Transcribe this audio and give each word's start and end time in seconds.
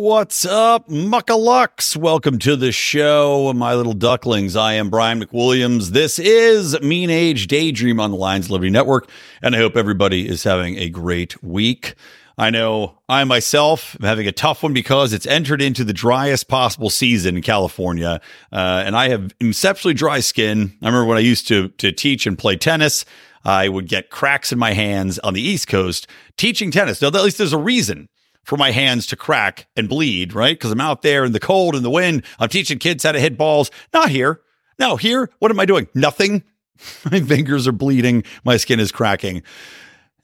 What's 0.00 0.44
up, 0.46 0.86
muckalux? 0.86 1.96
Welcome 1.96 2.38
to 2.38 2.54
the 2.54 2.70
show, 2.70 3.52
my 3.52 3.74
little 3.74 3.94
ducklings. 3.94 4.54
I 4.54 4.74
am 4.74 4.90
Brian 4.90 5.20
McWilliams. 5.20 5.88
This 5.88 6.20
is 6.20 6.80
Mean 6.80 7.10
Age 7.10 7.48
Daydream 7.48 7.98
on 7.98 8.12
the 8.12 8.16
Lions 8.16 8.48
Liberty 8.48 8.70
Network, 8.70 9.10
and 9.42 9.56
I 9.56 9.58
hope 9.58 9.76
everybody 9.76 10.28
is 10.28 10.44
having 10.44 10.78
a 10.78 10.88
great 10.88 11.42
week. 11.42 11.96
I 12.38 12.50
know 12.50 13.00
I 13.08 13.24
myself 13.24 13.96
am 14.00 14.06
having 14.06 14.28
a 14.28 14.32
tough 14.32 14.62
one 14.62 14.72
because 14.72 15.12
it's 15.12 15.26
entered 15.26 15.60
into 15.60 15.82
the 15.82 15.92
driest 15.92 16.46
possible 16.46 16.90
season 16.90 17.34
in 17.34 17.42
California, 17.42 18.20
uh, 18.52 18.84
and 18.86 18.94
I 18.94 19.08
have 19.08 19.34
exceptionally 19.40 19.94
dry 19.94 20.20
skin. 20.20 20.78
I 20.80 20.86
remember 20.86 21.06
when 21.06 21.18
I 21.18 21.22
used 21.22 21.48
to 21.48 21.70
to 21.70 21.90
teach 21.90 22.24
and 22.24 22.38
play 22.38 22.54
tennis. 22.54 23.04
I 23.44 23.68
would 23.68 23.88
get 23.88 24.10
cracks 24.10 24.52
in 24.52 24.60
my 24.60 24.74
hands 24.74 25.18
on 25.18 25.34
the 25.34 25.42
East 25.42 25.66
Coast 25.66 26.06
teaching 26.36 26.70
tennis. 26.70 27.02
Now, 27.02 27.08
at 27.08 27.14
least 27.14 27.38
there's 27.38 27.52
a 27.52 27.58
reason 27.58 28.08
for 28.48 28.56
my 28.56 28.70
hands 28.70 29.06
to 29.06 29.14
crack 29.14 29.66
and 29.76 29.90
bleed, 29.90 30.32
right? 30.32 30.58
Because 30.58 30.72
I'm 30.72 30.80
out 30.80 31.02
there 31.02 31.22
in 31.22 31.32
the 31.32 31.38
cold 31.38 31.74
and 31.74 31.84
the 31.84 31.90
wind. 31.90 32.24
I'm 32.38 32.48
teaching 32.48 32.78
kids 32.78 33.04
how 33.04 33.12
to 33.12 33.20
hit 33.20 33.36
balls. 33.36 33.70
Not 33.92 34.08
here. 34.08 34.40
No, 34.78 34.96
here, 34.96 35.28
what 35.38 35.50
am 35.50 35.60
I 35.60 35.66
doing? 35.66 35.86
Nothing. 35.94 36.42
my 37.10 37.20
fingers 37.20 37.68
are 37.68 37.72
bleeding. 37.72 38.24
My 38.44 38.56
skin 38.56 38.80
is 38.80 38.90
cracking. 38.90 39.42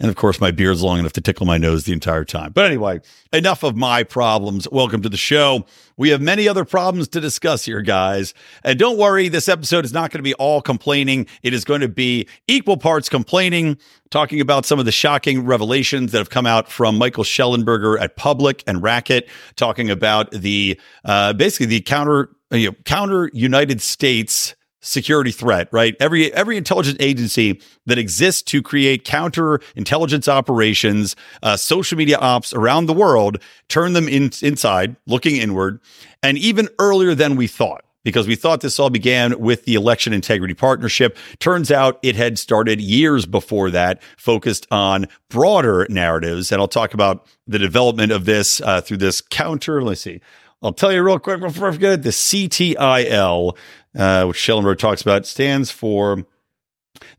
And 0.01 0.09
of 0.09 0.17
course, 0.17 0.41
my 0.41 0.51
beard's 0.51 0.83
long 0.83 0.99
enough 0.99 1.13
to 1.13 1.21
tickle 1.21 1.47
my 1.47 1.57
nose 1.57 1.85
the 1.85 1.93
entire 1.93 2.25
time. 2.25 2.51
But 2.51 2.67
anyway, 2.67 3.01
enough 3.33 3.63
of 3.63 3.77
my 3.77 4.03
problems. 4.03 4.69
Welcome 4.73 5.03
to 5.03 5.09
the 5.09 5.17
show. 5.17 5.67
We 5.97 6.09
have 6.09 6.21
many 6.21 6.49
other 6.49 6.65
problems 6.65 7.07
to 7.09 7.21
discuss 7.21 7.65
here, 7.65 7.81
guys. 7.81 8.35
And 8.65 8.77
don't 8.77 8.99
worry, 8.99 9.29
this 9.29 9.49
episode 9.49 9.85
is 9.85 9.93
not 9.93 10.11
going 10.11 10.19
to 10.19 10.25
be 10.25 10.35
all 10.35 10.61
complaining. 10.61 11.29
It 11.45 11.55
is 11.55 11.65
going 11.65 11.81
to 11.81 11.89
be 11.89 12.27
equal 12.49 12.77
parts 12.77 13.09
complaining, 13.09 13.79
talking 14.11 14.41
about 14.41 14.67
some 14.67 14.81
of 14.81 14.85
the 14.85 14.93
shocking 14.93 15.45
revelations 15.45 16.11
that 16.11 16.19
have 16.19 16.31
come 16.31 16.47
out 16.47 16.69
from 16.69 16.99
Michael 16.99 17.25
Shellenberger 17.25 18.01
at 18.01 18.17
Public 18.17 18.65
and 18.67 18.83
Racket, 18.83 19.29
talking 19.55 19.91
about 19.91 20.29
the 20.33 20.79
uh, 21.05 21.35
basically 21.35 21.67
the 21.67 21.81
counter 21.81 22.31
you 22.51 22.71
know, 22.71 22.77
counter 22.85 23.31
United 23.33 23.81
States 23.81 24.57
security 24.85 25.31
threat, 25.31 25.69
right? 25.73 25.97
Every 25.99 26.33
every 26.35 26.57
intelligence 26.57 26.97
agency 27.01 27.61
that 27.87 27.99
exists 27.99 28.43
to 28.43 28.63
create 28.63 29.05
counter 29.05 29.61
intelligence 29.75 30.29
operations, 30.29 31.17
uh, 31.43 31.57
social 31.57 31.99
media 31.99 32.19
ops 32.19 32.53
around 32.53 32.87
the 32.87 32.93
world, 32.93 33.39
turn 33.69 33.95
them 33.95 34.09
in, 34.09 34.31
inside, 34.43 34.97
looking 35.07 35.37
inward, 35.37 35.81
and 36.23 36.39
even 36.39 36.69
earlier 36.79 37.15
than 37.15 37.37
we 37.37 37.47
thought. 37.47 37.85
Because 38.05 38.29
we 38.29 38.37
thought 38.37 38.61
this 38.61 38.79
all 38.79 38.91
began 38.91 39.39
with 39.41 39.65
the 39.65 39.75
Election 39.77 40.13
Integrity 40.13 40.53
Partnership. 40.53 41.17
Turns 41.39 41.71
out 41.71 41.99
it 42.03 42.17
had 42.17 42.39
started 42.39 42.79
years 42.79 43.25
before 43.25 43.71
that, 43.71 44.03
focused 44.19 44.67
on 44.71 45.07
broader 45.31 45.87
narratives. 45.89 46.53
And 46.53 46.61
I'll 46.61 46.69
talk 46.69 46.93
about 46.93 47.27
the 47.47 47.59
development 47.59 48.13
of 48.13 48.27
this 48.27 48.61
uh, 48.61 48.83
through 48.83 48.99
this 48.99 49.23
counter. 49.23 49.83
Let's 49.83 50.03
see. 50.03 50.21
I'll 50.65 50.73
tell 50.73 50.93
you 50.93 51.03
real 51.03 51.19
quick 51.19 51.41
before 51.41 51.69
I 51.69 51.73
forget 51.73 52.03
the 52.03 52.09
CTIL, 52.09 53.57
uh, 53.97 54.25
which 54.27 54.37
Schellenberg 54.37 54.79
talks 54.79 55.03
about, 55.03 55.27
stands 55.27 55.71
for 55.71 56.25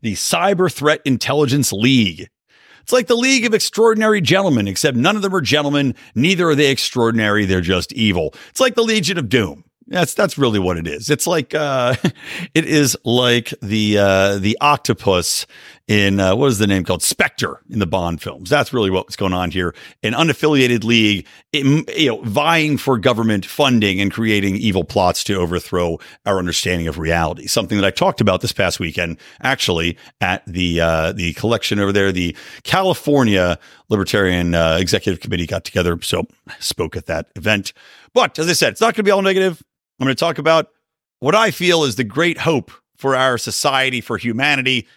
the 0.02 0.14
Cyber 0.14 0.72
Threat 0.72 1.00
Intelligence 1.04 1.72
League. 1.72 2.28
It's 2.82 2.92
like 2.92 3.08
the 3.08 3.16
League 3.16 3.44
of 3.44 3.52
Extraordinary 3.52 4.20
Gentlemen, 4.20 4.68
except 4.68 4.96
none 4.96 5.16
of 5.16 5.22
them 5.22 5.34
are 5.34 5.40
gentlemen. 5.40 5.94
Neither 6.14 6.48
are 6.50 6.54
they 6.54 6.70
extraordinary. 6.70 7.44
They're 7.44 7.60
just 7.60 7.92
evil. 7.92 8.32
It's 8.50 8.60
like 8.60 8.76
the 8.76 8.84
Legion 8.84 9.18
of 9.18 9.28
Doom. 9.28 9.64
That's 9.88 10.14
that's 10.14 10.36
really 10.36 10.58
what 10.58 10.76
it 10.76 10.86
is. 10.86 11.10
It's 11.10 11.26
like 11.26 11.54
uh, 11.54 11.94
it 12.54 12.64
is 12.64 12.96
like 13.04 13.52
the 13.60 13.98
uh, 13.98 14.38
the 14.38 14.56
octopus 14.60 15.46
in 15.88 16.18
uh, 16.18 16.34
what 16.34 16.48
is 16.48 16.58
the 16.58 16.66
name 16.66 16.82
called 16.82 17.02
Spectre 17.02 17.60
in 17.70 17.78
the 17.78 17.86
Bond 17.86 18.20
films. 18.20 18.50
That's 18.50 18.72
really 18.72 18.90
what's 18.90 19.14
going 19.14 19.32
on 19.32 19.52
here. 19.52 19.74
An 20.02 20.14
unaffiliated 20.14 20.82
league, 20.82 21.26
you 21.52 21.84
know, 22.06 22.20
vying 22.22 22.76
for 22.76 22.98
government 22.98 23.46
funding 23.46 24.00
and 24.00 24.12
creating 24.12 24.56
evil 24.56 24.82
plots 24.82 25.22
to 25.24 25.34
overthrow 25.34 25.98
our 26.24 26.38
understanding 26.38 26.88
of 26.88 26.98
reality. 26.98 27.46
Something 27.46 27.78
that 27.78 27.86
I 27.86 27.90
talked 27.90 28.20
about 28.20 28.40
this 28.40 28.52
past 28.52 28.80
weekend, 28.80 29.18
actually, 29.42 29.96
at 30.20 30.42
the 30.46 30.80
uh, 30.80 31.12
the 31.12 31.34
collection 31.34 31.78
over 31.78 31.92
there, 31.92 32.10
the 32.10 32.36
California 32.64 33.58
Libertarian 33.88 34.54
uh, 34.54 34.78
Executive 34.80 35.20
Committee 35.20 35.46
got 35.46 35.64
together, 35.64 36.00
so 36.02 36.26
I 36.48 36.54
spoke 36.58 36.96
at 36.96 37.06
that 37.06 37.28
event. 37.36 37.72
But 38.12 38.38
as 38.40 38.48
I 38.48 38.54
said, 38.54 38.72
it's 38.72 38.80
not 38.80 38.94
going 38.94 38.96
to 38.96 39.02
be 39.04 39.12
all 39.12 39.22
negative. 39.22 39.62
I'm 40.00 40.06
going 40.06 40.16
to 40.16 40.18
talk 40.18 40.38
about 40.38 40.68
what 41.20 41.36
I 41.36 41.52
feel 41.52 41.84
is 41.84 41.94
the 41.94 42.04
great 42.04 42.38
hope 42.38 42.72
for 42.96 43.14
our 43.14 43.38
society, 43.38 44.00
for 44.00 44.18
humanity 44.18 44.88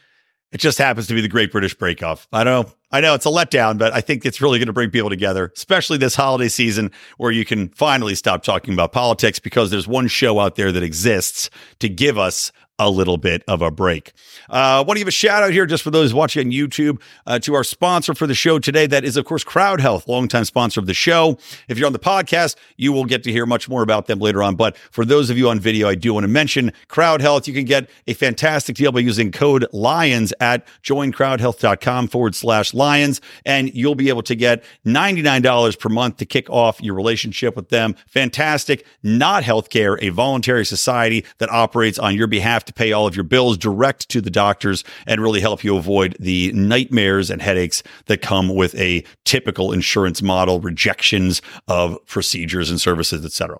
it 0.52 0.60
just 0.60 0.78
happens 0.78 1.08
to 1.08 1.14
be 1.14 1.22
the 1.22 1.28
Great 1.28 1.52
British 1.52 1.76
Bake 1.76 2.02
Off. 2.02 2.28
I 2.34 2.44
know. 2.44 2.72
I 2.92 3.02
know 3.02 3.14
it's 3.14 3.26
a 3.26 3.30
letdown, 3.30 3.78
but 3.78 3.94
I 3.94 4.02
think 4.02 4.26
it's 4.26 4.42
really 4.42 4.58
going 4.58 4.68
to 4.68 4.74
bring 4.74 4.90
people 4.90 5.10
together, 5.10 5.52
especially 5.56 6.00
this 6.00 6.16
holiday 6.16 6.48
season 6.48 6.92
where 7.18 7.32
you 7.32 7.46
can 7.46 7.70
finally 7.70 8.16
stop 8.16 8.42
talking 8.42 8.74
about 8.74 8.92
politics 8.92 9.38
because 9.38 9.70
there's 9.70 9.88
one 9.88 10.08
show 10.08 10.40
out 10.40 10.56
there 10.56 10.72
that 10.72 10.82
exists 10.82 11.52
to 11.80 11.88
give 11.88 12.18
us 12.18 12.52
a 12.80 12.90
little 12.90 13.18
bit 13.18 13.44
of 13.48 13.62
a 13.62 13.70
break. 13.70 14.14
I 14.50 14.80
uh, 14.80 14.84
want 14.84 14.96
to 14.96 15.02
give 15.02 15.08
a 15.08 15.12
shout 15.12 15.44
out 15.44 15.52
here 15.52 15.66
just 15.66 15.84
for 15.84 15.92
those 15.92 16.14
watching 16.14 16.48
on 16.48 16.52
YouTube 16.52 17.02
uh, 17.28 17.38
to 17.40 17.54
our 17.54 17.64
sponsor 17.64 18.16
for 18.16 18.26
the 18.26 18.34
show 18.34 18.58
today. 18.58 18.88
That 18.88 19.04
is, 19.04 19.18
of 19.18 19.26
course, 19.26 19.44
Crowd 19.44 19.82
Health, 19.82 20.08
longtime 20.08 20.46
sponsor 20.46 20.80
of 20.80 20.88
the 20.88 20.94
show. 20.94 21.38
If 21.68 21.78
you're 21.78 21.88
on 21.88 21.94
the 21.94 22.00
podcast, 22.00 22.56
you 22.78 22.94
will 22.94 23.06
get 23.06 23.24
to 23.24 23.32
hear 23.32 23.46
much 23.46 23.68
more 23.68 23.84
about 23.84 24.08
them 24.08 24.20
later 24.20 24.42
on. 24.42 24.56
But 24.56 24.78
for 24.78 25.04
those 25.04 25.30
of 25.30 25.38
you 25.38 25.50
on 25.50 25.60
video, 25.60 25.90
I 25.90 25.96
do 25.96 26.14
want 26.14 26.24
to 26.24 26.30
mention 26.30 26.72
Crowd 26.88 27.22
Health. 27.22 27.48
You 27.48 27.54
can 27.54 27.66
get 27.66 27.90
a 28.08 28.14
fantastic 28.14 28.78
deal 28.78 28.92
by 28.94 29.02
using 29.02 29.32
code 29.32 29.68
LIONS 29.74 30.34
at 30.40 30.66
joincrowdhealth.com 30.84 32.08
forward 32.08 32.34
slash 32.34 32.74
lions. 32.74 33.20
And 33.46 33.74
you'll 33.76 33.96
be 33.96 34.08
able 34.08 34.24
to 34.24 34.36
get 34.36 34.64
$99 34.86 35.80
per 35.80 35.90
month 35.90 36.18
to 36.18 36.26
kick 36.26 36.50
off 36.50 36.82
your 36.82 36.96
relationship 36.96 37.56
with 37.58 37.70
them. 37.70 37.96
Fantastic. 38.08 38.86
Not 39.04 39.44
healthcare, 39.44 39.98
a 40.02 40.10
voluntary 40.10 40.66
society 40.66 41.26
that 41.40 41.50
operates 41.50 42.00
on 42.00 42.16
your 42.16 42.28
behalf 42.28 42.66
to 42.69 42.74
pay 42.74 42.91
all 42.91 43.06
of 43.06 43.16
your 43.16 43.24
bills 43.24 43.57
direct 43.57 44.09
to 44.09 44.22
the 44.22 44.30
doctors 44.30 44.84
and 45.06 45.22
really 45.22 45.41
help 45.41 45.63
you 45.63 45.75
avoid 45.75 46.16
the 46.19 46.52
nightmares 46.53 47.30
and 47.30 47.41
headaches 47.41 47.84
that 48.06 48.22
come 48.22 48.56
with 48.56 48.74
a 48.75 49.03
typical 49.25 49.72
insurance 49.72 50.22
model, 50.22 50.62
rejections 50.62 51.41
of 51.68 51.97
procedures 52.06 52.69
and 52.69 52.80
services, 52.80 53.25
etc. 53.25 53.57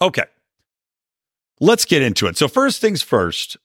Okay. 0.00 0.24
Let's 1.60 1.84
get 1.84 2.02
into 2.02 2.26
it. 2.26 2.36
So 2.36 2.48
first 2.48 2.80
things 2.80 3.02
first, 3.02 3.56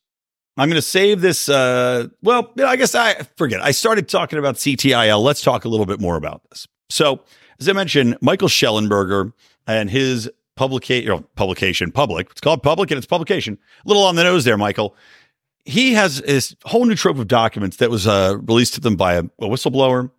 I'm 0.57 0.69
going 0.69 0.75
to 0.75 0.81
save 0.81 1.21
this. 1.21 1.49
Uh, 1.49 2.07
well, 2.21 2.51
I 2.63 2.75
guess 2.75 2.93
I 2.93 3.23
forget. 3.37 3.61
I 3.61 3.71
started 3.71 4.07
talking 4.07 4.37
about 4.37 4.55
CTIL. 4.55 5.21
Let's 5.21 5.41
talk 5.41 5.65
a 5.65 5.69
little 5.69 5.85
bit 5.85 5.99
more 5.99 6.15
about 6.15 6.41
this. 6.49 6.67
So, 6.89 7.21
as 7.59 7.69
I 7.69 7.73
mentioned, 7.73 8.17
Michael 8.21 8.49
Shellenberger 8.49 9.33
and 9.65 9.89
his 9.89 10.29
publication, 10.61 11.11
you 11.11 11.27
publication, 11.35 11.91
public. 11.91 12.29
It's 12.29 12.39
called 12.39 12.61
public 12.61 12.91
and 12.91 12.97
it's 12.99 13.07
publication. 13.07 13.57
A 13.83 13.87
little 13.87 14.03
on 14.03 14.15
the 14.15 14.23
nose 14.23 14.43
there, 14.43 14.57
Michael. 14.57 14.95
He 15.65 15.93
has 15.93 16.21
this 16.21 16.55
whole 16.65 16.85
new 16.85 16.93
trove 16.93 17.17
of 17.17 17.27
documents 17.27 17.77
that 17.77 17.89
was 17.89 18.05
uh, 18.05 18.37
released 18.43 18.75
to 18.75 18.79
them 18.79 18.95
by 18.95 19.15
a, 19.15 19.23
a 19.23 19.47
whistleblower. 19.47 20.11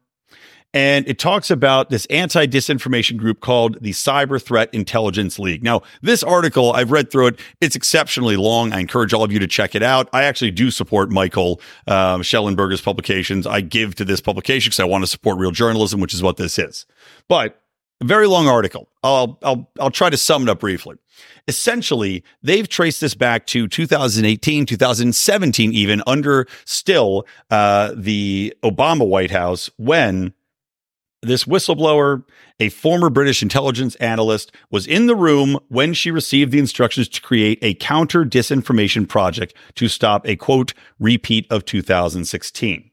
And 0.74 1.06
it 1.06 1.20
talks 1.20 1.50
about 1.50 1.90
this 1.90 2.06
anti 2.06 2.46
disinformation 2.46 3.18
group 3.18 3.40
called 3.40 3.78
the 3.80 3.90
Cyber 3.90 4.42
Threat 4.42 4.72
Intelligence 4.72 5.38
League. 5.38 5.62
Now, 5.62 5.82
this 6.00 6.24
article, 6.24 6.72
I've 6.72 6.90
read 6.90 7.12
through 7.12 7.28
it. 7.28 7.40
It's 7.60 7.76
exceptionally 7.76 8.36
long. 8.36 8.72
I 8.72 8.80
encourage 8.80 9.12
all 9.12 9.22
of 9.22 9.30
you 9.30 9.38
to 9.38 9.46
check 9.46 9.76
it 9.76 9.82
out. 9.82 10.08
I 10.12 10.24
actually 10.24 10.50
do 10.50 10.72
support 10.72 11.10
Michael 11.10 11.60
um, 11.86 12.22
Shellenberger's 12.22 12.80
publications. 12.80 13.46
I 13.46 13.60
give 13.60 13.94
to 13.96 14.04
this 14.04 14.20
publication 14.20 14.70
because 14.70 14.80
I 14.80 14.86
want 14.86 15.04
to 15.04 15.08
support 15.08 15.38
real 15.38 15.52
journalism, 15.52 16.00
which 16.00 16.14
is 16.14 16.22
what 16.22 16.36
this 16.36 16.58
is. 16.58 16.86
But 17.28 17.61
A 18.02 18.04
very 18.04 18.26
long 18.26 18.48
article. 18.48 18.88
I'll, 19.04 19.38
I'll, 19.44 19.70
I'll 19.78 19.92
try 19.92 20.10
to 20.10 20.16
sum 20.16 20.42
it 20.42 20.48
up 20.48 20.58
briefly. 20.58 20.96
Essentially, 21.46 22.24
they've 22.42 22.68
traced 22.68 23.00
this 23.00 23.14
back 23.14 23.46
to 23.46 23.68
2018, 23.68 24.66
2017, 24.66 25.72
even 25.72 26.02
under 26.04 26.48
still 26.64 27.24
uh, 27.52 27.92
the 27.96 28.56
Obama 28.64 29.06
White 29.06 29.30
House 29.30 29.70
when 29.76 30.34
this 31.20 31.44
whistleblower, 31.44 32.24
a 32.58 32.70
former 32.70 33.08
British 33.08 33.40
intelligence 33.40 33.94
analyst, 33.96 34.50
was 34.72 34.84
in 34.84 35.06
the 35.06 35.14
room 35.14 35.60
when 35.68 35.94
she 35.94 36.10
received 36.10 36.50
the 36.50 36.58
instructions 36.58 37.08
to 37.08 37.20
create 37.20 37.60
a 37.62 37.74
counter 37.74 38.24
disinformation 38.24 39.08
project 39.08 39.54
to 39.76 39.86
stop 39.86 40.26
a 40.26 40.34
quote 40.34 40.74
repeat 40.98 41.46
of 41.52 41.64
2016. 41.64 42.90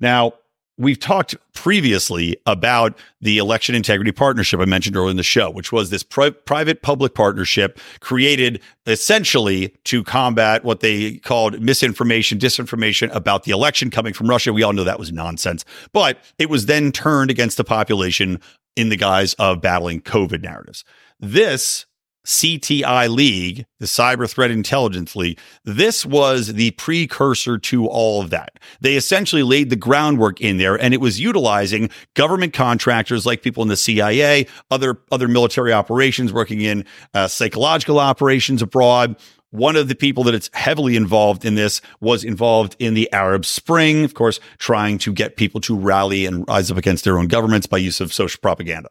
Now, 0.00 0.32
We've 0.78 1.00
talked 1.00 1.34
previously 1.54 2.36
about 2.44 2.98
the 3.22 3.38
election 3.38 3.74
integrity 3.74 4.12
partnership 4.12 4.60
I 4.60 4.66
mentioned 4.66 4.94
earlier 4.94 5.10
in 5.10 5.16
the 5.16 5.22
show, 5.22 5.50
which 5.50 5.72
was 5.72 5.88
this 5.88 6.02
pri- 6.02 6.30
private 6.30 6.82
public 6.82 7.14
partnership 7.14 7.80
created 8.00 8.60
essentially 8.86 9.74
to 9.84 10.04
combat 10.04 10.64
what 10.64 10.80
they 10.80 11.16
called 11.18 11.60
misinformation, 11.62 12.38
disinformation 12.38 13.14
about 13.14 13.44
the 13.44 13.52
election 13.52 13.90
coming 13.90 14.12
from 14.12 14.28
Russia. 14.28 14.52
We 14.52 14.62
all 14.62 14.74
know 14.74 14.84
that 14.84 14.98
was 14.98 15.10
nonsense, 15.10 15.64
but 15.94 16.18
it 16.38 16.50
was 16.50 16.66
then 16.66 16.92
turned 16.92 17.30
against 17.30 17.56
the 17.56 17.64
population 17.64 18.38
in 18.76 18.90
the 18.90 18.96
guise 18.96 19.32
of 19.34 19.62
battling 19.62 20.02
COVID 20.02 20.42
narratives. 20.42 20.84
This 21.18 21.86
CTI 22.26 23.08
League, 23.08 23.66
the 23.78 23.86
Cyber 23.86 24.28
Threat 24.28 24.50
Intelligence 24.50 25.14
League, 25.14 25.38
this 25.64 26.04
was 26.04 26.54
the 26.54 26.72
precursor 26.72 27.56
to 27.56 27.86
all 27.86 28.20
of 28.20 28.30
that. 28.30 28.58
They 28.80 28.96
essentially 28.96 29.44
laid 29.44 29.70
the 29.70 29.76
groundwork 29.76 30.40
in 30.40 30.58
there 30.58 30.74
and 30.74 30.92
it 30.92 31.00
was 31.00 31.20
utilizing 31.20 31.88
government 32.14 32.52
contractors 32.52 33.24
like 33.24 33.42
people 33.42 33.62
in 33.62 33.68
the 33.68 33.76
CIA, 33.76 34.46
other, 34.70 34.98
other 35.12 35.28
military 35.28 35.72
operations 35.72 36.32
working 36.32 36.60
in 36.60 36.84
uh, 37.14 37.28
psychological 37.28 38.00
operations 38.00 38.60
abroad. 38.60 39.16
One 39.50 39.76
of 39.76 39.86
the 39.86 39.94
people 39.94 40.24
that 40.24 40.34
it's 40.34 40.50
heavily 40.52 40.96
involved 40.96 41.44
in 41.44 41.54
this 41.54 41.80
was 42.00 42.24
involved 42.24 42.74
in 42.80 42.94
the 42.94 43.10
Arab 43.12 43.46
Spring, 43.46 44.04
of 44.04 44.14
course, 44.14 44.40
trying 44.58 44.98
to 44.98 45.12
get 45.12 45.36
people 45.36 45.60
to 45.62 45.78
rally 45.78 46.26
and 46.26 46.44
rise 46.48 46.70
up 46.72 46.76
against 46.76 47.04
their 47.04 47.18
own 47.18 47.28
governments 47.28 47.68
by 47.68 47.78
use 47.78 48.00
of 48.00 48.12
social 48.12 48.40
propaganda. 48.42 48.90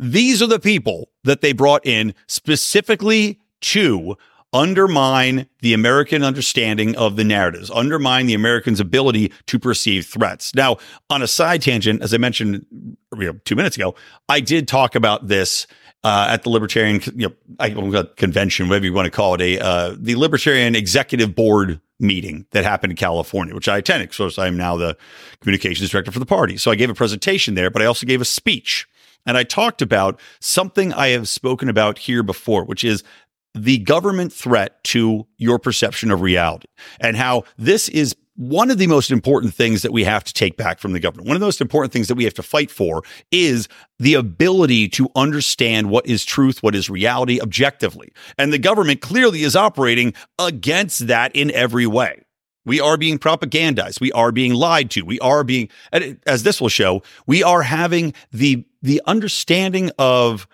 These 0.00 0.40
are 0.40 0.46
the 0.46 0.58
people 0.58 1.10
that 1.24 1.42
they 1.42 1.52
brought 1.52 1.84
in 1.84 2.14
specifically 2.26 3.38
to 3.60 4.16
undermine 4.52 5.46
the 5.60 5.74
American 5.74 6.24
understanding 6.24 6.96
of 6.96 7.16
the 7.16 7.22
narratives, 7.22 7.70
undermine 7.70 8.26
the 8.26 8.32
Americans' 8.32 8.80
ability 8.80 9.30
to 9.46 9.58
perceive 9.58 10.06
threats. 10.06 10.54
Now, 10.54 10.78
on 11.10 11.20
a 11.20 11.26
side 11.26 11.60
tangent, 11.60 12.02
as 12.02 12.14
I 12.14 12.16
mentioned 12.16 12.64
you 12.72 13.26
know, 13.26 13.38
two 13.44 13.54
minutes 13.54 13.76
ago, 13.76 13.94
I 14.26 14.40
did 14.40 14.66
talk 14.66 14.94
about 14.94 15.28
this 15.28 15.66
uh, 16.02 16.28
at 16.30 16.44
the 16.44 16.48
Libertarian 16.48 17.02
you 17.14 17.30
know, 17.58 18.04
convention, 18.16 18.68
whatever 18.68 18.86
you 18.86 18.94
want 18.94 19.04
to 19.04 19.10
call 19.10 19.34
it, 19.34 19.42
a 19.42 19.60
uh, 19.60 19.96
the 19.98 20.14
Libertarian 20.14 20.74
Executive 20.74 21.34
Board 21.34 21.78
meeting 21.98 22.46
that 22.52 22.64
happened 22.64 22.92
in 22.92 22.96
California, 22.96 23.54
which 23.54 23.68
I 23.68 23.76
attended. 23.76 24.14
So 24.14 24.30
I 24.38 24.46
am 24.46 24.56
now 24.56 24.78
the 24.78 24.96
communications 25.40 25.90
director 25.90 26.10
for 26.10 26.18
the 26.18 26.26
party. 26.26 26.56
So 26.56 26.70
I 26.70 26.74
gave 26.74 26.88
a 26.88 26.94
presentation 26.94 27.54
there, 27.54 27.70
but 27.70 27.82
I 27.82 27.84
also 27.84 28.06
gave 28.06 28.22
a 28.22 28.24
speech. 28.24 28.88
And 29.26 29.36
I 29.36 29.44
talked 29.44 29.82
about 29.82 30.20
something 30.40 30.92
I 30.92 31.08
have 31.08 31.28
spoken 31.28 31.68
about 31.68 31.98
here 31.98 32.22
before, 32.22 32.64
which 32.64 32.84
is 32.84 33.04
the 33.54 33.78
government 33.78 34.32
threat 34.32 34.82
to 34.84 35.26
your 35.36 35.58
perception 35.58 36.10
of 36.10 36.20
reality 36.20 36.68
and 37.00 37.16
how 37.16 37.44
this 37.58 37.88
is 37.88 38.14
one 38.36 38.70
of 38.70 38.78
the 38.78 38.86
most 38.86 39.10
important 39.10 39.52
things 39.52 39.82
that 39.82 39.92
we 39.92 40.02
have 40.04 40.24
to 40.24 40.32
take 40.32 40.56
back 40.56 40.78
from 40.78 40.92
the 40.92 41.00
government. 41.00 41.28
One 41.28 41.36
of 41.36 41.40
the 41.40 41.46
most 41.46 41.60
important 41.60 41.92
things 41.92 42.08
that 42.08 42.14
we 42.14 42.24
have 42.24 42.32
to 42.34 42.42
fight 42.42 42.70
for 42.70 43.02
is 43.30 43.68
the 43.98 44.14
ability 44.14 44.88
to 44.90 45.10
understand 45.14 45.90
what 45.90 46.06
is 46.06 46.24
truth, 46.24 46.62
what 46.62 46.74
is 46.74 46.88
reality 46.88 47.38
objectively. 47.40 48.12
And 48.38 48.50
the 48.50 48.58
government 48.58 49.02
clearly 49.02 49.42
is 49.42 49.56
operating 49.56 50.14
against 50.38 51.08
that 51.08 51.34
in 51.36 51.50
every 51.50 51.86
way. 51.86 52.22
We 52.64 52.80
are 52.80 52.96
being 52.96 53.18
propagandized. 53.18 54.00
We 54.00 54.12
are 54.12 54.32
being 54.32 54.54
lied 54.54 54.90
to. 54.92 55.02
We 55.02 55.18
are 55.20 55.44
being, 55.44 55.68
as 56.26 56.42
this 56.42 56.60
will 56.60 56.68
show, 56.68 57.02
we 57.26 57.42
are 57.42 57.62
having 57.62 58.14
the, 58.32 58.64
the 58.82 59.02
understanding 59.06 59.90
of 59.98 60.46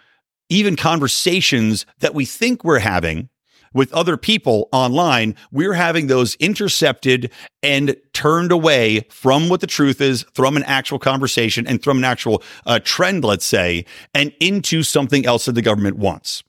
even 0.48 0.76
conversations 0.76 1.86
that 2.00 2.14
we 2.14 2.24
think 2.24 2.64
we're 2.64 2.78
having 2.78 3.28
with 3.74 3.92
other 3.92 4.16
people 4.16 4.68
online, 4.72 5.34
we're 5.52 5.74
having 5.74 6.06
those 6.06 6.34
intercepted 6.36 7.30
and 7.62 7.94
turned 8.14 8.50
away 8.50 9.00
from 9.10 9.48
what 9.48 9.60
the 9.60 9.66
truth 9.66 10.00
is, 10.00 10.24
from 10.34 10.56
an 10.56 10.62
actual 10.64 10.98
conversation 10.98 11.66
and 11.66 11.84
from 11.84 11.98
an 11.98 12.04
actual 12.04 12.42
uh, 12.64 12.80
trend, 12.82 13.22
let's 13.22 13.44
say, 13.44 13.84
and 14.14 14.32
into 14.40 14.82
something 14.82 15.26
else 15.26 15.44
that 15.44 15.52
the 15.52 15.62
government 15.62 15.98
wants. 15.98 16.42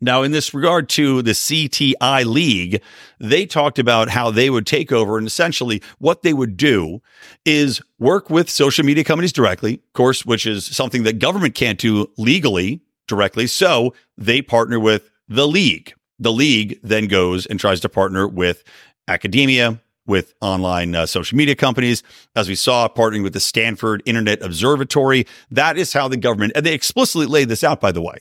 Now, 0.00 0.22
in 0.22 0.32
this 0.32 0.54
regard 0.54 0.88
to 0.90 1.20
the 1.20 1.32
CTI 1.32 2.24
League, 2.24 2.82
they 3.18 3.44
talked 3.44 3.78
about 3.78 4.08
how 4.08 4.30
they 4.30 4.48
would 4.48 4.66
take 4.66 4.92
over 4.92 5.18
and 5.18 5.26
essentially 5.26 5.82
what 5.98 6.22
they 6.22 6.32
would 6.32 6.56
do 6.56 7.02
is 7.44 7.82
work 7.98 8.30
with 8.30 8.48
social 8.48 8.84
media 8.84 9.04
companies 9.04 9.32
directly, 9.32 9.74
of 9.74 9.92
course, 9.92 10.24
which 10.24 10.46
is 10.46 10.64
something 10.64 11.02
that 11.02 11.18
government 11.18 11.54
can't 11.54 11.78
do 11.78 12.10
legally 12.16 12.80
directly. 13.06 13.46
So 13.46 13.94
they 14.16 14.40
partner 14.40 14.80
with 14.80 15.10
the 15.28 15.46
league. 15.46 15.92
The 16.18 16.32
league 16.32 16.80
then 16.82 17.06
goes 17.06 17.44
and 17.46 17.60
tries 17.60 17.80
to 17.80 17.88
partner 17.88 18.26
with 18.26 18.64
academia, 19.06 19.80
with 20.06 20.34
online 20.40 20.94
uh, 20.94 21.06
social 21.06 21.36
media 21.36 21.54
companies, 21.54 22.02
as 22.34 22.48
we 22.48 22.54
saw, 22.54 22.88
partnering 22.88 23.22
with 23.22 23.32
the 23.32 23.40
Stanford 23.40 24.02
Internet 24.06 24.42
Observatory. 24.42 25.26
That 25.50 25.76
is 25.76 25.92
how 25.92 26.08
the 26.08 26.16
government, 26.16 26.52
and 26.54 26.64
they 26.64 26.74
explicitly 26.74 27.26
laid 27.26 27.48
this 27.48 27.62
out, 27.62 27.80
by 27.80 27.92
the 27.92 28.02
way. 28.02 28.18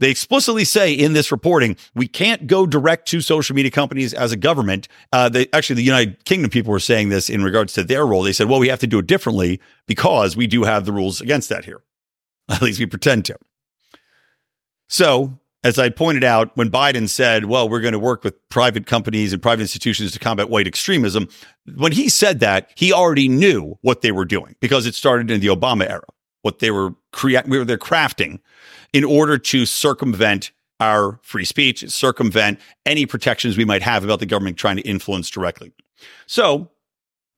They 0.00 0.10
explicitly 0.10 0.64
say 0.64 0.92
in 0.92 1.12
this 1.12 1.30
reporting, 1.30 1.76
we 1.94 2.08
can't 2.08 2.46
go 2.46 2.66
direct 2.66 3.06
to 3.08 3.20
social 3.20 3.54
media 3.54 3.70
companies 3.70 4.14
as 4.14 4.32
a 4.32 4.36
government. 4.36 4.88
Uh, 5.12 5.28
they, 5.28 5.46
actually, 5.52 5.76
the 5.76 5.82
United 5.82 6.24
Kingdom 6.24 6.50
people 6.50 6.72
were 6.72 6.80
saying 6.80 7.10
this 7.10 7.28
in 7.28 7.44
regards 7.44 7.74
to 7.74 7.84
their 7.84 8.06
role. 8.06 8.22
They 8.22 8.32
said, 8.32 8.48
well, 8.48 8.58
we 8.58 8.68
have 8.68 8.80
to 8.80 8.86
do 8.86 8.98
it 8.98 9.06
differently 9.06 9.60
because 9.86 10.36
we 10.36 10.46
do 10.46 10.64
have 10.64 10.86
the 10.86 10.92
rules 10.92 11.20
against 11.20 11.50
that 11.50 11.66
here. 11.66 11.82
At 12.48 12.62
least 12.62 12.80
we 12.80 12.86
pretend 12.86 13.26
to. 13.26 13.36
So, 14.88 15.38
as 15.62 15.78
I 15.78 15.90
pointed 15.90 16.24
out, 16.24 16.56
when 16.56 16.70
Biden 16.70 17.06
said, 17.06 17.44
well, 17.44 17.68
we're 17.68 17.82
going 17.82 17.92
to 17.92 17.98
work 17.98 18.24
with 18.24 18.48
private 18.48 18.86
companies 18.86 19.34
and 19.34 19.42
private 19.42 19.60
institutions 19.60 20.12
to 20.12 20.18
combat 20.18 20.48
white 20.48 20.66
extremism, 20.66 21.28
when 21.76 21.92
he 21.92 22.08
said 22.08 22.40
that, 22.40 22.70
he 22.74 22.90
already 22.90 23.28
knew 23.28 23.78
what 23.82 24.00
they 24.00 24.12
were 24.12 24.24
doing 24.24 24.56
because 24.60 24.86
it 24.86 24.94
started 24.94 25.30
in 25.30 25.40
the 25.42 25.48
Obama 25.48 25.88
era, 25.88 26.06
what 26.40 26.60
they 26.60 26.70
were 26.70 26.94
creating, 27.12 27.66
they're 27.66 27.76
crafting 27.76 28.40
in 28.92 29.04
order 29.04 29.38
to 29.38 29.66
circumvent 29.66 30.52
our 30.80 31.20
free 31.22 31.44
speech, 31.44 31.88
circumvent 31.90 32.58
any 32.86 33.06
protections 33.06 33.56
we 33.56 33.64
might 33.64 33.82
have 33.82 34.02
about 34.02 34.18
the 34.18 34.26
government 34.26 34.56
trying 34.56 34.76
to 34.76 34.82
influence 34.82 35.28
directly. 35.30 35.72
So, 36.26 36.70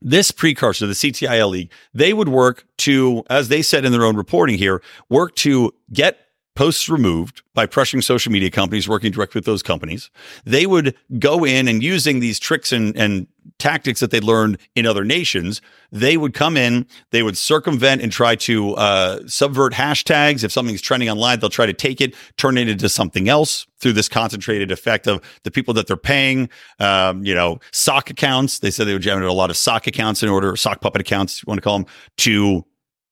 this 0.04 0.30
precursor, 0.32 0.86
the 0.86 0.94
CTIL 0.94 1.50
League, 1.50 1.72
they 1.94 2.12
would 2.12 2.28
work 2.28 2.66
to, 2.78 3.22
as 3.30 3.48
they 3.48 3.62
said 3.62 3.84
in 3.84 3.92
their 3.92 4.04
own 4.04 4.16
reporting 4.16 4.58
here, 4.58 4.82
work 5.08 5.36
to 5.36 5.72
get 5.92 6.18
posts 6.54 6.88
removed 6.88 7.42
by 7.54 7.66
pressuring 7.66 8.02
social 8.02 8.30
media 8.30 8.50
companies 8.50 8.88
working 8.88 9.10
directly 9.10 9.38
with 9.38 9.46
those 9.46 9.62
companies. 9.62 10.10
They 10.44 10.66
would 10.66 10.94
go 11.18 11.44
in 11.44 11.68
and 11.68 11.82
using 11.82 12.20
these 12.20 12.38
tricks 12.38 12.72
and, 12.72 12.96
and 12.96 13.26
tactics 13.62 14.00
that 14.00 14.10
they 14.10 14.20
learned 14.20 14.58
in 14.74 14.86
other 14.86 15.04
nations, 15.04 15.62
they 15.92 16.16
would 16.16 16.34
come 16.34 16.56
in, 16.56 16.84
they 17.12 17.22
would 17.22 17.38
circumvent 17.38 18.02
and 18.02 18.10
try 18.10 18.34
to 18.34 18.74
uh, 18.74 19.20
subvert 19.26 19.72
hashtags. 19.72 20.42
If 20.42 20.50
something's 20.50 20.82
trending 20.82 21.08
online, 21.08 21.38
they'll 21.38 21.48
try 21.48 21.66
to 21.66 21.72
take 21.72 22.00
it, 22.00 22.14
turn 22.36 22.58
it 22.58 22.68
into 22.68 22.88
something 22.88 23.28
else 23.28 23.66
through 23.78 23.92
this 23.92 24.08
concentrated 24.08 24.72
effect 24.72 25.06
of 25.06 25.22
the 25.44 25.50
people 25.50 25.72
that 25.74 25.86
they're 25.86 25.96
paying. 25.96 26.48
Um, 26.80 27.24
you 27.24 27.34
know, 27.34 27.60
sock 27.70 28.10
accounts. 28.10 28.58
They 28.58 28.72
said 28.72 28.88
they 28.88 28.94
would 28.94 29.02
generate 29.02 29.30
a 29.30 29.32
lot 29.32 29.50
of 29.50 29.56
sock 29.56 29.86
accounts 29.86 30.24
in 30.24 30.28
order, 30.28 30.56
sock 30.56 30.80
puppet 30.80 31.00
accounts, 31.00 31.42
you 31.42 31.44
want 31.46 31.58
to 31.58 31.62
call 31.62 31.78
them, 31.78 31.86
to 32.18 32.64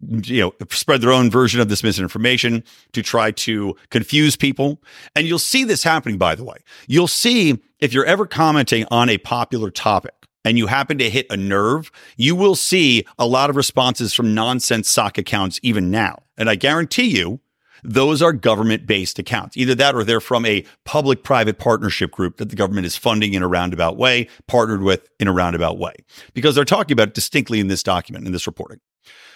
you 0.02 0.40
know, 0.40 0.52
spread 0.70 1.00
their 1.00 1.12
own 1.12 1.30
version 1.30 1.60
of 1.60 1.68
this 1.68 1.84
misinformation 1.84 2.64
to 2.92 3.02
try 3.02 3.30
to 3.30 3.76
confuse 3.90 4.34
people. 4.34 4.82
And 5.14 5.26
you'll 5.26 5.38
see 5.38 5.62
this 5.62 5.84
happening, 5.84 6.18
by 6.18 6.34
the 6.34 6.42
way. 6.42 6.56
You'll 6.88 7.06
see 7.06 7.60
if 7.78 7.92
you're 7.92 8.06
ever 8.06 8.26
commenting 8.26 8.86
on 8.90 9.08
a 9.08 9.18
popular 9.18 9.70
topic 9.70 10.19
and 10.44 10.58
you 10.58 10.66
happen 10.66 10.98
to 10.98 11.10
hit 11.10 11.26
a 11.30 11.36
nerve, 11.36 11.90
you 12.16 12.34
will 12.34 12.54
see 12.54 13.04
a 13.18 13.26
lot 13.26 13.50
of 13.50 13.56
responses 13.56 14.14
from 14.14 14.34
nonsense 14.34 14.88
sock 14.88 15.18
accounts 15.18 15.60
even 15.62 15.90
now. 15.90 16.22
And 16.36 16.48
I 16.48 16.54
guarantee 16.54 17.16
you, 17.16 17.40
those 17.82 18.20
are 18.20 18.32
government 18.32 18.86
based 18.86 19.18
accounts. 19.18 19.56
Either 19.56 19.74
that 19.74 19.94
or 19.94 20.04
they're 20.04 20.20
from 20.20 20.44
a 20.44 20.64
public 20.84 21.22
private 21.22 21.58
partnership 21.58 22.10
group 22.10 22.36
that 22.36 22.50
the 22.50 22.56
government 22.56 22.86
is 22.86 22.96
funding 22.96 23.34
in 23.34 23.42
a 23.42 23.48
roundabout 23.48 23.96
way, 23.96 24.28
partnered 24.46 24.82
with 24.82 25.08
in 25.18 25.28
a 25.28 25.32
roundabout 25.32 25.78
way, 25.78 25.94
because 26.34 26.54
they're 26.54 26.64
talking 26.64 26.92
about 26.92 27.08
it 27.08 27.14
distinctly 27.14 27.60
in 27.60 27.68
this 27.68 27.82
document, 27.82 28.26
in 28.26 28.32
this 28.32 28.46
reporting. 28.46 28.80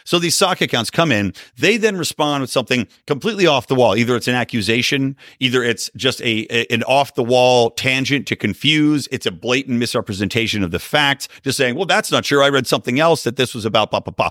So 0.05 0.19
these 0.19 0.37
sock 0.37 0.61
accounts 0.61 0.91
come 0.91 1.11
in, 1.11 1.33
they 1.57 1.77
then 1.79 1.97
respond 1.97 2.43
with 2.43 2.51
something 2.51 2.87
completely 3.07 3.47
off 3.47 3.67
the 3.69 3.75
wall. 3.75 3.97
Either 3.97 4.17
it's 4.17 4.29
an 4.29 4.35
accusation, 4.35 5.17
either 5.41 5.63
it's 5.63 5.91
just 5.97 6.21
a, 6.21 6.47
a 6.51 6.67
an 6.73 6.83
off 6.85 7.15
the 7.15 7.25
wall 7.25 7.71
tangent 7.71 8.27
to 8.29 8.37
confuse, 8.37 9.09
it's 9.11 9.27
a 9.27 9.33
blatant 9.33 9.79
misrepresentation 9.79 10.63
of 10.63 10.71
the 10.71 10.79
facts, 10.79 11.29
just 11.43 11.57
saying, 11.57 11.75
well, 11.75 11.87
that's 11.87 12.13
not 12.13 12.25
true. 12.25 12.43
I 12.43 12.51
read 12.51 12.67
something 12.67 13.01
else 13.01 13.25
that 13.25 13.37
this 13.37 13.55
was 13.55 13.65
about 13.65 13.91
blah 13.91 14.01
blah 14.01 14.13
blah. 14.13 14.31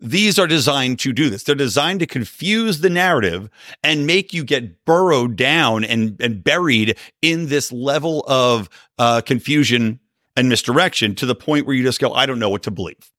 these 0.00 0.38
are 0.38 0.46
designed 0.46 0.98
to 1.00 1.12
do 1.12 1.30
this. 1.30 1.44
They're 1.44 1.54
designed 1.54 2.00
to 2.00 2.06
confuse 2.06 2.80
the 2.80 2.90
narrative 2.90 3.48
and 3.82 4.06
make 4.06 4.34
you 4.34 4.44
get 4.44 4.84
burrowed 4.84 5.36
down 5.36 5.84
and, 5.84 6.20
and 6.20 6.42
buried 6.44 6.98
in 7.22 7.48
this 7.48 7.72
level 7.72 8.24
of 8.26 8.68
uh, 8.98 9.20
confusion 9.22 10.00
and 10.36 10.48
misdirection 10.48 11.14
to 11.16 11.26
the 11.26 11.34
point 11.34 11.66
where 11.66 11.76
you 11.76 11.82
just 11.82 12.00
go, 12.00 12.12
I 12.12 12.26
don't 12.26 12.38
know 12.38 12.50
what 12.50 12.62
to 12.64 12.70
believe. 12.70 13.10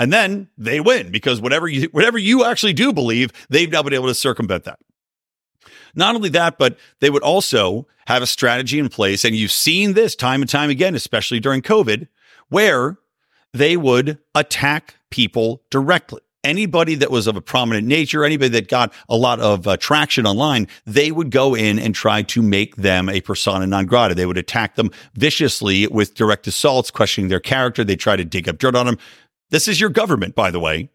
And 0.00 0.10
then 0.10 0.48
they 0.56 0.80
win 0.80 1.12
because 1.12 1.42
whatever 1.42 1.68
you 1.68 1.88
whatever 1.92 2.16
you 2.16 2.42
actually 2.46 2.72
do 2.72 2.90
believe, 2.90 3.30
they've 3.50 3.70
now 3.70 3.82
been 3.82 3.92
able 3.92 4.08
to 4.08 4.14
circumvent 4.14 4.64
that. 4.64 4.80
Not 5.94 6.14
only 6.14 6.30
that, 6.30 6.56
but 6.56 6.78
they 7.00 7.10
would 7.10 7.22
also 7.22 7.86
have 8.06 8.22
a 8.22 8.26
strategy 8.26 8.78
in 8.78 8.88
place. 8.88 9.26
And 9.26 9.36
you've 9.36 9.52
seen 9.52 9.92
this 9.92 10.16
time 10.16 10.40
and 10.40 10.48
time 10.48 10.70
again, 10.70 10.94
especially 10.94 11.38
during 11.38 11.60
COVID, 11.60 12.08
where 12.48 12.96
they 13.52 13.76
would 13.76 14.18
attack 14.34 14.96
people 15.10 15.62
directly. 15.68 16.22
Anybody 16.42 16.94
that 16.94 17.10
was 17.10 17.26
of 17.26 17.36
a 17.36 17.42
prominent 17.42 17.86
nature, 17.86 18.24
anybody 18.24 18.48
that 18.48 18.68
got 18.68 18.94
a 19.10 19.16
lot 19.16 19.38
of 19.40 19.68
uh, 19.68 19.76
traction 19.76 20.26
online, 20.26 20.66
they 20.86 21.12
would 21.12 21.30
go 21.30 21.54
in 21.54 21.78
and 21.78 21.94
try 21.94 22.22
to 22.22 22.40
make 22.40 22.76
them 22.76 23.10
a 23.10 23.20
persona 23.20 23.66
non 23.66 23.84
grata. 23.84 24.14
They 24.14 24.24
would 24.24 24.38
attack 24.38 24.76
them 24.76 24.90
viciously 25.12 25.86
with 25.88 26.14
direct 26.14 26.46
assaults, 26.46 26.90
questioning 26.90 27.28
their 27.28 27.40
character. 27.40 27.84
They 27.84 27.96
try 27.96 28.16
to 28.16 28.24
dig 28.24 28.48
up 28.48 28.56
dirt 28.56 28.74
on 28.74 28.86
them. 28.86 28.96
This 29.50 29.68
is 29.68 29.80
your 29.80 29.90
government, 29.90 30.34
by 30.34 30.50
the 30.50 30.60
way, 30.60 30.90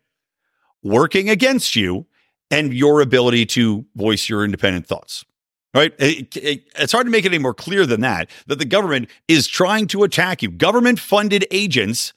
working 0.81 1.29
against 1.29 1.75
you 1.75 2.05
and 2.49 2.73
your 2.73 3.01
ability 3.01 3.45
to 3.47 3.85
voice 3.95 4.29
your 4.29 4.43
independent 4.43 4.87
thoughts. 4.87 5.25
Right? 5.73 5.93
It, 5.99 6.37
it, 6.37 6.63
it's 6.77 6.93
hard 6.93 7.05
to 7.05 7.11
make 7.11 7.25
it 7.25 7.33
any 7.33 7.37
more 7.37 7.53
clear 7.53 7.85
than 7.85 7.99
that, 8.01 8.29
that 8.47 8.59
the 8.59 8.65
government 8.65 9.09
is 9.27 9.45
trying 9.45 9.87
to 9.87 10.03
attack 10.03 10.41
you. 10.41 10.49
Government 10.49 10.99
funded 10.99 11.45
agents 11.51 12.13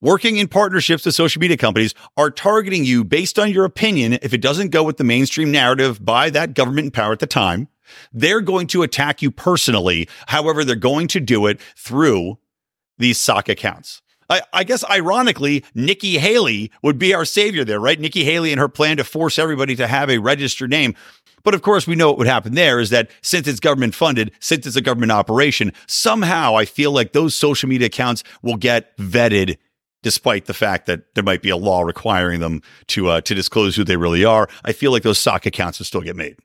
working 0.00 0.38
in 0.38 0.48
partnerships 0.48 1.04
with 1.04 1.14
social 1.14 1.40
media 1.40 1.58
companies 1.58 1.94
are 2.16 2.30
targeting 2.30 2.84
you 2.84 3.04
based 3.04 3.38
on 3.38 3.50
your 3.50 3.66
opinion. 3.66 4.14
If 4.22 4.32
it 4.32 4.40
doesn't 4.40 4.70
go 4.70 4.82
with 4.82 4.96
the 4.96 5.04
mainstream 5.04 5.50
narrative 5.50 6.02
by 6.02 6.30
that 6.30 6.54
government 6.54 6.86
in 6.86 6.90
power 6.92 7.12
at 7.12 7.18
the 7.18 7.26
time, 7.26 7.68
they're 8.12 8.40
going 8.40 8.68
to 8.68 8.82
attack 8.82 9.20
you 9.20 9.30
personally. 9.30 10.08
However, 10.26 10.64
they're 10.64 10.74
going 10.76 11.08
to 11.08 11.20
do 11.20 11.46
it 11.46 11.60
through 11.76 12.38
these 12.96 13.18
sock 13.18 13.50
accounts. 13.50 14.00
I, 14.30 14.42
I, 14.52 14.64
guess 14.64 14.84
ironically, 14.88 15.64
Nikki 15.74 16.18
Haley 16.18 16.70
would 16.82 16.98
be 16.98 17.14
our 17.14 17.24
savior 17.24 17.64
there, 17.64 17.80
right? 17.80 17.98
Nikki 17.98 18.24
Haley 18.24 18.52
and 18.52 18.60
her 18.60 18.68
plan 18.68 18.96
to 18.96 19.04
force 19.04 19.38
everybody 19.38 19.76
to 19.76 19.86
have 19.86 20.10
a 20.10 20.18
registered 20.18 20.70
name. 20.70 20.94
But 21.42 21.54
of 21.54 21.62
course, 21.62 21.86
we 21.86 21.94
know 21.94 22.08
what 22.08 22.18
would 22.18 22.26
happen 22.26 22.54
there 22.54 22.80
is 22.80 22.90
that 22.90 23.10
since 23.22 23.46
it's 23.46 23.60
government 23.60 23.94
funded, 23.94 24.32
since 24.40 24.66
it's 24.66 24.76
a 24.76 24.80
government 24.80 25.12
operation, 25.12 25.72
somehow 25.86 26.56
I 26.56 26.64
feel 26.64 26.90
like 26.90 27.12
those 27.12 27.36
social 27.36 27.68
media 27.68 27.86
accounts 27.86 28.24
will 28.42 28.56
get 28.56 28.96
vetted 28.96 29.58
despite 30.02 30.46
the 30.46 30.54
fact 30.54 30.86
that 30.86 31.14
there 31.14 31.24
might 31.24 31.42
be 31.42 31.50
a 31.50 31.56
law 31.56 31.82
requiring 31.82 32.40
them 32.40 32.62
to 32.88 33.08
uh, 33.08 33.20
to 33.22 33.34
disclose 33.34 33.76
who 33.76 33.84
they 33.84 33.96
really 33.96 34.24
are. 34.24 34.48
I 34.64 34.72
feel 34.72 34.90
like 34.90 35.02
those 35.02 35.18
sock 35.18 35.44
accounts 35.46 35.78
will 35.78 35.86
still 35.86 36.00
get 36.00 36.16
made. 36.16 36.36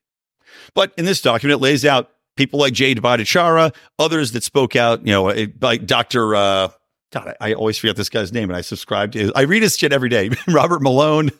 But 0.73 0.93
in 0.97 1.05
this 1.05 1.21
document, 1.21 1.59
it 1.59 1.63
lays 1.63 1.85
out 1.85 2.11
people 2.35 2.59
like 2.59 2.73
Jay 2.73 2.95
Bhattacharya, 2.95 3.75
others 3.99 4.31
that 4.33 4.43
spoke 4.43 4.75
out, 4.75 5.05
you 5.05 5.11
know, 5.11 5.33
like 5.61 5.85
Dr. 5.85 6.35
Uh, 6.35 6.69
God, 7.11 7.35
I, 7.39 7.49
I, 7.49 7.53
always 7.53 7.77
forget 7.77 7.95
this 7.95 8.09
guy's 8.09 8.31
name, 8.31 8.49
and 8.49 8.57
I 8.57 8.61
subscribe 8.61 9.11
to. 9.13 9.19
His, 9.19 9.31
I 9.35 9.41
read 9.41 9.63
his 9.63 9.77
shit 9.77 9.91
every 9.91 10.09
day. 10.09 10.29
Robert 10.47 10.81
Malone, 10.81 11.31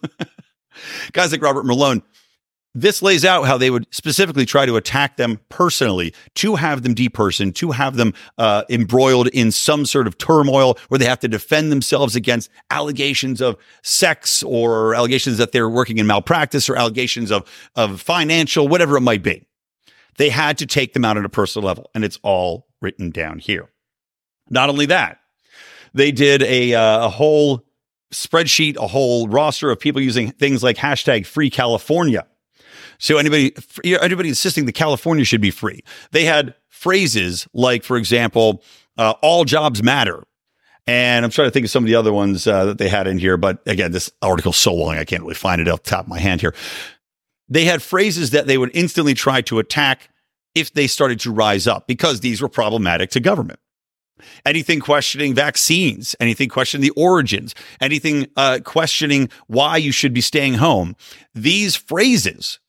guys 1.11 1.31
like 1.31 1.41
Robert 1.41 1.65
Malone. 1.65 2.01
This 2.75 3.01
lays 3.01 3.25
out 3.25 3.47
how 3.47 3.57
they 3.57 3.71
would 3.71 3.88
specifically 3.89 4.45
try 4.45 4.67
to 4.67 4.75
attack 4.75 5.17
them 5.17 5.39
personally, 5.49 6.13
to 6.35 6.55
have 6.55 6.83
them 6.83 6.93
depersoned, 6.93 7.55
to 7.55 7.71
have 7.71 7.97
them 7.97 8.13
uh, 8.38 8.63
embroiled 8.69 9.27
in 9.29 9.51
some 9.51 9.88
sort 9.88 10.05
of 10.05 10.19
turmoil 10.19 10.77
where 10.88 10.99
they 10.99 11.05
have 11.05 11.19
to 11.21 11.27
defend 11.27 11.71
themselves 11.71 12.15
against 12.15 12.49
allegations 12.69 13.41
of 13.41 13.57
sex 13.81 14.43
or 14.43 14.93
allegations 14.93 15.39
that 15.39 15.51
they're 15.51 15.69
working 15.69 15.97
in 15.97 16.05
malpractice 16.05 16.69
or 16.69 16.75
allegations 16.75 17.31
of 17.31 17.49
of 17.75 18.01
financial, 18.01 18.67
whatever 18.67 18.97
it 18.97 19.01
might 19.01 19.23
be. 19.23 19.47
They 20.17 20.29
had 20.29 20.57
to 20.59 20.67
take 20.67 20.93
them 20.93 21.05
out 21.05 21.17
at 21.17 21.25
a 21.25 21.29
personal 21.29 21.65
level, 21.65 21.89
and 21.95 22.03
it's 22.03 22.19
all 22.21 22.67
written 22.81 23.09
down 23.09 23.39
here. 23.39 23.69
Not 24.49 24.69
only 24.69 24.85
that, 24.88 25.18
they 25.93 26.12
did 26.12 26.43
a, 26.43 26.74
uh, 26.74 27.05
a 27.05 27.10
whole 27.10 27.65
spreadsheet, 28.13 28.75
a 28.77 28.88
whole 28.88 29.27
roster 29.27 29.69
of 29.69 29.79
people 29.79 30.01
using 30.01 30.31
things 30.31 30.63
like 30.63 30.77
hashtag 30.77 31.25
free 31.25 31.50
California. 31.50 32.25
So 32.98 33.17
anybody, 33.17 33.55
anybody 33.86 34.29
insisting 34.29 34.65
that 34.65 34.74
California 34.74 35.24
should 35.24 35.41
be 35.41 35.51
free. 35.51 35.84
They 36.12 36.25
had 36.25 36.55
phrases 36.67 37.48
like, 37.53 37.84
for 37.84 37.98
example, 37.98 38.63
uh, 38.98 39.13
all 39.22 39.46
jobs 39.46 39.81
matter. 39.81 40.24
And 40.86 41.24
I'm 41.24 41.31
trying 41.31 41.48
to 41.48 41.51
think 41.51 41.65
of 41.65 41.69
some 41.69 41.84
of 41.84 41.88
the 41.88 41.96
other 41.96 42.12
ones 42.12 42.48
uh, 42.48 42.65
that 42.65 42.77
they 42.77 42.89
had 42.89 43.08
in 43.08 43.19
here. 43.19 43.38
But 43.38 43.62
again, 43.67 43.91
this 43.91 44.12
article's 44.22 44.58
so 44.58 44.74
long, 44.74 44.98
I 44.98 45.05
can't 45.05 45.22
really 45.22 45.36
find 45.36 45.62
it 45.62 45.67
off 45.67 45.84
the 45.84 45.89
top 45.91 46.05
of 46.05 46.10
my 46.10 46.19
hand 46.19 46.41
here. 46.41 46.53
They 47.48 47.65
had 47.65 47.81
phrases 47.81 48.31
that 48.31 48.48
they 48.48 48.58
would 48.58 48.72
instantly 48.74 49.13
try 49.13 49.41
to 49.41 49.60
attack 49.60 50.10
if 50.55 50.74
they 50.74 50.88
started 50.88 51.19
to 51.22 51.31
rise 51.31 51.67
up 51.67 51.88
because 51.88 52.22
these 52.22 52.41
were 52.41 52.50
problematic 52.50 53.12
to 53.12 53.19
government 53.19 53.60
anything 54.45 54.79
questioning 54.79 55.33
vaccines, 55.33 56.15
anything 56.19 56.49
questioning 56.49 56.81
the 56.83 57.01
origins, 57.01 57.55
anything 57.81 58.27
uh, 58.35 58.59
questioning 58.63 59.29
why 59.47 59.77
you 59.77 59.91
should 59.91 60.13
be 60.13 60.21
staying 60.21 60.55
home. 60.55 60.95
These 61.33 61.75
phrases 61.75 62.59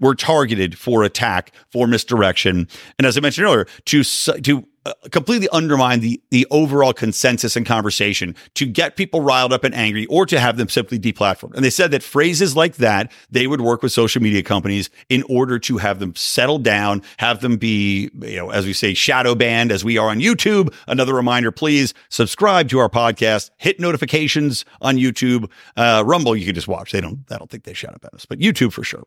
were 0.00 0.14
targeted 0.14 0.78
for 0.78 1.02
attack, 1.02 1.52
for 1.70 1.86
misdirection, 1.86 2.68
and 2.98 3.06
as 3.06 3.16
I 3.16 3.20
mentioned 3.20 3.46
earlier, 3.46 3.66
to 3.86 4.02
to 4.02 4.66
completely 5.10 5.48
undermine 5.50 6.00
the 6.00 6.20
the 6.30 6.46
overall 6.50 6.92
consensus 6.92 7.54
and 7.54 7.66
conversation 7.66 8.34
to 8.54 8.64
get 8.64 8.96
people 8.96 9.20
riled 9.20 9.52
up 9.52 9.62
and 9.62 9.74
angry 9.74 10.06
or 10.06 10.24
to 10.24 10.40
have 10.40 10.56
them 10.56 10.68
simply 10.68 10.98
deplatformed. 10.98 11.54
And 11.54 11.64
they 11.64 11.70
said 11.70 11.90
that 11.90 12.02
phrases 12.02 12.56
like 12.56 12.76
that 12.76 13.12
they 13.30 13.46
would 13.46 13.60
work 13.60 13.82
with 13.82 13.92
social 13.92 14.22
media 14.22 14.42
companies 14.42 14.88
in 15.10 15.22
order 15.28 15.58
to 15.58 15.76
have 15.78 15.98
them 15.98 16.14
settle 16.16 16.58
down, 16.58 17.02
have 17.18 17.40
them 17.40 17.58
be, 17.58 18.10
you 18.22 18.36
know, 18.36 18.50
as 18.50 18.64
we 18.64 18.72
say, 18.72 18.94
shadow 18.94 19.34
banned 19.34 19.70
as 19.70 19.84
we 19.84 19.98
are 19.98 20.08
on 20.08 20.18
YouTube. 20.18 20.72
Another 20.88 21.14
reminder, 21.14 21.52
please 21.52 21.92
subscribe 22.08 22.68
to 22.70 22.78
our 22.78 22.88
podcast, 22.88 23.50
hit 23.58 23.80
notifications 23.80 24.64
on 24.80 24.96
YouTube. 24.96 25.50
Uh, 25.76 26.02
Rumble, 26.06 26.34
you 26.34 26.46
can 26.46 26.54
just 26.54 26.68
watch. 26.68 26.92
They 26.92 27.02
don't, 27.02 27.24
I 27.30 27.36
don't 27.36 27.50
think 27.50 27.64
they 27.64 27.74
shadow 27.74 27.98
ban 28.00 28.10
us, 28.14 28.24
but 28.24 28.38
YouTube 28.38 28.72
for 28.72 28.82
sure. 28.82 29.04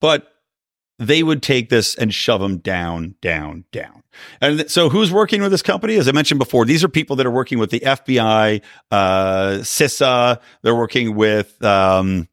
But 0.00 0.32
they 0.98 1.22
would 1.22 1.42
take 1.42 1.68
this 1.68 1.94
and 1.94 2.12
shove 2.12 2.40
them 2.40 2.58
down, 2.58 3.14
down, 3.20 3.64
down. 3.72 4.02
And 4.40 4.68
so, 4.70 4.88
who's 4.88 5.12
working 5.12 5.42
with 5.42 5.52
this 5.52 5.62
company? 5.62 5.96
As 5.96 6.08
I 6.08 6.12
mentioned 6.12 6.38
before, 6.38 6.64
these 6.64 6.82
are 6.82 6.88
people 6.88 7.16
that 7.16 7.26
are 7.26 7.30
working 7.30 7.58
with 7.58 7.70
the 7.70 7.80
FBI, 7.80 8.62
uh, 8.90 9.58
CISA. 9.60 10.40
They're 10.62 10.74
working 10.74 11.14
with 11.14 11.62
um, 11.64 12.28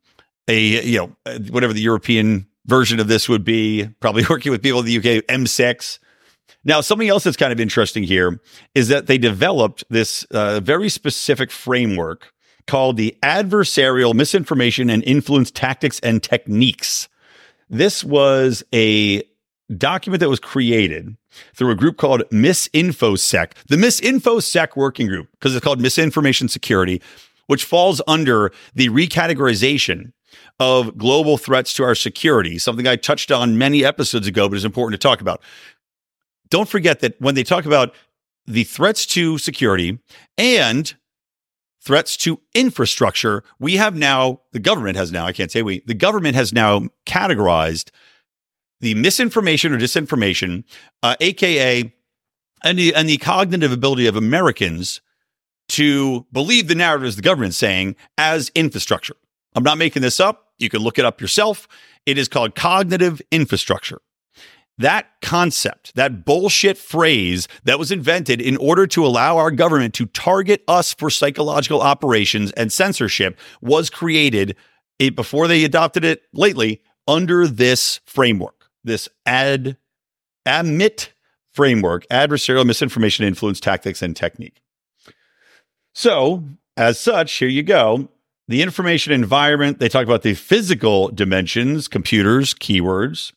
a 0.47 0.83
you 0.83 0.97
know 0.97 1.37
whatever 1.49 1.73
the 1.73 1.81
European 1.81 2.47
version 2.65 2.99
of 2.99 3.07
this 3.07 3.29
would 3.29 3.43
be. 3.43 3.87
Probably 3.99 4.23
working 4.29 4.51
with 4.51 4.63
people 4.63 4.79
in 4.79 4.85
the 4.85 4.97
UK, 4.97 5.25
M6. 5.27 5.99
Now, 6.63 6.81
something 6.81 7.07
else 7.07 7.23
that's 7.23 7.37
kind 7.37 7.53
of 7.53 7.59
interesting 7.59 8.03
here 8.03 8.39
is 8.73 8.87
that 8.87 9.05
they 9.05 9.19
developed 9.19 9.83
this 9.89 10.23
uh, 10.31 10.59
very 10.59 10.89
specific 10.89 11.51
framework 11.51 12.33
called 12.65 12.97
the 12.97 13.15
Adversarial 13.21 14.15
Misinformation 14.15 14.89
and 14.89 15.03
Influence 15.03 15.51
Tactics 15.51 15.99
and 15.99 16.23
Techniques. 16.23 17.07
This 17.69 18.03
was 18.03 18.63
a 18.73 19.23
document 19.75 20.19
that 20.19 20.29
was 20.29 20.39
created 20.39 21.15
through 21.53 21.71
a 21.71 21.75
group 21.75 21.97
called 21.97 22.23
MisInfoSec, 22.31 23.53
the 23.67 23.75
MisInfoSec 23.75 24.75
working 24.75 25.07
group, 25.07 25.27
because 25.31 25.55
it's 25.55 25.63
called 25.63 25.81
Misinformation 25.81 26.47
Security, 26.47 27.01
which 27.47 27.63
falls 27.63 28.01
under 28.07 28.51
the 28.73 28.89
recategorization 28.89 30.11
of 30.59 30.97
global 30.97 31.37
threats 31.37 31.73
to 31.73 31.83
our 31.83 31.95
security, 31.95 32.57
something 32.57 32.87
I 32.87 32.95
touched 32.95 33.31
on 33.31 33.57
many 33.57 33.83
episodes 33.83 34.27
ago, 34.27 34.47
but 34.47 34.55
is 34.55 34.65
important 34.65 34.99
to 34.99 35.07
talk 35.07 35.21
about. 35.21 35.41
Don't 36.49 36.69
forget 36.69 36.99
that 36.99 37.19
when 37.19 37.35
they 37.35 37.43
talk 37.43 37.65
about 37.65 37.93
the 38.45 38.63
threats 38.63 39.05
to 39.07 39.37
security 39.37 39.99
and 40.37 40.95
threats 41.85 42.17
to 42.17 42.41
infrastructure, 42.55 43.43
we 43.59 43.75
have 43.75 43.95
now, 43.95 44.41
the 44.51 44.59
government 44.59 44.97
has 44.97 45.11
now, 45.11 45.25
I 45.25 45.31
can't 45.31 45.51
say 45.51 45.61
we, 45.61 45.81
the 45.85 45.93
government 45.93 46.35
has 46.35 46.51
now 46.51 46.87
categorized 47.05 47.91
the 48.81 48.95
misinformation 48.95 49.71
or 49.71 49.77
disinformation, 49.77 50.63
uh, 51.03 51.15
AKA, 51.21 51.93
and 52.63 52.79
the, 52.79 52.93
and 52.95 53.07
the 53.07 53.17
cognitive 53.17 53.71
ability 53.71 54.07
of 54.07 54.15
Americans 54.15 54.99
to 55.69 56.25
believe 56.31 56.67
the 56.67 56.75
narratives 56.75 57.15
the 57.15 57.21
government's 57.21 57.57
saying 57.57 57.95
as 58.17 58.51
infrastructure. 58.55 59.15
I'm 59.55 59.63
not 59.63 59.77
making 59.77 60.01
this 60.01 60.19
up. 60.19 60.53
You 60.57 60.69
can 60.69 60.81
look 60.81 60.99
it 60.99 61.05
up 61.05 61.21
yourself. 61.21 61.67
It 62.05 62.17
is 62.17 62.27
called 62.27 62.55
cognitive 62.55 63.21
infrastructure. 63.31 64.01
That 64.77 65.07
concept, 65.21 65.95
that 65.95 66.25
bullshit 66.25 66.77
phrase 66.77 67.47
that 67.63 67.79
was 67.79 67.91
invented 67.91 68.41
in 68.41 68.57
order 68.57 68.85
to 68.87 69.05
allow 69.05 69.37
our 69.37 69.51
government 69.51 69.93
to 69.95 70.05
target 70.07 70.63
us 70.67 70.93
for 70.93 71.09
psychological 71.09 71.81
operations 71.81 72.51
and 72.53 72.73
censorship 72.73 73.39
was 73.61 73.89
created 73.89 74.57
it, 74.99 75.15
before 75.15 75.47
they 75.47 75.63
adopted 75.63 76.03
it 76.03 76.23
lately 76.33 76.81
under 77.07 77.47
this 77.47 78.01
framework, 78.05 78.69
this 78.83 79.07
ad 79.25 79.77
admit 80.45 81.13
framework, 81.53 82.05
adversarial 82.09 82.65
misinformation 82.65 83.25
influence 83.25 83.59
tactics 83.61 84.01
and 84.01 84.15
technique. 84.15 84.61
So, 85.93 86.43
as 86.75 86.99
such, 86.99 87.31
here 87.33 87.47
you 87.47 87.63
go. 87.63 88.09
the 88.47 88.61
information 88.61 89.11
environment, 89.11 89.79
they 89.79 89.89
talk 89.89 90.03
about 90.03 90.21
the 90.21 90.33
physical 90.33 91.09
dimensions, 91.09 91.87
computers, 91.87 92.53
keywords, 92.53 93.31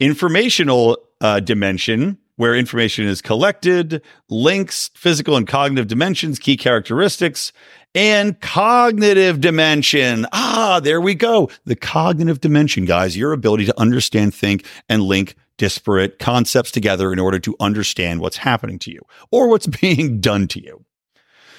informational 0.00 0.98
uh, 1.20 1.40
dimension, 1.40 2.18
where 2.36 2.54
information 2.54 3.06
is 3.06 3.20
collected, 3.20 4.00
links, 4.28 4.90
physical 4.94 5.36
and 5.36 5.46
cognitive 5.46 5.88
dimensions, 5.88 6.38
key 6.38 6.56
characteristics, 6.56 7.52
and 7.94 8.40
cognitive 8.40 9.40
dimension. 9.40 10.26
Ah, 10.32 10.80
there 10.82 11.00
we 11.00 11.14
go. 11.14 11.50
The 11.64 11.74
cognitive 11.74 12.40
dimension, 12.40 12.84
guys, 12.84 13.16
your 13.16 13.32
ability 13.32 13.66
to 13.66 13.80
understand, 13.80 14.34
think, 14.34 14.64
and 14.88 15.02
link 15.02 15.34
disparate 15.56 16.20
concepts 16.20 16.70
together 16.70 17.12
in 17.12 17.18
order 17.18 17.40
to 17.40 17.56
understand 17.58 18.20
what's 18.20 18.36
happening 18.36 18.78
to 18.78 18.92
you 18.92 19.02
or 19.32 19.48
what's 19.48 19.66
being 19.80 20.20
done 20.20 20.46
to 20.48 20.62
you. 20.62 20.84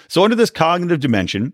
So, 0.07 0.23
under 0.23 0.35
this 0.35 0.49
cognitive 0.49 1.01
dimension, 1.01 1.53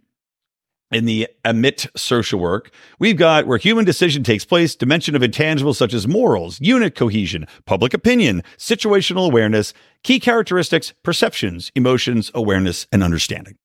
in 0.92 1.06
the 1.06 1.28
emit 1.44 1.88
social 1.96 2.40
work, 2.40 2.72
we've 3.00 3.18
got 3.18 3.48
where 3.48 3.58
human 3.58 3.86
decision 3.86 4.24
takes 4.24 4.46
place, 4.46 4.76
dimension 4.76 5.16
of 5.16 5.22
intangibles 5.22 5.76
such 5.76 5.94
as 5.94 6.08
morals, 6.08 6.60
unit 6.62 6.96
cohesion, 6.96 7.48
public 7.66 7.94
opinion, 7.94 8.44
situational 8.58 9.26
awareness, 9.26 9.74
key 10.04 10.20
characteristics, 10.20 10.94
perceptions, 11.04 11.72
emotions, 11.76 12.32
awareness, 12.34 12.88
and 12.92 13.04
understanding. 13.04 13.58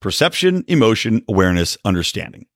Perception, 0.00 0.64
emotion, 0.68 1.22
awareness, 1.28 1.78
understanding. 1.84 2.46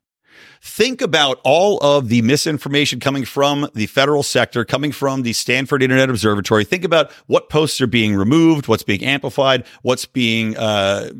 Think 0.62 1.00
about 1.00 1.40
all 1.42 1.78
of 1.78 2.10
the 2.10 2.20
misinformation 2.20 3.00
coming 3.00 3.24
from 3.24 3.68
the 3.74 3.86
federal 3.86 4.22
sector, 4.22 4.62
coming 4.62 4.92
from 4.92 5.22
the 5.22 5.32
Stanford 5.32 5.82
Internet 5.82 6.10
Observatory. 6.10 6.64
Think 6.64 6.84
about 6.84 7.10
what 7.26 7.48
posts 7.48 7.80
are 7.80 7.86
being 7.86 8.14
removed, 8.14 8.68
what's 8.68 8.82
being 8.82 9.02
amplified, 9.02 9.64
what's 9.80 10.04
being 10.04 10.56
uh, 10.58 11.10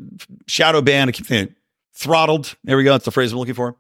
shadow 0.47 0.83
banned 0.83 1.15
throttled. 2.01 2.57
There 2.65 2.77
we 2.77 2.85
go. 2.85 2.93
That's 2.93 3.05
the 3.05 3.11
phrase 3.11 3.33
I'm 3.33 3.39
looking 3.39 3.55
for. 3.55 3.77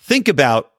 Think 0.00 0.26
about 0.26 0.72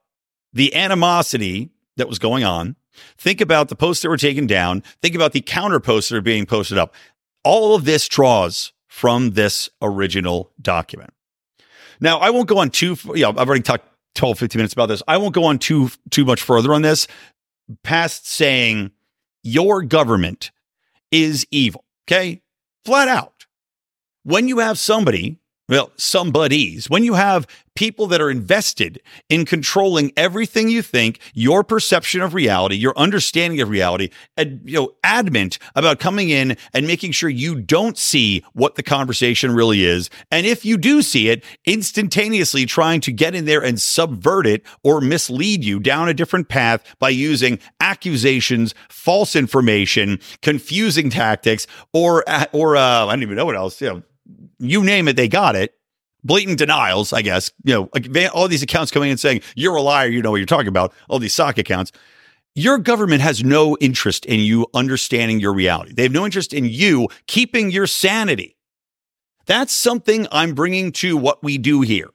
the 0.51 0.73
animosity 0.75 1.69
that 1.97 2.09
was 2.09 2.17
going 2.17 2.43
on. 2.43 2.75
Think 3.17 3.39
about 3.39 3.69
the 3.69 3.75
posts 3.75 4.01
that 4.01 4.09
were 4.09 4.17
taken 4.17 4.47
down. 4.47 4.83
Think 5.01 5.13
about 5.13 5.33
the 5.33 5.41
counter 5.41 5.79
posts 5.79 6.09
that 6.09 6.17
are 6.17 6.21
being 6.21 6.47
posted 6.47 6.77
up. 6.77 6.95
All 7.43 7.75
of 7.75 7.85
this 7.85 8.07
draws 8.07 8.73
from 8.87 9.31
this 9.31 9.69
original 9.81 10.51
document. 10.59 11.11
Now, 12.01 12.17
I 12.17 12.31
won't 12.31 12.47
go 12.47 12.57
on 12.57 12.71
too, 12.71 12.97
you 13.13 13.21
know, 13.21 13.29
I've 13.29 13.47
already 13.47 13.61
talked 13.61 13.85
12, 14.15 14.39
15 14.39 14.59
minutes 14.59 14.73
about 14.73 14.87
this. 14.87 15.03
I 15.07 15.17
won't 15.17 15.35
go 15.35 15.43
on 15.43 15.59
too, 15.59 15.91
too 16.09 16.25
much 16.25 16.41
further 16.41 16.73
on 16.73 16.81
this 16.81 17.07
past 17.83 18.27
saying 18.27 18.91
your 19.43 19.83
government 19.83 20.49
is 21.11 21.45
evil. 21.51 21.85
Okay. 22.07 22.41
Flat 22.83 23.07
out. 23.07 23.45
When 24.23 24.47
you 24.47 24.59
have 24.59 24.79
somebody 24.79 25.39
well, 25.69 25.91
somebody's. 25.97 26.89
When 26.89 27.03
you 27.03 27.13
have 27.13 27.47
people 27.75 28.07
that 28.07 28.19
are 28.19 28.29
invested 28.31 28.99
in 29.29 29.45
controlling 29.45 30.11
everything 30.17 30.67
you 30.67 30.81
think, 30.81 31.19
your 31.33 31.63
perception 31.63 32.21
of 32.21 32.33
reality, 32.33 32.75
your 32.75 32.97
understanding 32.97 33.61
of 33.61 33.69
reality, 33.69 34.09
and 34.35 34.59
you 34.65 34.73
know, 34.73 34.91
adamant 35.03 35.59
about 35.75 35.99
coming 35.99 36.29
in 36.29 36.57
and 36.73 36.87
making 36.87 37.11
sure 37.11 37.29
you 37.29 37.55
don't 37.61 37.97
see 37.97 38.43
what 38.53 38.75
the 38.75 38.83
conversation 38.83 39.53
really 39.53 39.85
is. 39.85 40.09
And 40.31 40.45
if 40.45 40.65
you 40.65 40.75
do 40.75 41.03
see 41.03 41.29
it, 41.29 41.43
instantaneously 41.65 42.65
trying 42.65 42.99
to 43.01 43.11
get 43.11 43.35
in 43.35 43.45
there 43.45 43.63
and 43.63 43.79
subvert 43.79 44.47
it 44.47 44.63
or 44.83 44.99
mislead 44.99 45.63
you 45.63 45.79
down 45.79 46.09
a 46.09 46.13
different 46.15 46.49
path 46.49 46.83
by 46.97 47.09
using 47.09 47.59
accusations, 47.79 48.73
false 48.89 49.35
information, 49.35 50.19
confusing 50.41 51.11
tactics, 51.11 51.67
or 51.93 52.23
or 52.51 52.75
uh, 52.75 53.05
I 53.05 53.13
don't 53.13 53.21
even 53.21 53.37
know 53.37 53.45
what 53.45 53.55
else. 53.55 53.79
You 53.79 53.87
know, 53.89 54.03
you 54.59 54.83
name 54.83 55.07
it, 55.07 55.15
they 55.15 55.27
got 55.27 55.55
it. 55.55 55.75
Blatant 56.23 56.57
denials, 56.57 57.13
I 57.13 57.21
guess. 57.21 57.51
You 57.63 57.89
know, 57.93 58.29
all 58.29 58.47
these 58.47 58.61
accounts 58.61 58.91
coming 58.91 59.09
in 59.09 59.17
saying 59.17 59.41
you're 59.55 59.75
a 59.75 59.81
liar, 59.81 60.09
you 60.09 60.21
know 60.21 60.31
what 60.31 60.37
you're 60.37 60.45
talking 60.45 60.67
about. 60.67 60.93
All 61.07 61.19
these 61.19 61.33
sock 61.33 61.57
accounts. 61.57 61.91
Your 62.55 62.77
government 62.77 63.21
has 63.21 63.43
no 63.43 63.77
interest 63.79 64.25
in 64.25 64.39
you 64.39 64.67
understanding 64.73 65.39
your 65.39 65.53
reality. 65.53 65.93
They 65.93 66.03
have 66.03 66.11
no 66.11 66.25
interest 66.25 66.51
in 66.51 66.65
you 66.65 67.07
keeping 67.27 67.71
your 67.71 67.87
sanity. 67.87 68.57
That's 69.45 69.71
something 69.71 70.27
I'm 70.31 70.53
bringing 70.53 70.91
to 70.93 71.15
what 71.15 71.41
we 71.41 71.57
do 71.57 71.81
here. 71.81 72.09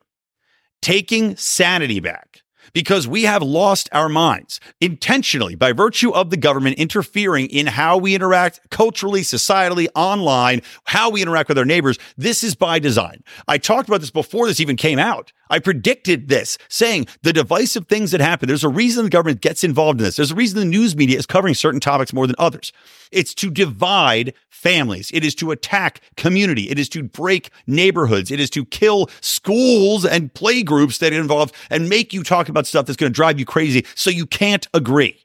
Taking 0.83 1.37
sanity 1.37 1.99
back 1.99 2.34
because 2.75 3.09
we 3.09 3.23
have 3.23 3.43
lost 3.43 3.89
our 3.93 4.11
minds 4.11 4.61
intentionally 4.81 5.55
by 5.55 5.73
virtue 5.73 6.11
of 6.11 6.29
the 6.29 6.37
government 6.37 6.77
interfering 6.79 7.47
in 7.47 7.67
how 7.67 7.97
we 7.97 8.15
interact 8.15 8.61
culturally, 8.71 9.23
societally, 9.23 9.89
online, 9.95 10.61
how 10.85 11.09
we 11.09 11.23
interact 11.23 11.49
with 11.49 11.57
our 11.57 11.65
neighbors. 11.65 11.99
This 12.19 12.45
is 12.45 12.55
by 12.55 12.79
design. 12.79 13.25
I 13.49 13.57
talked 13.57 13.89
about 13.89 14.01
this 14.01 14.11
before 14.11 14.47
this 14.47 14.61
even 14.61 14.77
came 14.77 14.99
out. 14.99 15.33
I 15.51 15.59
predicted 15.59 16.29
this, 16.29 16.59
saying 16.69 17.07
the 17.23 17.33
divisive 17.33 17.87
things 17.87 18.11
that 18.13 18.21
happen. 18.21 18.49
There's 18.49 18.65
a 18.65 18.69
reason 18.69 19.05
the 19.05 19.11
government 19.11 19.41
gets 19.41 19.65
involved 19.65 20.01
in 20.01 20.05
this. 20.05 20.17
There's 20.17 20.31
a 20.31 20.35
reason 20.35 20.59
the 20.59 20.65
news 20.65 20.97
media 20.97 21.19
is 21.19 21.27
covering 21.27 21.55
certain 21.55 21.81
topics 21.81 22.13
more 22.13 22.27
than 22.27 22.37
others. 22.39 22.73
It's 23.13 23.35
to 23.35 23.51
divide 23.51 24.35
families. 24.49 25.11
It 25.13 25.25
is 25.25 25.35
to 25.37 25.51
attack 25.51 26.01
community. 26.17 26.71
It 26.71 26.79
is 26.79 26.89
to 26.91 27.03
break 27.03 27.51
neighborhoods. 27.67 28.31
It 28.31 28.41
is 28.41 28.51
to 28.51 28.65
kill 28.65 29.09
schools 29.21 30.05
and 30.05 30.33
playgroups 30.33 30.99
that 30.99 31.13
involve 31.13 31.53
and 31.71 31.89
make 31.89 32.13
you 32.13 32.23
talk 32.23 32.49
about 32.49 32.67
stuff 32.67 32.87
that's 32.87 32.97
going 32.97 33.13
to 33.13 33.15
drive 33.15 33.39
you 33.39 33.45
crazy 33.45 33.85
so 33.95 34.11
you 34.11 34.27
can't 34.27 34.67
agree. 34.73 35.21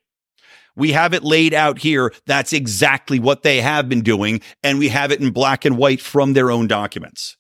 We 0.75 0.91
have 0.91 1.13
it 1.13 1.23
laid 1.23 1.53
out 1.53 1.79
here. 1.79 2.13
That's 2.25 2.53
exactly 2.53 3.19
what 3.19 3.43
they 3.43 3.59
have 3.61 3.89
been 3.89 4.01
doing. 4.01 4.41
And 4.63 4.79
we 4.79 4.89
have 4.89 5.11
it 5.11 5.19
in 5.19 5.31
black 5.31 5.65
and 5.65 5.77
white 5.77 6.01
from 6.01 6.33
their 6.33 6.51
own 6.51 6.67
documents 6.67 7.37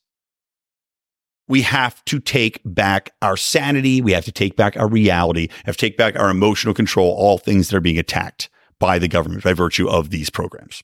we 1.49 1.63
have 1.63 2.05
to 2.05 2.19
take 2.19 2.61
back 2.63 3.11
our 3.21 3.35
sanity. 3.35 4.01
We 4.01 4.13
have 4.13 4.23
to 4.25 4.31
take 4.31 4.55
back 4.55 4.77
our 4.77 4.87
reality, 4.87 5.49
have 5.65 5.75
to 5.75 5.85
take 5.85 5.97
back 5.97 6.17
our 6.17 6.29
emotional 6.29 6.73
control, 6.73 7.11
all 7.11 7.37
things 7.37 7.67
that 7.67 7.75
are 7.75 7.81
being 7.81 7.97
attacked 7.97 8.49
by 8.79 8.99
the 8.99 9.09
government 9.09 9.43
by 9.43 9.53
virtue 9.53 9.89
of 9.89 10.11
these 10.11 10.29
programs. 10.29 10.83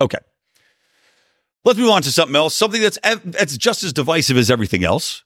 Okay. 0.00 0.18
Let's 1.64 1.78
move 1.78 1.90
on 1.90 2.02
to 2.02 2.12
something 2.12 2.36
else, 2.36 2.54
something 2.54 2.80
that's, 2.80 2.98
that's 3.02 3.56
just 3.56 3.82
as 3.82 3.94
divisive 3.94 4.36
as 4.36 4.50
everything 4.50 4.84
else, 4.84 5.24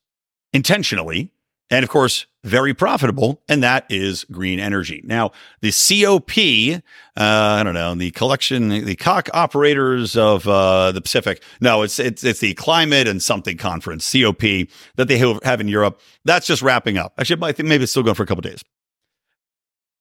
intentionally, 0.53 1.33
and 1.71 1.83
of 1.83 1.91
course, 1.91 2.27
very 2.45 2.73
profitable, 2.73 3.43
and 3.49 3.63
that 3.63 3.85
is 3.91 4.25
green 4.25 4.59
energy. 4.59 5.03
Now, 5.05 5.33
the 5.61 5.71
COP, 5.71 6.83
uh, 7.17 7.23
I 7.23 7.63
don't 7.63 7.75
know, 7.75 7.95
the 7.95 8.11
collection, 8.13 8.69
the 8.69 8.97
cock 8.97 9.29
operators 9.35 10.17
of 10.17 10.47
uh, 10.47 10.93
the 10.93 11.01
Pacific. 11.01 11.43
No, 11.61 11.83
it's 11.83 11.99
it's 11.99 12.25
it's 12.25 12.41
the 12.41 12.55
climate 12.55 13.07
and 13.07 13.23
something 13.23 13.57
conference, 13.57 14.11
COP, 14.11 14.41
that 14.97 15.09
they 15.09 15.19
have 15.19 15.61
in 15.61 15.69
Europe. 15.69 16.01
That's 16.25 16.47
just 16.47 16.63
wrapping 16.63 16.97
up. 16.97 17.13
Actually, 17.19 17.49
I 17.49 17.53
think 17.53 17.69
maybe 17.69 17.83
it's 17.85 17.93
still 17.93 18.03
going 18.03 18.15
for 18.15 18.23
a 18.23 18.27
couple 18.27 18.43
days. 18.43 18.63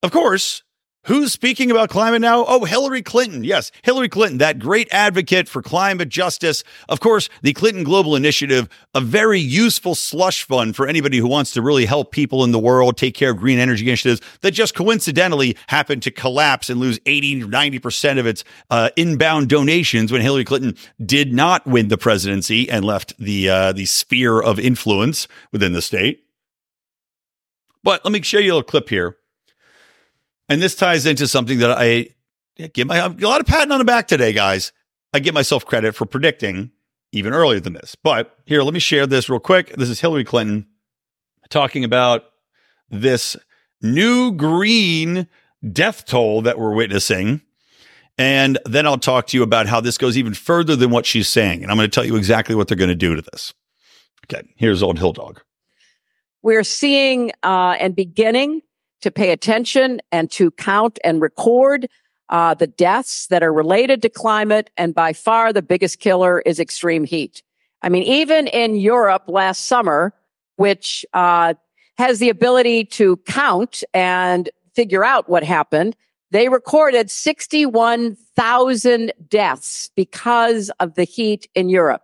Of 0.04 0.12
course, 0.12 0.64
Who's 1.08 1.32
speaking 1.32 1.72
about 1.72 1.90
climate 1.90 2.20
now? 2.20 2.44
Oh, 2.46 2.66
Hillary 2.66 3.02
Clinton. 3.02 3.46
Yes, 3.46 3.72
Hillary 3.82 4.10
Clinton, 4.10 4.40
that 4.40 4.60
great 4.60 4.90
advocate 4.92 5.48
for 5.48 5.62
climate 5.62 6.10
justice. 6.10 6.66
Of 6.90 7.00
course, 7.00 7.30
the 7.42 7.54
Clinton 7.54 7.86
Global 7.86 8.14
Initiative, 8.14 8.68
a 8.94 9.00
very 9.00 9.40
useful 9.40 9.96
slush 9.96 10.44
fund 10.44 10.76
for 10.76 10.86
anybody 10.86 11.18
who 11.20 11.28
wants 11.28 11.52
to 11.52 11.62
really 11.62 11.86
help 11.86 12.12
people 12.12 12.44
in 12.44 12.52
the 12.52 12.60
world 12.60 12.98
take 12.98 13.16
care 13.16 13.30
of 13.30 13.38
green 13.38 13.58
energy 13.58 13.88
initiatives 13.88 14.20
that 14.42 14.52
just 14.52 14.76
coincidentally 14.76 15.56
happened 15.68 16.04
to 16.04 16.12
collapse 16.12 16.70
and 16.70 16.78
lose 16.78 17.00
80 17.06 17.44
90% 17.44 18.20
of 18.20 18.28
its 18.28 18.44
uh, 18.70 18.90
inbound 18.98 19.48
donations 19.48 20.12
when 20.12 20.20
Hillary 20.20 20.44
Clinton 20.44 20.76
did 21.06 21.32
not 21.32 21.66
win 21.66 21.88
the 21.88 21.98
presidency 21.98 22.70
and 22.70 22.84
left 22.84 23.18
the, 23.18 23.50
uh, 23.50 23.72
the 23.72 23.86
sphere 23.86 24.42
of 24.42 24.60
influence 24.60 25.30
within 25.54 25.72
the 25.72 25.82
state. 25.82 26.26
But 27.82 28.04
let 28.04 28.12
me 28.12 28.22
show 28.22 28.40
you 28.40 28.52
a 28.52 28.56
little 28.56 28.64
clip 28.64 28.90
here 28.90 29.17
and 30.50 30.62
this 30.62 30.76
ties 30.76 31.06
into 31.06 31.28
something 31.28 31.60
that 31.60 31.72
I 31.72 32.10
give 32.74 32.88
my 32.88 32.98
a 32.98 33.10
lot 33.10 33.42
of 33.42 33.48
patting 33.48 33.72
on 33.72 33.80
the 33.80 33.86
back 33.86 34.08
today, 34.08 34.34
guys. 34.34 34.72
I 35.14 35.20
give 35.20 35.34
myself 35.34 35.66
credit 35.66 35.96
for 35.96 36.06
predicting 36.06 36.72
even 37.12 37.34
earlier 37.34 37.60
than 37.60 37.74
this. 37.74 37.96
But 37.96 38.38
here, 38.46 38.62
let 38.64 38.74
me 38.74 38.80
share 38.80 39.08
this 39.08 39.30
real 39.30 39.40
quick. 39.40 39.76
This 39.76 39.90
is 39.90 40.00
Hillary 40.00 40.24
Clinton 40.24 40.68
talking 41.50 41.84
about 41.84 42.26
this 42.90 43.38
new 43.82 44.32
green 44.32 45.28
death 45.72 46.06
toll 46.06 46.42
that 46.42 46.60
we're 46.60 46.74
witnessing. 46.74 47.42
And 48.18 48.58
then 48.66 48.88
I'll 48.88 48.98
talk 48.98 49.28
to 49.28 49.38
you 49.38 49.44
about 49.44 49.68
how 49.68 49.80
this 49.80 49.98
goes 49.98 50.18
even 50.18 50.34
further 50.34 50.76
than 50.76 50.90
what 50.90 51.06
she's 51.06 51.28
saying. 51.28 51.62
And 51.62 51.72
I'm 51.72 51.78
going 51.78 51.90
to 51.90 51.94
tell 51.94 52.06
you 52.06 52.16
exactly 52.16 52.56
what 52.56 52.68
they're 52.68 52.78
going 52.78 52.90
to 52.90 52.96
do 52.96 53.16
to 53.16 53.22
this. 53.22 53.54
Okay, 54.26 54.46
here's 54.56 54.82
old 54.82 54.98
Hill 54.98 55.14
Dog. 55.14 55.42
We're 56.42 56.64
seeing 56.64 57.32
uh, 57.44 57.78
and 57.80 57.96
beginning 57.96 58.62
to 59.02 59.12
pay 59.12 59.32
attention 59.32 60.00
and 60.12 60.32
to 60.32 60.52
count 60.52 61.00
and 61.04 61.22
record 61.22 61.88
uh, 62.30 62.54
the 62.54 62.68
deaths 62.68 63.28
that 63.28 63.44
are 63.44 63.54
related 63.54 64.02
to 64.02 64.10
climate. 64.10 64.70
And 64.78 64.94
by 64.94 65.14
far 65.14 65.54
the 65.54 65.62
biggest 65.62 66.00
killer 66.00 66.42
is 66.42 66.60
extreme 66.60 67.04
heat. 67.04 67.44
I 67.82 67.90
mean, 67.90 68.04
even 68.04 68.48
in 68.48 68.76
Europe 68.76 69.24
last 69.28 69.68
summer, 69.68 70.14
which 70.56 71.06
uh, 71.14 71.54
has 71.98 72.20
the 72.20 72.30
ability 72.30 72.86
to 72.86 73.18
count 73.28 73.84
and 73.94 74.50
figure 74.76 75.04
out 75.04 75.30
what 75.30 75.44
happened, 75.44 75.96
they 76.32 76.50
recorded 76.50 77.10
61,000 77.10 79.14
deaths 79.30 79.90
because 79.96 80.70
of 80.80 80.96
the 80.96 81.06
heat 81.06 81.48
in 81.56 81.70
Europe. 81.70 82.02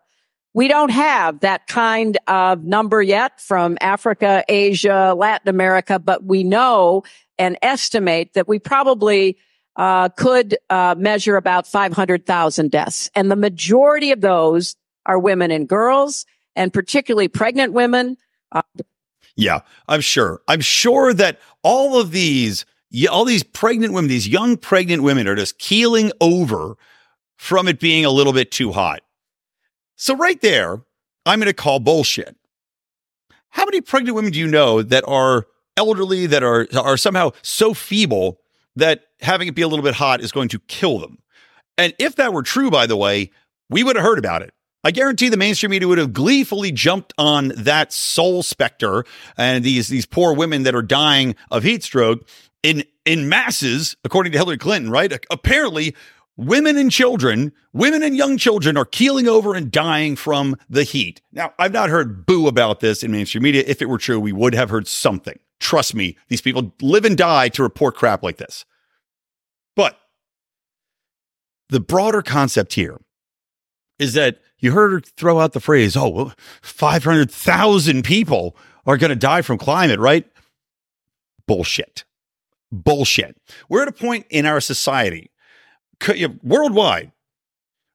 We 0.54 0.68
don't 0.68 0.92
have 0.92 1.40
that 1.40 1.68
kind 1.68 2.18
of 2.28 2.64
number 2.64 3.02
yet 3.02 3.42
from 3.42 3.78
Africa, 3.82 4.44
Asia, 4.48 5.16
Latin 5.18 5.50
America, 5.50 5.98
but 5.98 6.24
we 6.24 6.44
know 6.44 7.04
and 7.40 7.58
estimate 7.64 8.34
that 8.34 8.48
we 8.48 8.60
probably 8.60 9.38
uh, 9.76 10.10
could 10.10 10.58
uh, 10.70 10.96
measure 10.98 11.38
about 11.38 11.66
500,000 11.66 12.70
deaths. 12.70 13.10
And 13.16 13.32
the 13.32 13.36
majority 13.36 14.12
of 14.12 14.22
those 14.22 14.76
are 15.06 15.18
women 15.18 15.50
and 15.50 15.68
girls, 15.68 16.26
and 16.56 16.72
particularly 16.72 17.28
pregnant 17.28 17.74
women. 17.74 18.18
Uh, 18.52 18.62
yeah, 19.36 19.62
I'm 19.88 20.02
sure. 20.02 20.42
I'm 20.48 20.62
sure 20.62 21.14
that 21.16 21.40
all 21.64 22.00
of 22.00 22.12
these, 22.12 22.66
all 23.10 23.26
these 23.26 23.44
pregnant 23.44 23.94
women, 23.94 24.08
these 24.08 24.28
young 24.28 24.58
pregnant 24.58 25.02
women 25.02 25.28
are 25.28 25.36
just 25.36 25.58
keeling 25.58 26.12
over 26.22 26.78
from 27.38 27.68
it 27.68 27.80
being 27.80 28.06
a 28.06 28.12
little 28.12 28.34
bit 28.34 28.52
too 28.52 28.72
hot. 28.72 29.02
So, 29.96 30.16
right 30.16 30.40
there, 30.42 30.82
I'm 31.26 31.40
going 31.40 31.48
to 31.48 31.54
call 31.54 31.80
bullshit. 31.80 32.36
How 33.50 33.66
many 33.66 33.82
pregnant 33.82 34.16
women 34.16 34.32
do 34.32 34.40
you 34.40 34.48
know 34.48 34.82
that 34.82 35.04
are 35.08 35.48
elderly, 35.78 36.26
that 36.26 36.44
are, 36.44 36.68
are 36.76 36.98
somehow 36.98 37.32
so 37.42 37.74
feeble 37.74 38.40
that 38.76 39.06
having 39.22 39.48
it 39.48 39.56
be 39.56 39.62
a 39.62 39.68
little 39.68 39.84
bit 39.84 39.96
hot 39.96 40.22
is 40.22 40.32
going 40.32 40.50
to 40.50 40.60
kill 40.60 41.00
them? 41.00 41.20
And 41.78 41.94
if 42.00 42.16
that 42.16 42.34
were 42.34 42.44
true, 42.44 42.72
by 42.72 42.88
the 42.88 42.98
way, 42.98 43.32
we 43.70 43.84
would 43.84 43.96
have 43.96 44.06
heard 44.06 44.20
about 44.20 44.42
it. 44.42 44.54
I 44.84 44.92
guarantee 44.92 45.30
the 45.30 45.38
mainstream 45.38 45.72
media 45.72 45.88
would 45.88 45.98
have 45.98 46.12
gleefully 46.12 46.72
jumped 46.72 47.14
on 47.18 47.54
that 47.56 47.94
soul 47.94 48.44
specter 48.44 49.06
and 49.38 49.64
these 49.64 49.88
these 49.88 50.06
poor 50.06 50.34
women 50.34 50.64
that 50.64 50.76
are 50.76 50.82
dying 50.82 51.36
of 51.52 51.64
heat 51.64 51.84
stroke 51.84 52.28
in 52.64 52.84
in 53.06 53.30
masses, 53.30 53.96
according 54.04 54.34
to 54.34 54.38
Hillary 54.38 54.58
Clinton. 54.58 54.92
Right? 54.92 55.14
Apparently, 55.32 55.96
women 56.38 56.78
and 56.78 56.92
children, 56.92 57.52
women 57.74 58.04
and 58.04 58.16
young 58.16 58.38
children, 58.38 58.78
are 58.78 58.86
keeling 58.86 59.28
over 59.28 59.56
and 59.56 59.72
dying 59.72 60.16
from 60.16 60.56
the 60.70 60.84
heat. 60.84 61.22
Now, 61.32 61.54
I've 61.60 61.74
not 61.74 61.90
heard 61.90 62.26
boo 62.26 62.48
about 62.48 62.80
this 62.80 63.04
in 63.04 63.12
mainstream 63.12 63.44
media. 63.44 63.64
If 63.66 63.82
it 63.82 63.90
were 63.90 63.98
true, 63.98 64.20
we 64.20 64.32
would 64.32 64.54
have 64.56 64.70
heard 64.70 64.88
something. 64.88 65.40
Trust 65.60 65.96
me, 65.96 66.18
these 66.28 66.42
people 66.42 66.74
live 66.82 67.06
and 67.06 67.18
die 67.18 67.50
to 67.50 67.64
report 67.64 67.96
crap 67.96 68.24
like 68.24 68.38
this. 68.38 68.66
But 69.76 69.98
the 71.70 71.80
broader 71.80 72.22
concept 72.22 72.74
here 72.74 73.00
is 74.00 74.14
that 74.14 74.40
you 74.60 74.72
heard 74.72 74.92
her 74.92 75.02
throw 75.02 75.40
out 75.40 75.54
the 75.54 75.60
phrase, 75.60 75.96
oh, 75.96 76.10
well, 76.10 76.34
500,000 76.62 78.04
people 78.04 78.56
are 78.86 78.98
going 78.98 79.10
to 79.10 79.16
die 79.16 79.42
from 79.42 79.58
climate, 79.58 80.00
right? 80.00 80.26
Bullshit. 81.48 82.06
Bullshit. 82.72 83.38
We're 83.70 83.84
at 83.84 83.88
a 83.88 83.94
point 83.94 84.26
in 84.30 84.46
our 84.46 84.62
society, 84.62 85.32
worldwide, 86.42 87.12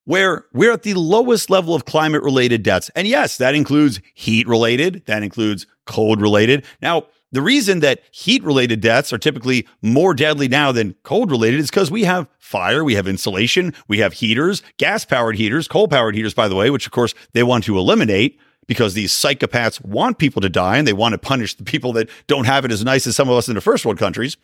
where 0.05 0.47
we're 0.53 0.73
at 0.73 0.83
the 0.83 0.95
lowest 0.95 1.51
level 1.51 1.75
of 1.75 1.85
climate 1.85 2.23
related 2.23 2.63
deaths. 2.63 2.91
And 2.95 3.07
yes, 3.07 3.37
that 3.39 3.55
includes 3.55 4.01
heat 4.15 4.47
related, 4.49 5.03
that 5.07 5.23
includes 5.23 5.67
cold 5.87 6.21
related. 6.21 6.65
Now, 6.81 7.07
the 7.31 7.43
reason 7.43 7.81
that 7.81 8.01
heat 8.11 8.43
related 8.43 8.81
deaths 8.81 9.13
are 9.13 9.19
typically 9.19 9.67
more 9.83 10.15
deadly 10.15 10.49
now 10.49 10.73
than 10.73 10.95
cold 11.03 11.31
related 11.31 11.61
is 11.61 11.69
because 11.69 11.91
we 11.91 12.05
have 12.05 12.27
fire, 12.39 12.83
we 12.83 12.95
have 12.95 13.07
insulation, 13.07 13.75
we 13.87 13.99
have 13.99 14.15
heaters, 14.15 14.63
gas 14.79 15.05
powered 15.05 15.37
heaters, 15.37 15.69
coal 15.69 15.89
powered 15.89 16.15
heaters, 16.15 16.33
by 16.33 16.49
the 16.49 16.55
way, 16.55 16.71
which 16.71 16.87
of 16.87 16.93
course 16.93 17.15
they 17.35 17.43
want 17.43 17.65
to 17.65 17.77
eliminate 17.77 18.41
because 18.67 18.95
these 18.95 19.13
psychopaths 19.13 19.85
want 19.85 20.19
people 20.19 20.41
to 20.41 20.49
die 20.49 20.79
and 20.79 20.89
they 20.89 20.93
want 20.93 21.13
to 21.13 21.19
punish 21.19 21.55
the 21.55 21.65
people 21.65 21.93
that 21.95 22.09
don't 22.27 22.47
have 22.47 22.65
it 22.65 22.73
as 22.73 22.85
nice 22.85 23.07
as 23.07 23.17
some 23.17 23.29
of 23.29 23.37
us 23.37 23.49
in 23.49 23.55
the 23.55 23.61
first 23.61 23.85
world 23.85 23.99
countries. 23.99 24.37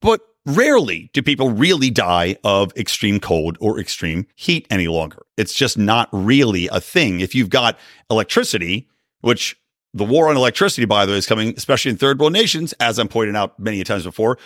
But 0.00 0.20
rarely 0.48 1.10
do 1.12 1.22
people 1.22 1.50
really 1.50 1.90
die 1.90 2.36
of 2.42 2.72
extreme 2.76 3.20
cold 3.20 3.58
or 3.60 3.78
extreme 3.78 4.26
heat 4.34 4.66
any 4.70 4.88
longer. 4.88 5.22
It's 5.36 5.52
just 5.52 5.76
not 5.76 6.08
really 6.12 6.68
a 6.68 6.80
thing. 6.80 7.20
If 7.20 7.34
you've 7.34 7.50
got 7.50 7.78
electricity, 8.10 8.88
which 9.20 9.56
the 9.94 10.04
war 10.04 10.28
on 10.28 10.36
electricity, 10.36 10.86
by 10.86 11.06
the 11.06 11.12
way, 11.12 11.18
is 11.18 11.26
coming, 11.26 11.54
especially 11.56 11.90
in 11.90 11.96
third 11.98 12.18
world 12.18 12.32
nations, 12.32 12.72
as 12.80 12.98
I'm 12.98 13.08
pointing 13.08 13.36
out 13.36 13.58
many 13.58 13.82
times 13.84 14.04
before. 14.04 14.38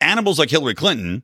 Animals 0.00 0.38
like 0.38 0.50
Hillary 0.50 0.74
Clinton 0.74 1.22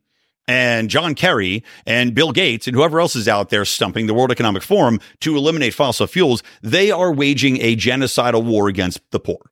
and 0.48 0.88
John 0.88 1.14
Kerry 1.14 1.64
and 1.87 2.14
Bill 2.14 2.33
Gates 2.33 2.66
and 2.66 2.76
whoever 2.76 3.00
else 3.00 3.16
is 3.16 3.29
out 3.29 3.50
there 3.50 3.64
stumping 3.64 4.07
the 4.07 4.14
World 4.14 4.31
Economic 4.31 4.62
Forum 4.62 5.00
to 5.20 5.37
eliminate 5.37 5.74
fossil 5.74 6.07
fuels, 6.07 6.42
they 6.62 6.90
are 6.90 7.12
waging 7.12 7.61
a 7.61 7.76
genocidal 7.76 8.44
war 8.44 8.68
against 8.68 9.00
the 9.11 9.20
poor. 9.20 9.50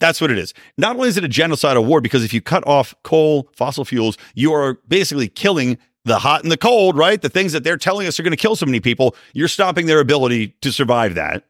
That's 0.00 0.20
what 0.20 0.30
it 0.30 0.38
is. 0.38 0.52
Not 0.76 0.96
only 0.96 1.08
is 1.08 1.16
it 1.16 1.24
a 1.24 1.28
genocidal 1.28 1.84
war, 1.84 2.00
because 2.00 2.24
if 2.24 2.34
you 2.34 2.40
cut 2.40 2.66
off 2.66 2.94
coal, 3.04 3.48
fossil 3.56 3.84
fuels, 3.84 4.18
you 4.34 4.52
are 4.52 4.74
basically 4.88 5.28
killing 5.28 5.78
the 6.04 6.18
hot 6.18 6.42
and 6.42 6.52
the 6.52 6.56
cold, 6.56 6.96
right? 6.96 7.22
The 7.22 7.28
things 7.28 7.52
that 7.52 7.64
they're 7.64 7.76
telling 7.76 8.06
us 8.06 8.20
are 8.20 8.22
going 8.22 8.32
to 8.32 8.36
kill 8.36 8.56
so 8.56 8.66
many 8.66 8.80
people. 8.80 9.16
You're 9.32 9.48
stopping 9.48 9.86
their 9.86 10.00
ability 10.00 10.48
to 10.60 10.72
survive 10.72 11.14
that. 11.14 11.44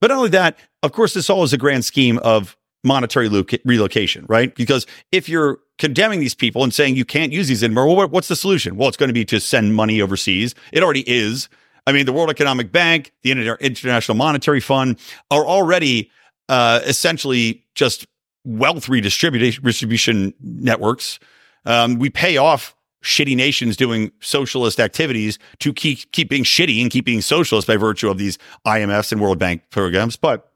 But 0.00 0.08
not 0.08 0.18
only 0.18 0.30
that, 0.30 0.58
of 0.82 0.92
course, 0.92 1.14
this 1.14 1.28
all 1.28 1.42
is 1.42 1.52
a 1.52 1.58
grand 1.58 1.84
scheme 1.84 2.18
of 2.18 2.56
monetary 2.84 3.28
relocation, 3.64 4.24
right? 4.28 4.54
Because 4.54 4.86
if 5.12 5.28
you're 5.28 5.58
condemning 5.78 6.20
these 6.20 6.34
people 6.34 6.62
and 6.62 6.72
saying 6.72 6.96
you 6.96 7.04
can't 7.04 7.32
use 7.32 7.48
these 7.48 7.62
anymore, 7.62 7.94
well, 7.94 8.08
what's 8.08 8.28
the 8.28 8.36
solution? 8.36 8.76
Well, 8.76 8.88
it's 8.88 8.96
going 8.96 9.08
to 9.08 9.14
be 9.14 9.24
to 9.26 9.40
send 9.40 9.74
money 9.74 10.00
overseas. 10.00 10.54
It 10.72 10.82
already 10.82 11.04
is. 11.06 11.48
I 11.86 11.92
mean, 11.92 12.06
the 12.06 12.12
World 12.12 12.30
Economic 12.30 12.72
Bank, 12.72 13.12
the 13.22 13.32
International 13.32 14.16
Monetary 14.16 14.60
Fund 14.60 14.98
are 15.30 15.46
already 15.46 16.10
uh, 16.50 16.80
essentially 16.84 17.64
just 17.76 18.08
wealth 18.44 18.88
redistribution 18.88 20.34
networks. 20.40 21.20
Um, 21.64 21.98
we 22.00 22.10
pay 22.10 22.38
off 22.38 22.74
shitty 23.04 23.36
nations 23.36 23.76
doing 23.76 24.10
socialist 24.20 24.80
activities 24.80 25.38
to 25.60 25.72
keep, 25.72 26.10
keep 26.10 26.28
being 26.28 26.42
shitty 26.42 26.82
and 26.82 26.90
keep 26.90 27.04
being 27.04 27.20
socialist 27.20 27.68
by 27.68 27.76
virtue 27.76 28.10
of 28.10 28.18
these 28.18 28.36
IMFs 28.66 29.12
and 29.12 29.20
World 29.20 29.38
Bank 29.38 29.62
programs. 29.70 30.16
But 30.16 30.50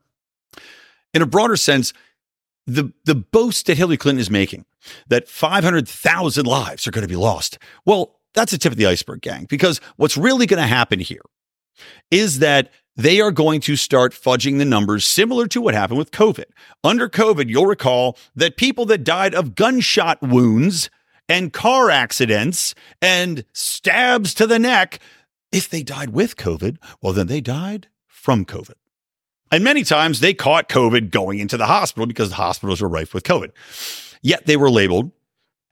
in 1.15 1.23
a 1.23 1.27
broader 1.27 1.57
sense, 1.57 1.93
the, 2.67 2.93
the 3.05 3.15
boast 3.15 3.67
that 3.67 3.77
Hillary 3.77 3.97
Clinton 3.97 4.21
is 4.21 4.31
making 4.31 4.65
that 5.07 5.29
500,000 5.29 6.45
lives 6.45 6.89
are 6.89 6.91
going 6.91 7.03
to 7.03 7.09
be 7.09 7.15
lost. 7.17 7.59
Well, 7.87 8.17
that's 8.35 8.53
a 8.53 8.59
tip 8.59 8.73
of 8.73 8.79
the 8.79 8.87
iceberg, 8.87 9.21
gang, 9.21 9.47
because 9.49 9.81
what's 9.97 10.17
really 10.17 10.47
going 10.47 10.61
to 10.61 10.67
happen 10.67 10.99
here 10.99 11.23
is 12.11 12.41
that 12.41 12.73
they 12.97 13.21
are 13.21 13.31
going 13.31 13.61
to 13.63 13.77
start 13.77 14.13
fudging 14.13 14.59
the 14.59 14.65
numbers 14.65 15.05
similar 15.05 15.47
to 15.49 15.61
what 15.61 15.75
happened 15.75 15.99
with 15.99 16.11
COVID. 16.11 16.45
Under 16.83 17.09
COVID, 17.09 17.49
you'll 17.49 17.67
recall 17.67 18.17
that 18.35 18.57
people 18.57 18.87
that 18.87 19.05
died 19.05 19.35
of 19.35 19.55
gunshot 19.55 20.23
wounds 20.23 20.91
and 21.29 21.53
car 21.53 21.91
accidents 21.91 22.75
and 23.01 23.45
stabs 23.53 24.35
to 24.35 24.47
the 24.47 24.59
neck. 24.59 24.99
If 25.51 25.69
they 25.69 25.83
died 25.83 26.11
with 26.11 26.37
COVID, 26.37 26.79
well, 27.01 27.13
then 27.13 27.27
they 27.27 27.41
died 27.41 27.89
from 28.07 28.45
COVID. 28.45 28.75
And 29.51 29.63
many 29.63 29.85
times 29.85 30.21
they 30.21 30.35
caught 30.35 30.69
COVID 30.69 31.11
going 31.11 31.39
into 31.39 31.57
the 31.57 31.67
hospital 31.67 32.07
because 32.07 32.31
the 32.31 32.35
hospitals 32.37 32.81
were 32.81 32.89
rife 32.89 33.15
with 33.15 33.25
COVID. 33.25 33.51
Yet 34.23 34.47
they 34.47 34.57
were 34.57 34.71
labeled 34.71 35.13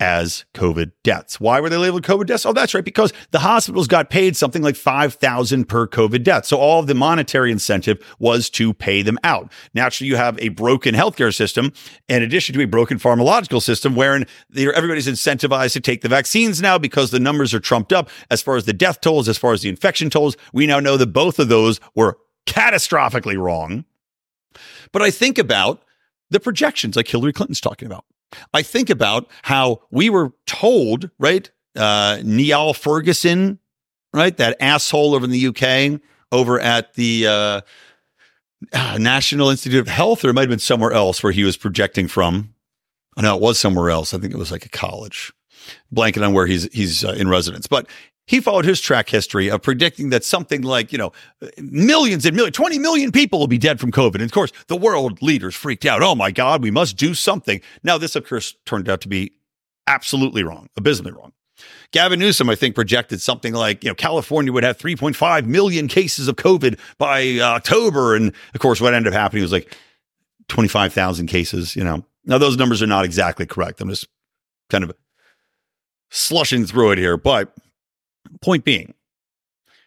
as 0.03 0.45
COVID 0.53 0.91
deaths. 1.05 1.39
Why 1.39 1.61
were 1.61 1.69
they 1.69 1.77
labeled 1.77 2.03
COVID 2.03 2.27
deaths? 2.27 2.45
Oh, 2.45 2.53
that's 2.53 2.75
right, 2.75 2.85
because 2.85 3.13
the 3.31 3.39
hospitals 3.39 3.87
got 3.87 4.11
paid 4.11 4.37
something 4.37 4.61
like 4.61 4.75
5000 4.75 5.69
per 5.69 5.87
COVID 5.87 6.25
death. 6.25 6.45
So 6.45 6.57
all 6.57 6.81
of 6.81 6.89
the 6.89 6.95
monetary 6.95 7.53
incentive 7.53 8.05
was 8.19 8.51
to 8.51 8.75
pay 8.75 9.03
them 9.03 9.17
out. 9.23 9.53
Naturally, 9.75 10.09
you 10.09 10.17
have 10.17 10.37
a 10.41 10.49
broken 10.49 10.97
healthcare 10.97 11.33
system 11.33 11.73
in 12.09 12.21
addition 12.21 12.53
to 12.57 12.61
a 12.63 12.67
broken 12.67 12.99
pharmacological 12.99 13.63
system 13.63 13.95
wherein 13.95 14.27
everybody's 14.57 15.07
incentivized 15.07 15.75
to 15.75 15.81
take 15.81 16.01
the 16.01 16.09
vaccines 16.09 16.61
now 16.61 16.79
because 16.79 17.13
the 17.13 17.21
numbers 17.21 17.55
are 17.55 17.61
trumped 17.61 17.93
up 17.93 18.11
as 18.29 18.43
far 18.43 18.57
as 18.57 18.65
the 18.65 18.73
death 18.73 19.01
tolls, 19.01 19.29
as 19.29 19.39
far 19.39 19.53
as 19.53 19.63
the 19.63 19.69
infection 19.69 20.11
tolls. 20.11 20.37
We 20.53 20.67
now 20.67 20.81
know 20.81 20.97
that 20.97 21.13
both 21.13 21.39
of 21.39 21.49
those 21.49 21.79
were 21.95 22.19
catastrophically 22.47 23.39
wrong. 23.39 23.85
But 24.91 25.03
I 25.03 25.13
think 25.13 25.39
about 25.39 25.85
the 26.29 26.41
projections 26.41 26.97
like 26.97 27.07
Hillary 27.07 27.33
Clinton's 27.33 27.61
talking 27.61 27.87
about. 27.87 28.05
I 28.53 28.63
think 28.63 28.91
about 28.91 29.31
how 29.43 29.83
we 29.91 30.11
were 30.11 30.33
told, 30.47 31.11
right? 31.19 31.51
Uh, 31.77 32.19
Neil 32.23 32.75
Ferguson, 32.75 33.59
right? 34.13 34.37
That 34.37 34.57
asshole 34.61 35.15
over 35.15 35.25
in 35.25 35.31
the 35.31 35.47
UK, 35.47 36.01
over 36.31 36.61
at 36.61 36.95
the 36.95 37.27
uh, 37.27 37.61
uh, 38.73 38.99
National 38.99 39.51
Institute 39.51 39.81
of 39.81 39.89
Health, 39.89 40.25
or 40.25 40.31
it 40.31 40.35
might 40.35 40.43
have 40.43 40.51
been 40.51 40.59
somewhere 40.59 40.93
else 40.93 41.23
where 41.23 41.33
he 41.33 41.45
was 41.45 41.57
projecting 41.57 42.09
from. 42.09 42.55
No, 43.19 43.37
it 43.37 43.43
was 43.43 43.59
somewhere 43.59 43.91
else. 43.91 44.15
I 44.15 44.19
think 44.19 44.33
it 44.33 44.39
was 44.39 44.51
like 44.51 44.65
a 44.65 44.71
college. 44.71 45.33
Blanket 45.93 46.23
on 46.23 46.33
where 46.33 46.47
he's 46.47 46.65
he's 46.73 47.05
uh, 47.05 47.13
in 47.13 47.29
residence, 47.29 47.69
but 47.69 47.87
he 48.33 48.41
followed 48.41 48.65
his 48.65 48.81
track 48.81 49.11
history 49.11 49.51
of 49.51 49.61
predicting 49.61 50.09
that 50.09 50.25
something 50.25 50.63
like, 50.63 50.91
you 50.91 50.97
know, 50.97 51.13
millions 51.59 52.25
and 52.25 52.35
millions, 52.35 52.57
20 52.57 52.79
million 52.79 53.13
people 53.13 53.39
will 53.39 53.47
be 53.47 53.59
dead 53.59 53.79
from 53.79 53.93
COVID. 53.93 54.15
And 54.15 54.23
of 54.23 54.33
course, 54.33 54.51
the 54.69 54.77
world 54.77 55.21
leaders 55.21 55.55
freaked 55.55 55.85
out. 55.85 56.03
Oh 56.03 56.15
my 56.15 56.31
God, 56.31 56.63
we 56.63 56.71
must 56.71 56.97
do 56.97 57.13
something. 57.13 57.61
Now, 57.83 57.99
this, 57.99 58.17
of 58.17 58.27
course, 58.27 58.55
turned 58.65 58.89
out 58.89 59.03
to 59.03 59.09
be 59.09 59.35
absolutely 59.87 60.45
wrong, 60.45 60.71
abysmally 60.79 61.13
wrong. 61.13 61.35
Gavin 61.91 62.21
Newsom, 62.21 62.49
I 62.49 62.55
think, 62.55 62.75
projected 62.75 63.21
something 63.21 63.53
like, 63.53 63.85
you 63.85 63.91
know, 63.91 63.95
California 63.95 64.51
would 64.51 64.65
have 64.65 64.79
3.5 64.79 65.45
million 65.45 65.87
cases 65.87 66.27
of 66.27 66.37
COVID 66.37 66.81
by 66.97 67.39
uh, 67.39 67.57
October. 67.57 68.17
And 68.17 68.33
of 68.55 68.61
course, 68.63 68.81
what 68.81 68.95
ended 68.95 69.13
up 69.13 69.19
happening 69.19 69.43
was 69.43 69.53
like 69.53 69.77
25,000 70.49 71.27
cases, 71.27 71.77
you 71.77 71.85
know. 71.85 72.03
Now, 72.25 72.39
those 72.39 72.57
numbers 72.57 72.83
are 72.83 72.87
not 72.87 73.05
exactly 73.05 73.45
correct. 73.45 73.83
I'm 73.83 73.91
just 73.91 74.09
kind 74.71 74.85
of 74.85 74.93
slushing 76.09 76.65
through 76.65 76.93
it 76.93 76.99
here. 76.99 77.19
But 77.19 77.55
Point 78.41 78.65
being, 78.65 78.95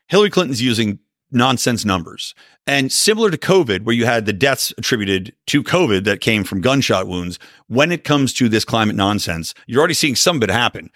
Hillary 0.07 0.29
Clinton's 0.29 0.61
using 0.61 0.99
nonsense 1.31 1.83
numbers. 1.85 2.33
And 2.67 2.91
similar 2.91 3.29
to 3.29 3.37
COVID, 3.37 3.83
where 3.83 3.95
you 3.95 4.05
had 4.05 4.25
the 4.25 4.33
deaths 4.33 4.73
attributed 4.77 5.33
to 5.47 5.63
COVID 5.63 6.03
that 6.05 6.21
came 6.21 6.43
from 6.43 6.61
gunshot 6.61 7.07
wounds, 7.07 7.39
when 7.67 7.91
it 7.91 8.03
comes 8.03 8.33
to 8.33 8.47
this 8.47 8.65
climate 8.65 8.95
nonsense, 8.95 9.53
you're 9.67 9.79
already 9.79 9.93
seeing 9.93 10.15
some 10.15 10.37
of 10.37 10.43
it 10.43 10.49
happen 10.49 10.89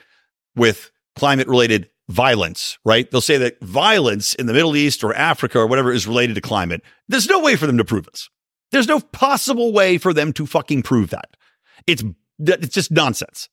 with 0.56 0.92
climate 1.16 1.48
related 1.48 1.90
violence, 2.10 2.78
right? 2.86 3.10
They'll 3.10 3.22
say 3.22 3.38
that 3.38 3.62
violence 3.62 4.34
in 4.34 4.48
the 4.48 4.54
Middle 4.54 4.76
East 4.76 5.04
or 5.04 5.14
Africa 5.14 5.60
or 5.60 5.68
whatever 5.68 5.92
is 5.92 6.08
related 6.08 6.36
to 6.36 6.42
climate. 6.42 6.82
There's 7.08 7.28
no 7.28 7.40
way 7.40 7.56
for 7.56 7.68
them 7.68 7.78
to 7.78 7.86
prove 7.86 8.06
this. 8.06 8.30
There's 8.72 8.88
no 8.88 9.00
possible 9.00 9.72
way 9.74 9.98
for 9.98 10.14
them 10.14 10.34
to 10.34 10.46
fucking 10.46 10.84
prove 10.84 11.10
that. 11.10 11.36
It's 11.88 12.04
it's 12.40 12.74
just 12.74 12.92
nonsense. 12.92 13.50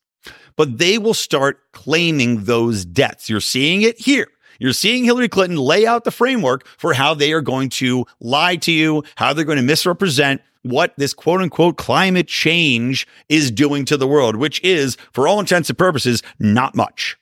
But 0.56 0.78
they 0.78 0.98
will 0.98 1.14
start 1.14 1.60
claiming 1.72 2.44
those 2.44 2.84
debts. 2.84 3.28
You're 3.28 3.40
seeing 3.40 3.82
it 3.82 3.98
here. 3.98 4.28
You're 4.58 4.72
seeing 4.72 5.04
Hillary 5.04 5.28
Clinton 5.28 5.58
lay 5.58 5.86
out 5.86 6.04
the 6.04 6.10
framework 6.10 6.66
for 6.78 6.94
how 6.94 7.14
they 7.14 7.32
are 7.32 7.42
going 7.42 7.68
to 7.70 8.06
lie 8.20 8.56
to 8.56 8.72
you, 8.72 9.04
how 9.16 9.32
they're 9.32 9.44
going 9.44 9.56
to 9.58 9.62
misrepresent 9.62 10.40
what 10.62 10.94
this 10.96 11.14
quote 11.14 11.40
unquote 11.40 11.76
climate 11.76 12.26
change 12.26 13.06
is 13.28 13.50
doing 13.50 13.84
to 13.84 13.96
the 13.96 14.06
world, 14.06 14.36
which 14.36 14.60
is, 14.62 14.96
for 15.12 15.28
all 15.28 15.38
intents 15.38 15.68
and 15.68 15.78
purposes, 15.78 16.22
not 16.38 16.74
much. 16.74 17.16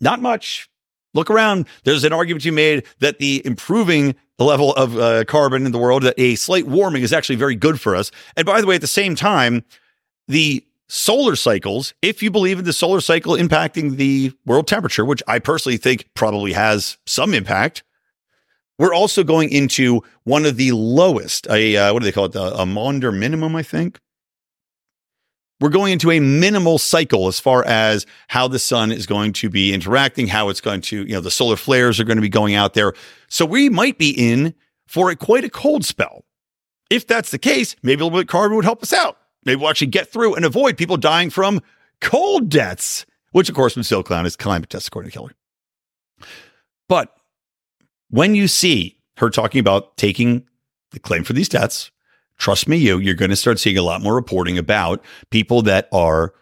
Not 0.00 0.20
much. 0.20 0.68
Look 1.14 1.30
around. 1.30 1.66
There's 1.84 2.04
an 2.04 2.12
argument 2.12 2.44
you 2.44 2.52
made 2.52 2.84
that 3.00 3.18
the 3.18 3.42
improving 3.44 4.16
level 4.38 4.74
of 4.74 4.98
uh, 4.98 5.24
carbon 5.24 5.66
in 5.66 5.72
the 5.72 5.78
world, 5.78 6.02
that 6.02 6.18
a 6.18 6.34
slight 6.34 6.66
warming 6.66 7.02
is 7.02 7.12
actually 7.12 7.36
very 7.36 7.54
good 7.54 7.80
for 7.80 7.94
us. 7.94 8.10
And 8.36 8.44
by 8.44 8.60
the 8.60 8.66
way, 8.66 8.74
at 8.74 8.80
the 8.80 8.86
same 8.86 9.14
time, 9.14 9.62
the 10.26 10.64
solar 10.92 11.34
cycles, 11.34 11.94
if 12.02 12.22
you 12.22 12.30
believe 12.30 12.58
in 12.58 12.66
the 12.66 12.72
solar 12.72 13.00
cycle 13.00 13.34
impacting 13.34 13.96
the 13.96 14.30
world 14.44 14.66
temperature, 14.66 15.06
which 15.06 15.22
I 15.26 15.38
personally 15.38 15.78
think 15.78 16.06
probably 16.12 16.52
has 16.52 16.98
some 17.06 17.32
impact, 17.32 17.82
we're 18.78 18.92
also 18.92 19.24
going 19.24 19.50
into 19.50 20.02
one 20.24 20.44
of 20.44 20.58
the 20.58 20.72
lowest, 20.72 21.46
a 21.48 21.76
uh, 21.78 21.94
what 21.94 22.00
do 22.00 22.04
they 22.04 22.12
call 22.12 22.26
it, 22.26 22.34
a 22.34 22.66
Maunder 22.66 23.10
minimum, 23.10 23.56
I 23.56 23.62
think. 23.62 24.00
We're 25.60 25.70
going 25.70 25.92
into 25.92 26.10
a 26.10 26.20
minimal 26.20 26.76
cycle 26.78 27.26
as 27.26 27.40
far 27.40 27.64
as 27.64 28.04
how 28.28 28.46
the 28.46 28.58
sun 28.58 28.92
is 28.92 29.06
going 29.06 29.32
to 29.34 29.48
be 29.48 29.72
interacting, 29.72 30.26
how 30.26 30.50
it's 30.50 30.60
going 30.60 30.82
to, 30.82 31.04
you 31.04 31.14
know, 31.14 31.20
the 31.20 31.30
solar 31.30 31.56
flares 31.56 32.00
are 32.00 32.04
going 32.04 32.16
to 32.16 32.22
be 32.22 32.28
going 32.28 32.54
out 32.54 32.74
there. 32.74 32.92
So 33.28 33.46
we 33.46 33.70
might 33.70 33.96
be 33.96 34.10
in 34.10 34.54
for 34.88 35.10
a, 35.10 35.16
quite 35.16 35.44
a 35.44 35.50
cold 35.50 35.86
spell. 35.86 36.24
If 36.90 37.06
that's 37.06 37.30
the 37.30 37.38
case, 37.38 37.76
maybe 37.82 38.02
a 38.02 38.04
little 38.04 38.18
bit 38.18 38.24
of 38.24 38.28
carbon 38.28 38.56
would 38.56 38.64
help 38.66 38.82
us 38.82 38.92
out. 38.92 39.16
Maybe 39.44 39.60
we'll 39.60 39.70
actually 39.70 39.88
get 39.88 40.10
through 40.10 40.34
and 40.34 40.44
avoid 40.44 40.76
people 40.76 40.96
dying 40.96 41.30
from 41.30 41.60
cold 42.00 42.48
deaths, 42.48 43.06
which 43.32 43.48
of 43.48 43.54
course, 43.54 43.76
still 43.84 44.02
clown 44.02 44.26
is 44.26 44.36
climate 44.36 44.68
deaths, 44.68 44.88
according 44.88 45.10
to 45.10 45.18
Hillary. 45.18 45.34
But 46.88 47.14
when 48.10 48.34
you 48.34 48.48
see 48.48 48.98
her 49.16 49.30
talking 49.30 49.58
about 49.58 49.96
taking 49.96 50.46
the 50.90 51.00
claim 51.00 51.24
for 51.24 51.32
these 51.32 51.48
deaths, 51.48 51.90
trust 52.38 52.68
me, 52.68 52.76
you, 52.76 52.98
you're 52.98 53.14
going 53.14 53.30
to 53.30 53.36
start 53.36 53.58
seeing 53.58 53.78
a 53.78 53.82
lot 53.82 54.02
more 54.02 54.14
reporting 54.14 54.58
about 54.58 55.02
people 55.30 55.62
that 55.62 55.88
are 55.92 56.34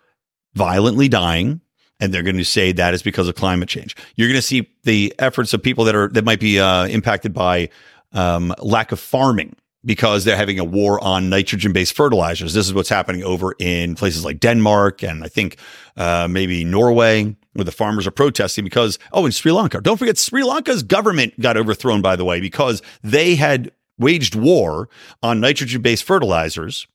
violently 0.54 1.08
dying. 1.08 1.60
And 2.00 2.14
they're 2.14 2.22
going 2.22 2.38
to 2.38 2.44
say 2.44 2.72
that 2.72 2.94
is 2.94 3.02
because 3.02 3.28
of 3.28 3.34
climate 3.34 3.68
change. 3.68 3.94
You're 4.16 4.28
going 4.28 4.38
to 4.38 4.42
see 4.42 4.70
the 4.84 5.14
efforts 5.18 5.52
of 5.52 5.62
people 5.62 5.84
that 5.84 5.94
are 5.94 6.08
that 6.08 6.24
might 6.24 6.40
be 6.40 6.58
uh, 6.58 6.86
impacted 6.86 7.34
by 7.34 7.68
um, 8.12 8.54
lack 8.58 8.90
of 8.90 8.98
farming 8.98 9.54
because 9.84 10.24
they're 10.24 10.36
having 10.36 10.58
a 10.58 10.64
war 10.64 11.02
on 11.02 11.30
nitrogen 11.30 11.72
based 11.72 11.96
fertilizers. 11.96 12.54
This 12.54 12.66
is 12.66 12.74
what's 12.74 12.88
happening 12.88 13.24
over 13.24 13.54
in 13.58 13.94
places 13.94 14.24
like 14.24 14.40
Denmark 14.40 15.02
and 15.02 15.24
I 15.24 15.28
think 15.28 15.56
uh, 15.96 16.28
maybe 16.30 16.64
Norway, 16.64 17.34
where 17.54 17.64
the 17.64 17.72
farmers 17.72 18.06
are 18.06 18.12
protesting 18.12 18.64
because, 18.64 18.98
oh, 19.12 19.26
in 19.26 19.32
Sri 19.32 19.52
Lanka. 19.52 19.80
Don't 19.80 19.96
forget, 19.96 20.18
Sri 20.18 20.44
Lanka's 20.44 20.82
government 20.82 21.38
got 21.40 21.56
overthrown, 21.56 22.02
by 22.02 22.16
the 22.16 22.24
way, 22.24 22.40
because 22.40 22.82
they 23.02 23.36
had 23.36 23.72
waged 23.98 24.34
war 24.34 24.88
on 25.22 25.40
nitrogen 25.40 25.82
based 25.82 26.04
fertilizers. 26.04 26.86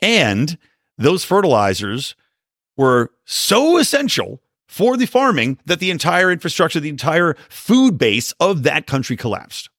And 0.00 0.58
those 0.96 1.24
fertilizers 1.24 2.16
were 2.76 3.10
so 3.24 3.76
essential 3.76 4.40
for 4.66 4.96
the 4.96 5.06
farming 5.06 5.58
that 5.66 5.80
the 5.80 5.90
entire 5.90 6.30
infrastructure, 6.30 6.80
the 6.80 6.88
entire 6.88 7.34
food 7.48 7.98
base 7.98 8.32
of 8.40 8.62
that 8.62 8.86
country 8.86 9.16
collapsed 9.16 9.70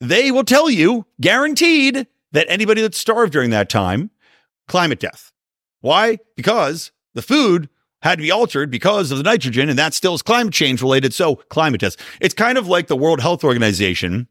they 0.00 0.30
will 0.30 0.44
tell 0.44 0.68
you, 0.70 1.06
guaranteed, 1.20 2.06
that 2.32 2.46
anybody 2.48 2.82
that 2.82 2.94
starved 2.94 3.32
during 3.32 3.50
that 3.50 3.70
time, 3.70 4.10
climate 4.68 5.00
death. 5.00 5.32
Why? 5.80 6.18
Because 6.36 6.92
the 7.14 7.22
food 7.22 7.68
had 8.02 8.18
to 8.18 8.22
be 8.22 8.30
altered 8.30 8.70
because 8.70 9.10
of 9.10 9.18
the 9.18 9.24
nitrogen, 9.24 9.68
and 9.68 9.78
that 9.78 9.94
still 9.94 10.14
is 10.14 10.22
climate 10.22 10.52
change 10.52 10.82
related. 10.82 11.14
So, 11.14 11.36
climate 11.36 11.80
death. 11.80 11.96
It's 12.20 12.34
kind 12.34 12.58
of 12.58 12.68
like 12.68 12.88
the 12.88 12.96
World 12.96 13.20
Health 13.20 13.44
Organization 13.44 14.28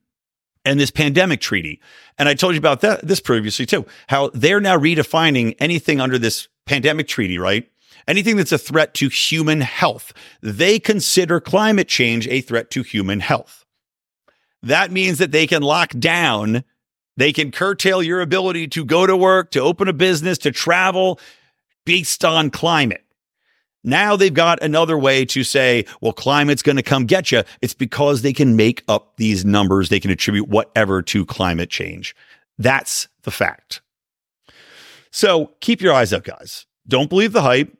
and 0.65 0.79
this 0.79 0.91
pandemic 0.91 1.41
treaty. 1.41 1.81
And 2.17 2.29
I 2.29 2.35
told 2.35 2.53
you 2.53 2.59
about 2.59 2.81
that 2.81 3.07
this 3.07 3.19
previously 3.19 3.65
too, 3.65 3.85
how 4.07 4.29
they're 4.33 4.61
now 4.61 4.77
redefining 4.77 5.55
anything 5.59 5.99
under 5.99 6.17
this 6.17 6.47
pandemic 6.65 7.07
treaty, 7.07 7.37
right? 7.37 7.69
Anything 8.07 8.37
that's 8.37 8.51
a 8.51 8.57
threat 8.57 8.93
to 8.95 9.09
human 9.09 9.61
health. 9.61 10.13
They 10.41 10.77
consider 10.77 11.39
climate 11.39 11.87
change 11.87 12.27
a 12.27 12.41
threat 12.41 12.69
to 12.71 12.83
human 12.83 13.21
health 13.21 13.62
that 14.63 14.91
means 14.91 15.19
that 15.19 15.31
they 15.31 15.45
can 15.45 15.61
lock 15.61 15.89
down, 15.91 16.63
they 17.17 17.31
can 17.31 17.51
curtail 17.51 18.01
your 18.01 18.21
ability 18.21 18.67
to 18.69 18.85
go 18.85 19.05
to 19.05 19.15
work, 19.15 19.51
to 19.51 19.59
open 19.59 19.87
a 19.87 19.93
business, 19.93 20.37
to 20.39 20.51
travel 20.51 21.19
based 21.85 22.25
on 22.25 22.49
climate. 22.49 23.03
Now 23.83 24.15
they've 24.15 24.33
got 24.33 24.63
another 24.63 24.97
way 24.97 25.25
to 25.25 25.43
say, 25.43 25.85
well, 25.99 26.13
climate's 26.13 26.61
going 26.61 26.77
to 26.77 26.83
come 26.83 27.05
get 27.05 27.31
you. 27.31 27.43
It's 27.61 27.73
because 27.73 28.21
they 28.21 28.31
can 28.31 28.55
make 28.55 28.83
up 28.87 29.17
these 29.17 29.43
numbers. 29.43 29.89
They 29.89 29.99
can 29.99 30.09
attribute 30.09 30.47
whatever 30.47 31.01
to 31.01 31.25
climate 31.25 31.69
change. 31.69 32.15
That's 32.57 33.09
the 33.23 33.31
fact. 33.31 33.81
So 35.11 35.51
keep 35.59 35.81
your 35.81 35.93
eyes 35.93 36.13
up, 36.13 36.23
guys. 36.23 36.65
Don't 36.87 37.09
believe 37.09 37.33
the 37.33 37.41
hype. 37.41 37.77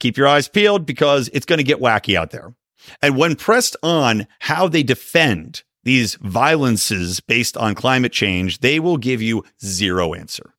Keep 0.00 0.16
your 0.16 0.26
eyes 0.26 0.48
peeled 0.48 0.86
because 0.86 1.28
it's 1.34 1.46
going 1.46 1.58
to 1.58 1.64
get 1.64 1.80
wacky 1.80 2.14
out 2.16 2.30
there. 2.30 2.54
And 3.02 3.16
when 3.16 3.36
pressed 3.36 3.76
on 3.82 4.26
how 4.38 4.68
they 4.68 4.82
defend 4.82 5.62
these 5.88 6.16
violences 6.16 7.18
based 7.18 7.56
on 7.56 7.74
climate 7.74 8.12
change, 8.12 8.58
they 8.58 8.78
will 8.78 8.98
give 8.98 9.22
you 9.22 9.42
zero 9.64 10.12
answer. 10.12 10.52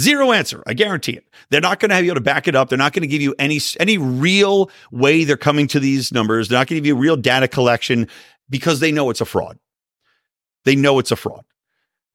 Zero 0.00 0.32
answer. 0.32 0.62
I 0.66 0.72
guarantee 0.72 1.12
it. 1.12 1.26
They're 1.50 1.60
not 1.60 1.80
going 1.80 1.90
to 1.90 1.94
have 1.94 2.04
you 2.06 2.14
to 2.14 2.20
back 2.20 2.48
it 2.48 2.56
up. 2.56 2.70
They're 2.70 2.78
not 2.78 2.94
going 2.94 3.02
to 3.02 3.06
give 3.08 3.20
you 3.20 3.34
any, 3.38 3.60
any 3.78 3.98
real 3.98 4.70
way 4.90 5.24
they're 5.24 5.36
coming 5.36 5.66
to 5.68 5.78
these 5.78 6.12
numbers. 6.12 6.48
They're 6.48 6.58
not 6.58 6.66
going 6.66 6.76
to 6.76 6.80
give 6.80 6.86
you 6.86 6.96
real 6.96 7.18
data 7.18 7.46
collection 7.46 8.08
because 8.48 8.80
they 8.80 8.90
know 8.90 9.10
it's 9.10 9.20
a 9.20 9.26
fraud. 9.26 9.58
They 10.64 10.76
know 10.76 10.98
it's 10.98 11.10
a 11.10 11.16
fraud. 11.16 11.44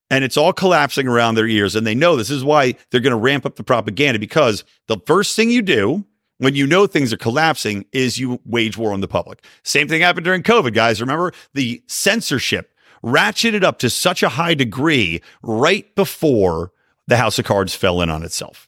And 0.10 0.24
it's 0.24 0.36
all 0.36 0.52
collapsing 0.52 1.08
around 1.08 1.36
their 1.36 1.48
ears. 1.48 1.76
And 1.76 1.86
they 1.86 1.94
know 1.94 2.16
this 2.16 2.32
is 2.32 2.44
why 2.44 2.74
they're 2.90 3.00
going 3.00 3.12
to 3.12 3.18
ramp 3.18 3.46
up 3.46 3.58
the 3.58 3.64
propaganda 3.64 4.18
because 4.18 4.64
the 4.88 4.98
first 5.06 5.36
thing 5.36 5.52
you 5.52 5.62
do 5.62 6.04
when 6.40 6.56
you 6.56 6.66
know 6.66 6.88
things 6.88 7.14
are 7.14 7.18
collapsing 7.18 7.86
is 7.92 8.18
you 8.18 8.40
wage 8.46 8.78
war 8.78 8.92
on 8.92 9.02
the 9.02 9.08
public. 9.08 9.46
Same 9.64 9.88
thing 9.88 10.02
happened 10.02 10.26
during 10.26 10.42
COVID, 10.42 10.74
guys. 10.74 11.00
Remember 11.00 11.32
the 11.54 11.84
censorship 11.88 12.74
ratcheted 13.04 13.64
up 13.64 13.78
to 13.80 13.90
such 13.90 14.24
a 14.24 14.30
high 14.30 14.56
degree 14.56 15.22
right 15.44 15.94
before 15.96 16.72
the 17.08 17.18
House 17.18 17.40
of 17.40 17.46
Cards 17.46 17.76
fell 17.76 18.02
in 18.02 18.10
on 18.10 18.24
itself. 18.24 18.68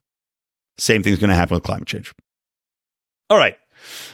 Same 0.78 1.02
thing's 1.04 1.20
going 1.20 1.30
to 1.30 1.36
happen 1.36 1.56
with 1.56 1.64
climate 1.64 1.88
change. 1.88 2.14
All 3.30 3.38
right. 3.38 3.58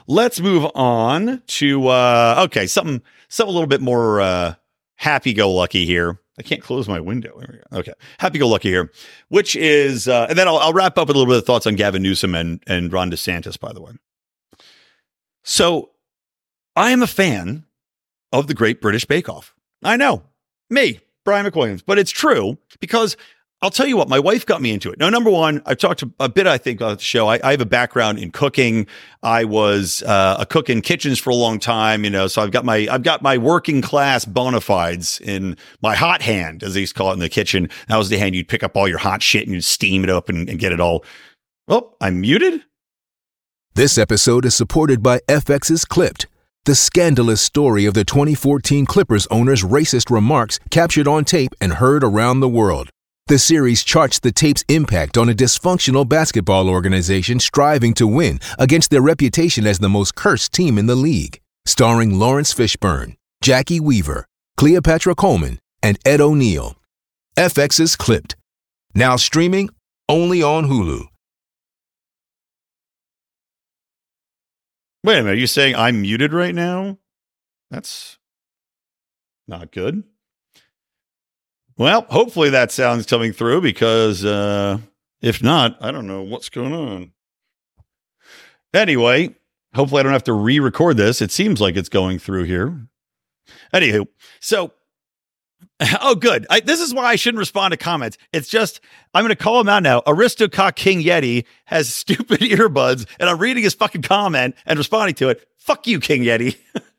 Let's 0.07 0.39
move 0.39 0.69
on 0.75 1.41
to 1.47 1.87
uh 1.87 2.43
okay, 2.45 2.67
something 2.67 3.01
something 3.27 3.51
a 3.51 3.53
little 3.53 3.67
bit 3.67 3.81
more 3.81 4.21
uh 4.21 4.55
happy 4.95 5.33
go 5.33 5.51
lucky 5.51 5.85
here. 5.85 6.19
I 6.39 6.43
can't 6.43 6.61
close 6.61 6.87
my 6.87 6.99
window. 6.99 7.41
Okay. 7.73 7.93
Happy 8.19 8.37
go 8.37 8.47
lucky 8.47 8.69
here, 8.69 8.91
which 9.29 9.55
is, 9.55 10.07
uh, 10.07 10.27
and 10.29 10.37
then 10.37 10.47
I'll, 10.47 10.57
I'll 10.57 10.73
wrap 10.73 10.97
up 10.97 11.07
with 11.07 11.15
a 11.15 11.19
little 11.19 11.33
bit 11.33 11.39
of 11.39 11.45
thoughts 11.45 11.65
on 11.65 11.75
Gavin 11.75 12.03
Newsom 12.03 12.35
and, 12.35 12.61
and 12.67 12.93
Ron 12.93 13.09
DeSantis, 13.09 13.59
by 13.59 13.73
the 13.73 13.81
way. 13.81 13.93
So 15.43 15.91
I 16.75 16.91
am 16.91 17.01
a 17.01 17.07
fan 17.07 17.65
of 18.31 18.47
the 18.47 18.53
Great 18.53 18.81
British 18.81 19.05
Bake 19.05 19.29
Off. 19.29 19.55
I 19.83 19.97
know, 19.97 20.23
me, 20.69 20.99
Brian 21.25 21.45
McWilliams, 21.45 21.83
but 21.85 21.97
it's 21.97 22.11
true 22.11 22.57
because 22.79 23.17
I'll 23.59 23.71
tell 23.71 23.87
you 23.87 23.97
what, 23.97 24.07
my 24.07 24.19
wife 24.19 24.45
got 24.45 24.61
me 24.61 24.71
into 24.71 24.91
it. 24.91 24.99
Now, 24.99 25.09
number 25.09 25.31
one, 25.31 25.63
I've 25.65 25.79
talked 25.79 26.03
a 26.19 26.29
bit, 26.29 26.45
I 26.45 26.59
think, 26.59 26.79
about 26.79 26.99
the 26.99 27.03
show. 27.03 27.27
I, 27.27 27.39
I 27.43 27.51
have 27.51 27.61
a 27.61 27.65
background 27.65 28.19
in 28.19 28.29
cooking. 28.29 28.85
I 29.23 29.45
was 29.45 30.03
uh, 30.03 30.37
a 30.39 30.45
cook 30.45 30.69
in 30.69 30.81
kitchens 30.81 31.17
for 31.17 31.31
a 31.31 31.35
long 31.35 31.57
time, 31.57 32.03
you 32.03 32.11
know, 32.11 32.27
so 32.27 32.43
I've 32.43 32.51
got 32.51 32.65
my 32.65 32.87
I've 32.91 33.01
got 33.01 33.23
my 33.23 33.39
working 33.39 33.81
class 33.81 34.25
bona 34.25 34.61
fides 34.61 35.19
in 35.21 35.57
my 35.81 35.95
hot 35.95 36.21
hand, 36.21 36.61
as 36.61 36.75
they 36.75 36.81
used 36.81 36.93
to 36.93 36.99
call 36.99 37.09
it 37.09 37.13
in 37.13 37.19
the 37.19 37.29
kitchen. 37.29 37.67
That 37.87 37.97
was 37.97 38.09
the 38.09 38.19
hand 38.19 38.35
you'd 38.35 38.47
pick 38.47 38.61
up 38.61 38.77
all 38.77 38.87
your 38.87 38.99
hot 38.99 39.23
shit 39.23 39.47
and 39.47 39.55
you'd 39.55 39.63
steam 39.63 40.03
it 40.03 40.11
up 40.11 40.29
and, 40.29 40.47
and 40.47 40.59
get 40.59 40.71
it 40.71 40.79
all. 40.79 41.03
Well, 41.67 41.97
I'm 41.99 42.21
muted. 42.21 42.61
This 43.73 43.97
episode 43.97 44.45
is 44.45 44.53
supported 44.53 45.01
by 45.01 45.19
FX's 45.27 45.83
Clipped, 45.83 46.27
the 46.65 46.75
scandalous 46.75 47.41
story 47.41 47.85
of 47.85 47.95
the 47.95 48.05
2014 48.05 48.85
Clippers 48.85 49.25
owner's 49.27 49.63
racist 49.63 50.11
remarks 50.11 50.59
captured 50.69 51.07
on 51.07 51.25
tape 51.25 51.53
and 51.59 51.73
heard 51.73 52.03
around 52.03 52.39
the 52.39 52.49
world. 52.49 52.91
The 53.27 53.37
series 53.37 53.83
charts 53.83 54.19
the 54.19 54.31
tape's 54.31 54.63
impact 54.69 55.17
on 55.17 55.27
a 55.27 55.33
dysfunctional 55.33 56.07
basketball 56.07 56.69
organization 56.69 57.41
striving 57.41 57.93
to 57.95 58.07
win 58.07 58.39
against 58.57 58.89
their 58.89 59.01
reputation 59.01 59.67
as 59.67 59.79
the 59.79 59.89
most 59.89 60.15
cursed 60.15 60.53
team 60.53 60.77
in 60.77 60.85
the 60.85 60.95
league. 60.95 61.41
Starring 61.65 62.17
Laurence 62.17 62.53
Fishburne, 62.53 63.17
Jacki 63.43 63.81
Weaver, 63.81 64.25
Cleopatra 64.55 65.13
Coleman, 65.15 65.59
and 65.83 65.99
Ed 66.05 66.21
O'Neill. 66.21 66.77
FX's 67.37 67.97
Clipped. 67.97 68.37
Now 68.95 69.17
streaming 69.17 69.71
only 70.07 70.41
on 70.41 70.67
Hulu. 70.69 71.07
Wait 75.03 75.17
a 75.17 75.23
minute. 75.23 75.31
Are 75.31 75.35
you 75.35 75.47
saying 75.47 75.75
I'm 75.75 76.01
muted 76.01 76.31
right 76.31 76.55
now? 76.55 76.97
That's 77.69 78.17
not 79.49 79.73
good. 79.73 80.05
Well, 81.77 82.05
hopefully 82.09 82.49
that 82.49 82.71
sound's 82.71 83.05
coming 83.05 83.33
through 83.33 83.61
because 83.61 84.25
uh, 84.25 84.79
if 85.21 85.43
not, 85.43 85.77
I 85.81 85.91
don't 85.91 86.07
know 86.07 86.23
what's 86.23 86.49
going 86.49 86.73
on. 86.73 87.11
Anyway, 88.73 89.35
hopefully 89.73 89.99
I 89.99 90.03
don't 90.03 90.13
have 90.13 90.23
to 90.25 90.33
re 90.33 90.59
record 90.59 90.97
this. 90.97 91.21
It 91.21 91.31
seems 91.31 91.61
like 91.61 91.75
it's 91.75 91.89
going 91.89 92.19
through 92.19 92.43
here. 92.43 92.87
Anywho, 93.73 94.07
so 94.39 94.71
Oh, 96.01 96.15
good. 96.15 96.45
I, 96.49 96.59
this 96.59 96.79
is 96.79 96.93
why 96.93 97.05
I 97.05 97.15
shouldn't 97.15 97.39
respond 97.39 97.71
to 97.71 97.77
comments. 97.77 98.17
It's 98.33 98.49
just, 98.49 98.79
I'm 99.13 99.23
going 99.23 99.35
to 99.35 99.41
call 99.41 99.61
him 99.61 99.69
out 99.69 99.83
now. 99.83 100.01
Aristocock 100.01 100.75
King 100.75 101.01
Yeti 101.01 101.45
has 101.65 101.93
stupid 101.93 102.39
earbuds, 102.41 103.07
and 103.19 103.29
I'm 103.29 103.37
reading 103.37 103.63
his 103.63 103.73
fucking 103.73 104.01
comment 104.01 104.55
and 104.65 104.77
responding 104.77 105.15
to 105.15 105.29
it. 105.29 105.47
Fuck 105.57 105.87
you, 105.87 105.99
King 105.99 106.23
Yeti. 106.23 106.57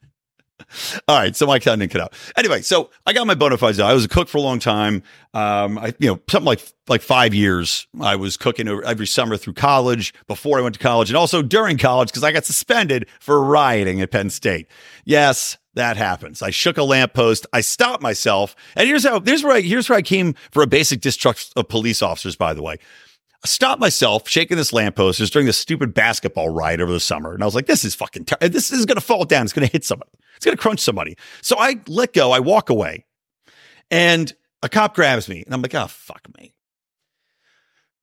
All 1.09 1.17
right, 1.17 1.35
so 1.35 1.47
my 1.47 1.59
count 1.59 1.81
didn't 1.81 1.93
cut 1.93 2.01
out. 2.01 2.15
Anyway, 2.37 2.63
so 2.63 2.91
I 3.07 3.13
got 3.13 3.27
my 3.27 3.35
bona 3.35 3.57
fides. 3.57 3.81
Out. 3.81 3.91
I 3.91 3.95
was 3.95 4.05
a 4.05 4.09
cook 4.09 4.29
for 4.29 4.39
a 4.39 4.43
long 4.43 4.59
time. 4.59 5.03
Um, 5.35 5.79
I, 5.79 5.95
you 5.99 6.09
know, 6.09 6.21
something 6.29 6.47
like 6.47 6.61
like 6.89 7.03
five 7.03 7.35
years. 7.35 7.87
I 8.01 8.17
was 8.17 8.37
cooking 8.37 8.69
every 8.69 9.07
summer 9.07 9.37
through 9.37 9.55
college, 9.55 10.15
before 10.27 10.59
I 10.59 10.63
went 10.63 10.75
to 10.75 10.81
college, 10.81 11.11
and 11.11 11.17
also 11.17 11.43
during 11.43 11.79
college 11.79 12.09
because 12.09 12.25
I 12.25 12.33
got 12.33 12.45
suspended 12.45 13.09
for 13.21 13.43
rioting 13.43 14.01
at 14.01 14.11
Penn 14.11 14.31
State. 14.31 14.67
Yes, 15.05 15.59
that 15.75 15.97
happens. 15.97 16.43
I 16.43 16.51
shook 16.51 16.77
a 16.77 16.83
lamppost. 16.83 17.47
I 17.53 17.61
stopped 17.61 18.03
myself, 18.03 18.57
and 18.75 18.89
here's 18.89 19.05
how. 19.05 19.21
Here's 19.21 19.45
where 19.45 19.57
I, 19.57 19.61
here's 19.61 19.89
where 19.89 19.99
I 19.99 20.03
came 20.03 20.35
for 20.51 20.63
a 20.63 20.67
basic 20.67 21.01
distrust 21.01 21.53
of 21.57 21.69
police 21.69 22.03
officers. 22.03 22.37
By 22.37 22.53
the 22.53 22.63
way, 22.63 22.79
I 23.45 23.47
stopped 23.47 23.81
myself 23.81 24.29
shaking 24.29 24.57
this 24.57 24.73
lamppost. 24.73 25.19
just 25.19 25.33
during 25.33 25.47
this 25.47 25.59
stupid 25.59 25.95
basketball 25.95 26.49
ride 26.49 26.81
over 26.81 26.91
the 26.91 27.01
summer. 27.01 27.35
And 27.35 27.43
I 27.43 27.47
was 27.47 27.55
like, 27.55 27.67
this 27.67 27.85
is 27.85 27.95
fucking, 27.95 28.25
ter- 28.25 28.49
this 28.49 28.73
is 28.73 28.85
going 28.85 28.97
to 28.97 29.05
fall 29.05 29.25
down. 29.25 29.45
It's 29.45 29.53
going 29.53 29.67
to 29.67 29.73
hit 29.73 29.85
somebody. 29.85 30.11
It's 30.37 30.45
going 30.45 30.57
to 30.57 30.61
crunch 30.61 30.81
somebody. 30.81 31.17
So 31.43 31.57
I 31.59 31.77
let 31.87 32.13
go. 32.13 32.33
I 32.33 32.41
walk 32.41 32.69
away 32.69 33.05
and 33.91 34.33
a 34.63 34.69
cop 34.69 34.95
grabs 34.95 35.29
me 35.29 35.43
and 35.45 35.55
I'm 35.55 35.63
like, 35.63 35.75
oh, 35.75 35.87
fuck 35.87 36.27
me. 36.37 36.53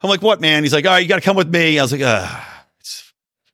I'm 0.02 0.10
like, 0.10 0.22
what, 0.22 0.40
man? 0.40 0.64
He's 0.64 0.74
like, 0.74 0.86
all 0.86 0.92
right, 0.92 1.00
you 1.00 1.10
got 1.10 1.16
to 1.16 1.22
come 1.22 1.36
with 1.36 1.50
me. 1.50 1.80
I 1.80 1.82
was 1.82 1.92
like, 1.92 2.02
ah. 2.04 2.52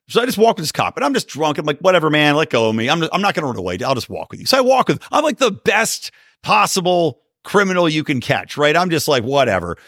So 0.08 0.20
I 0.20 0.26
just 0.26 0.36
walk 0.36 0.56
with 0.56 0.64
this 0.64 0.72
cop, 0.72 0.96
and 0.96 1.04
I'm 1.04 1.14
just 1.14 1.28
drunk. 1.28 1.56
I'm 1.56 1.64
like, 1.64 1.78
whatever, 1.78 2.10
man, 2.10 2.34
let 2.34 2.50
go 2.50 2.68
of 2.68 2.74
me. 2.74 2.90
I'm, 2.90 3.00
just, 3.00 3.14
I'm 3.14 3.22
not 3.22 3.34
going 3.34 3.44
to 3.44 3.46
run 3.46 3.56
away. 3.56 3.78
I'll 3.82 3.94
just 3.94 4.10
walk 4.10 4.30
with 4.30 4.40
you. 4.40 4.46
So 4.46 4.58
I 4.58 4.60
walk 4.60 4.88
with. 4.88 5.02
I'm 5.10 5.24
like 5.24 5.38
the 5.38 5.52
best 5.52 6.10
possible 6.42 7.22
criminal 7.44 7.88
you 7.88 8.04
can 8.04 8.20
catch, 8.20 8.58
right? 8.58 8.76
I'm 8.76 8.90
just 8.90 9.08
like, 9.08 9.24
whatever. 9.24 9.78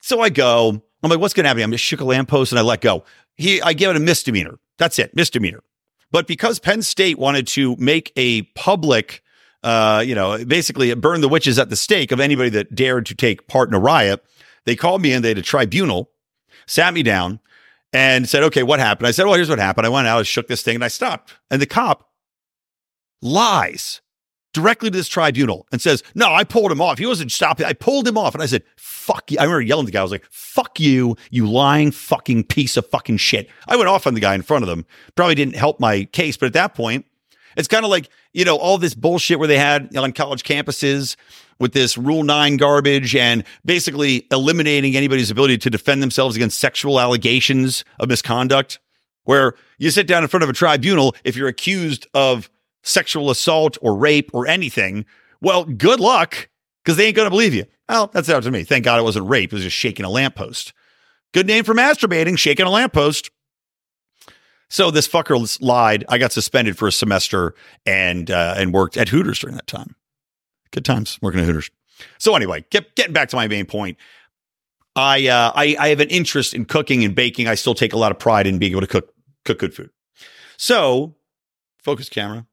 So 0.00 0.20
I 0.20 0.28
go. 0.28 0.82
I'm 1.04 1.10
like, 1.10 1.20
what's 1.20 1.34
going 1.34 1.44
to 1.44 1.48
happen? 1.48 1.62
I'm 1.62 1.70
just 1.70 1.84
shook 1.84 2.00
a 2.00 2.04
lamppost 2.04 2.50
and 2.50 2.58
I 2.58 2.62
let 2.62 2.80
go. 2.80 3.04
He, 3.36 3.60
I 3.60 3.74
give 3.74 3.90
it 3.90 3.96
a 3.96 4.00
misdemeanor. 4.00 4.58
That's 4.78 4.98
it, 4.98 5.14
misdemeanor. 5.14 5.62
But 6.10 6.26
because 6.26 6.58
Penn 6.58 6.82
State 6.82 7.18
wanted 7.18 7.46
to 7.48 7.76
make 7.76 8.12
a 8.16 8.42
public, 8.54 9.22
uh, 9.62 10.02
you 10.06 10.14
know, 10.14 10.42
basically 10.44 10.94
burn 10.94 11.20
the 11.20 11.28
witches 11.28 11.58
at 11.58 11.68
the 11.68 11.76
stake 11.76 12.10
of 12.10 12.20
anybody 12.20 12.48
that 12.50 12.74
dared 12.74 13.06
to 13.06 13.14
take 13.14 13.48
part 13.48 13.68
in 13.68 13.74
a 13.74 13.78
riot, 13.78 14.24
they 14.64 14.76
called 14.76 15.02
me 15.02 15.12
in. 15.12 15.22
They 15.22 15.28
had 15.28 15.38
a 15.38 15.42
tribunal, 15.42 16.10
sat 16.66 16.94
me 16.94 17.02
down, 17.02 17.40
and 17.92 18.28
said, 18.28 18.42
"Okay, 18.44 18.62
what 18.62 18.78
happened?" 18.80 19.06
I 19.06 19.10
said, 19.10 19.26
"Well, 19.26 19.34
here's 19.34 19.50
what 19.50 19.58
happened. 19.58 19.86
I 19.86 19.90
went 19.90 20.06
out, 20.06 20.20
I 20.20 20.22
shook 20.22 20.48
this 20.48 20.62
thing, 20.62 20.76
and 20.76 20.84
I 20.84 20.88
stopped." 20.88 21.34
And 21.50 21.60
the 21.60 21.66
cop 21.66 22.08
lies 23.20 24.00
directly 24.54 24.90
to 24.90 24.96
this 24.96 25.08
tribunal 25.08 25.66
and 25.70 25.82
says, 25.82 26.02
No, 26.14 26.32
I 26.32 26.44
pulled 26.44 26.72
him 26.72 26.80
off. 26.80 26.98
He 26.98 27.04
wasn't 27.04 27.30
stopping. 27.30 27.66
I 27.66 27.74
pulled 27.74 28.08
him 28.08 28.16
off. 28.16 28.32
And 28.34 28.42
I 28.42 28.46
said, 28.46 28.62
Fuck 28.76 29.30
you. 29.30 29.38
I 29.38 29.42
remember 29.42 29.60
yelling 29.60 29.84
at 29.84 29.86
the 29.86 29.92
guy. 29.92 30.00
I 30.00 30.02
was 30.02 30.12
like, 30.12 30.24
Fuck 30.30 30.80
you, 30.80 31.16
you 31.30 31.50
lying 31.50 31.90
fucking 31.90 32.44
piece 32.44 32.78
of 32.78 32.86
fucking 32.86 33.18
shit. 33.18 33.50
I 33.68 33.76
went 33.76 33.88
off 33.88 34.06
on 34.06 34.14
the 34.14 34.20
guy 34.20 34.34
in 34.34 34.42
front 34.42 34.62
of 34.62 34.68
them. 34.68 34.86
Probably 35.14 35.34
didn't 35.34 35.56
help 35.56 35.78
my 35.80 36.04
case. 36.04 36.38
But 36.38 36.46
at 36.46 36.52
that 36.54 36.74
point, 36.74 37.04
it's 37.56 37.68
kind 37.68 37.84
of 37.84 37.90
like, 37.90 38.08
you 38.32 38.44
know, 38.44 38.56
all 38.56 38.78
this 38.78 38.94
bullshit 38.94 39.38
where 39.38 39.48
they 39.48 39.58
had 39.58 39.94
on 39.96 40.12
college 40.12 40.42
campuses 40.42 41.16
with 41.60 41.72
this 41.72 41.96
Rule 41.96 42.24
9 42.24 42.56
garbage 42.56 43.14
and 43.14 43.44
basically 43.64 44.26
eliminating 44.30 44.96
anybody's 44.96 45.30
ability 45.30 45.58
to 45.58 45.70
defend 45.70 46.02
themselves 46.02 46.34
against 46.34 46.58
sexual 46.58 46.98
allegations 47.00 47.84
of 48.00 48.08
misconduct. 48.08 48.78
Where 49.24 49.54
you 49.78 49.90
sit 49.90 50.06
down 50.06 50.22
in 50.22 50.28
front 50.28 50.42
of 50.42 50.50
a 50.50 50.52
tribunal 50.52 51.14
if 51.24 51.34
you're 51.34 51.48
accused 51.48 52.06
of 52.12 52.50
sexual 52.84 53.30
assault 53.30 53.76
or 53.82 53.96
rape 53.96 54.30
or 54.32 54.46
anything, 54.46 55.04
well, 55.40 55.64
good 55.64 55.98
luck 55.98 56.48
because 56.84 56.96
they 56.96 57.06
ain't 57.06 57.16
going 57.16 57.26
to 57.26 57.30
believe 57.30 57.54
you. 57.54 57.64
Well, 57.88 58.08
that's 58.12 58.28
up 58.28 58.44
to 58.44 58.50
me. 58.50 58.64
Thank 58.64 58.84
God 58.84 59.00
it 59.00 59.02
wasn't 59.02 59.28
rape. 59.28 59.52
It 59.52 59.56
was 59.56 59.64
just 59.64 59.76
shaking 59.76 60.06
a 60.06 60.10
lamppost. 60.10 60.72
Good 61.32 61.46
name 61.46 61.64
for 61.64 61.74
masturbating, 61.74 62.38
shaking 62.38 62.66
a 62.66 62.70
lamppost. 62.70 63.30
So 64.70 64.90
this 64.90 65.06
fucker 65.06 65.60
lied. 65.60 66.04
I 66.08 66.18
got 66.18 66.32
suspended 66.32 66.78
for 66.78 66.88
a 66.88 66.92
semester 66.92 67.54
and 67.84 68.30
uh, 68.30 68.54
and 68.56 68.72
worked 68.72 68.96
at 68.96 69.08
Hooters 69.08 69.40
during 69.40 69.56
that 69.56 69.66
time. 69.66 69.94
Good 70.70 70.84
times 70.84 71.18
working 71.20 71.40
at 71.40 71.46
Hooters. 71.46 71.70
So 72.18 72.34
anyway, 72.34 72.64
get, 72.70 72.94
getting 72.96 73.12
back 73.12 73.28
to 73.30 73.36
my 73.36 73.46
main 73.46 73.66
point. 73.66 73.98
I, 74.96 75.28
uh, 75.28 75.52
I 75.54 75.76
I 75.78 75.88
have 75.88 76.00
an 76.00 76.08
interest 76.08 76.54
in 76.54 76.64
cooking 76.64 77.04
and 77.04 77.14
baking. 77.14 77.46
I 77.48 77.56
still 77.56 77.74
take 77.74 77.92
a 77.92 77.98
lot 77.98 78.12
of 78.12 78.18
pride 78.18 78.46
in 78.46 78.58
being 78.58 78.72
able 78.72 78.80
to 78.80 78.86
cook 78.86 79.12
cook 79.44 79.58
good 79.58 79.74
food. 79.74 79.90
So, 80.56 81.16
focus 81.82 82.08
camera. 82.08 82.46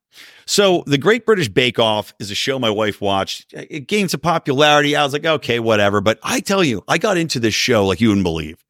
So, 0.45 0.83
The 0.87 0.97
Great 0.97 1.25
British 1.25 1.47
Bake 1.49 1.79
Off 1.79 2.13
is 2.19 2.31
a 2.31 2.35
show 2.35 2.59
my 2.59 2.69
wife 2.69 2.99
watched. 3.01 3.53
It 3.53 3.87
gained 3.87 4.11
some 4.11 4.19
popularity. 4.19 4.95
I 4.95 5.03
was 5.03 5.13
like, 5.13 5.25
okay, 5.25 5.59
whatever. 5.59 6.01
But 6.01 6.19
I 6.23 6.39
tell 6.39 6.63
you, 6.63 6.83
I 6.87 6.97
got 6.97 7.17
into 7.17 7.39
this 7.39 7.53
show 7.53 7.85
like 7.85 8.01
you 8.01 8.09
wouldn't 8.09 8.25
believe. 8.25 8.63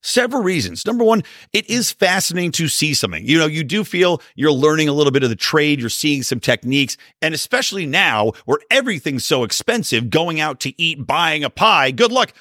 Several 0.00 0.42
reasons. 0.42 0.86
Number 0.86 1.02
one, 1.02 1.24
it 1.52 1.68
is 1.68 1.90
fascinating 1.90 2.52
to 2.52 2.68
see 2.68 2.94
something. 2.94 3.26
You 3.26 3.36
know, 3.36 3.46
you 3.46 3.64
do 3.64 3.82
feel 3.82 4.22
you're 4.36 4.52
learning 4.52 4.88
a 4.88 4.92
little 4.92 5.10
bit 5.10 5.24
of 5.24 5.28
the 5.28 5.36
trade, 5.36 5.80
you're 5.80 5.90
seeing 5.90 6.22
some 6.22 6.38
techniques, 6.38 6.96
and 7.20 7.34
especially 7.34 7.84
now 7.84 8.32
where 8.44 8.60
everything's 8.70 9.24
so 9.24 9.42
expensive, 9.42 10.08
going 10.08 10.38
out 10.38 10.60
to 10.60 10.80
eat, 10.80 11.04
buying 11.04 11.42
a 11.42 11.50
pie, 11.50 11.90
good 11.90 12.12
luck. 12.12 12.32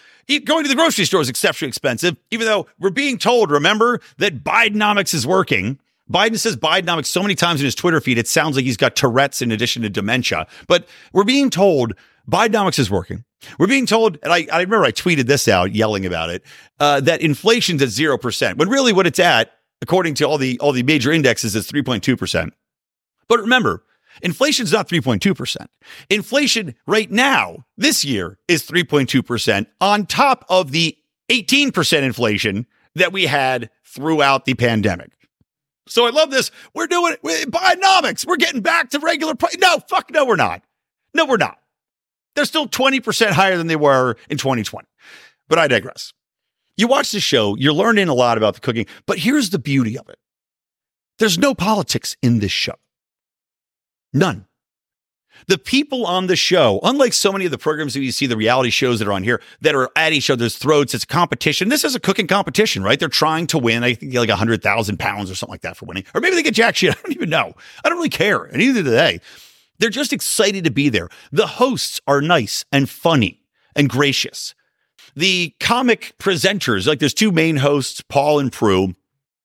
Going 0.45 0.63
to 0.63 0.69
the 0.69 0.75
grocery 0.75 1.05
store 1.05 1.21
is 1.21 1.29
exceptionally 1.29 1.69
expensive, 1.69 2.15
even 2.31 2.45
though 2.45 2.67
we're 2.79 2.89
being 2.89 3.17
told, 3.17 3.49
remember, 3.49 4.01
that 4.17 4.43
Bidenomics 4.43 5.13
is 5.13 5.25
working. 5.25 5.79
Biden 6.11 6.37
says 6.37 6.55
Bidenomics 6.55 7.07
so 7.07 7.21
many 7.21 7.35
times 7.35 7.59
in 7.59 7.65
his 7.65 7.75
Twitter 7.75 7.99
feed, 7.99 8.17
it 8.17 8.27
sounds 8.27 8.55
like 8.55 8.65
he's 8.65 8.77
got 8.77 8.95
Tourette's 8.95 9.41
in 9.41 9.51
addition 9.51 9.81
to 9.81 9.89
dementia. 9.89 10.47
But 10.67 10.87
we're 11.13 11.23
being 11.23 11.49
told 11.49 11.93
Bidenomics 12.29 12.79
is 12.79 12.89
working. 12.89 13.23
We're 13.59 13.67
being 13.67 13.85
told, 13.85 14.17
and 14.23 14.33
I, 14.33 14.47
I 14.51 14.61
remember 14.61 14.83
I 14.83 14.91
tweeted 14.91 15.27
this 15.27 15.47
out 15.47 15.73
yelling 15.73 16.05
about 16.05 16.29
it, 16.29 16.43
uh, 16.79 16.99
that 17.01 17.21
inflation's 17.21 17.81
at 17.81 17.89
0%, 17.89 18.57
when 18.57 18.69
really 18.69 18.93
what 18.93 19.07
it's 19.07 19.19
at, 19.19 19.51
according 19.81 20.15
to 20.15 20.25
all 20.25 20.37
the, 20.37 20.59
all 20.59 20.71
the 20.71 20.83
major 20.83 21.11
indexes, 21.11 21.55
is 21.55 21.69
3.2%. 21.69 22.51
But 23.27 23.39
remember, 23.39 23.83
inflation's 24.21 24.73
not 24.73 24.89
3.2%. 24.89 25.67
Inflation 26.09 26.75
right 26.85 27.11
now, 27.11 27.65
this 27.77 28.03
year, 28.03 28.39
is 28.47 28.63
3.2% 28.67 29.67
on 29.79 30.05
top 30.05 30.45
of 30.49 30.71
the 30.71 30.97
18% 31.29 32.01
inflation 32.01 32.65
that 32.95 33.13
we 33.13 33.27
had 33.27 33.69
throughout 33.83 34.45
the 34.45 34.55
pandemic. 34.55 35.16
So 35.89 36.05
I 36.05 36.09
love 36.09 36.31
this. 36.31 36.51
We're 36.73 36.87
doing 36.87 37.13
it. 37.13 37.51
Bidenomics. 37.51 38.25
We're 38.25 38.37
getting 38.37 38.61
back 38.61 38.89
to 38.91 38.99
regular 38.99 39.35
price. 39.35 39.57
No, 39.57 39.79
fuck 39.89 40.11
no, 40.11 40.25
we're 40.25 40.35
not. 40.35 40.63
No, 41.13 41.25
we're 41.25 41.37
not. 41.37 41.57
They're 42.35 42.45
still 42.45 42.67
20% 42.67 43.31
higher 43.31 43.57
than 43.57 43.67
they 43.67 43.75
were 43.75 44.15
in 44.29 44.37
2020. 44.37 44.87
But 45.47 45.59
I 45.59 45.67
digress. 45.67 46.13
You 46.75 46.87
watch 46.87 47.11
the 47.11 47.19
show, 47.19 47.55
you're 47.55 47.73
learning 47.73 48.07
a 48.07 48.13
lot 48.13 48.37
about 48.37 48.53
the 48.53 48.59
cooking, 48.59 48.85
but 49.07 49.17
here's 49.17 49.49
the 49.49 49.57
beauty 49.57 49.97
of 49.97 50.07
it. 50.09 50.19
There's 51.17 51.39
no 51.39 51.55
politics 51.55 52.15
in 52.21 52.39
this 52.39 52.51
show. 52.51 52.75
None. 54.13 54.46
The 55.47 55.57
people 55.57 56.05
on 56.05 56.27
the 56.27 56.35
show, 56.35 56.79
unlike 56.83 57.13
so 57.13 57.31
many 57.31 57.45
of 57.45 57.51
the 57.51 57.57
programs 57.57 57.93
that 57.93 58.01
you 58.01 58.11
see, 58.11 58.25
the 58.25 58.35
reality 58.35 58.69
shows 58.69 58.99
that 58.99 59.07
are 59.07 59.13
on 59.13 59.23
here 59.23 59.41
that 59.61 59.75
are 59.75 59.89
at 59.95 60.13
each 60.13 60.29
other's 60.29 60.57
throats, 60.57 60.93
it's 60.93 61.03
a 61.03 61.07
competition. 61.07 61.69
This 61.69 61.83
is 61.83 61.95
a 61.95 61.99
cooking 61.99 62.27
competition, 62.27 62.83
right? 62.83 62.99
They're 62.99 63.09
trying 63.09 63.47
to 63.47 63.57
win. 63.57 63.83
I 63.83 63.93
think 63.93 64.13
like 64.13 64.29
a 64.29 64.35
hundred 64.35 64.63
thousand 64.63 64.97
pounds 64.97 65.29
or 65.29 65.35
something 65.35 65.53
like 65.53 65.61
that 65.61 65.77
for 65.77 65.85
winning, 65.85 66.05
or 66.13 66.21
maybe 66.21 66.35
they 66.35 66.43
get 66.43 66.53
jack 66.55 66.75
shit. 66.75 66.95
I 66.97 67.01
don't 67.01 67.13
even 67.13 67.29
know. 67.29 67.53
I 67.83 67.89
don't 67.89 67.97
really 67.97 68.09
care, 68.09 68.43
and 68.43 68.57
neither 68.57 68.83
do 68.83 68.89
they. 68.89 69.19
They're 69.79 69.89
just 69.89 70.13
excited 70.13 70.63
to 70.63 70.71
be 70.71 70.89
there. 70.89 71.09
The 71.31 71.47
hosts 71.47 72.01
are 72.07 72.21
nice 72.21 72.65
and 72.71 72.89
funny 72.89 73.41
and 73.75 73.89
gracious. 73.89 74.55
The 75.15 75.55
comic 75.59 76.13
presenters, 76.19 76.87
like 76.87 76.99
there's 76.99 77.13
two 77.13 77.31
main 77.31 77.57
hosts, 77.57 78.01
Paul 78.01 78.39
and 78.39 78.51
Prue. 78.51 78.93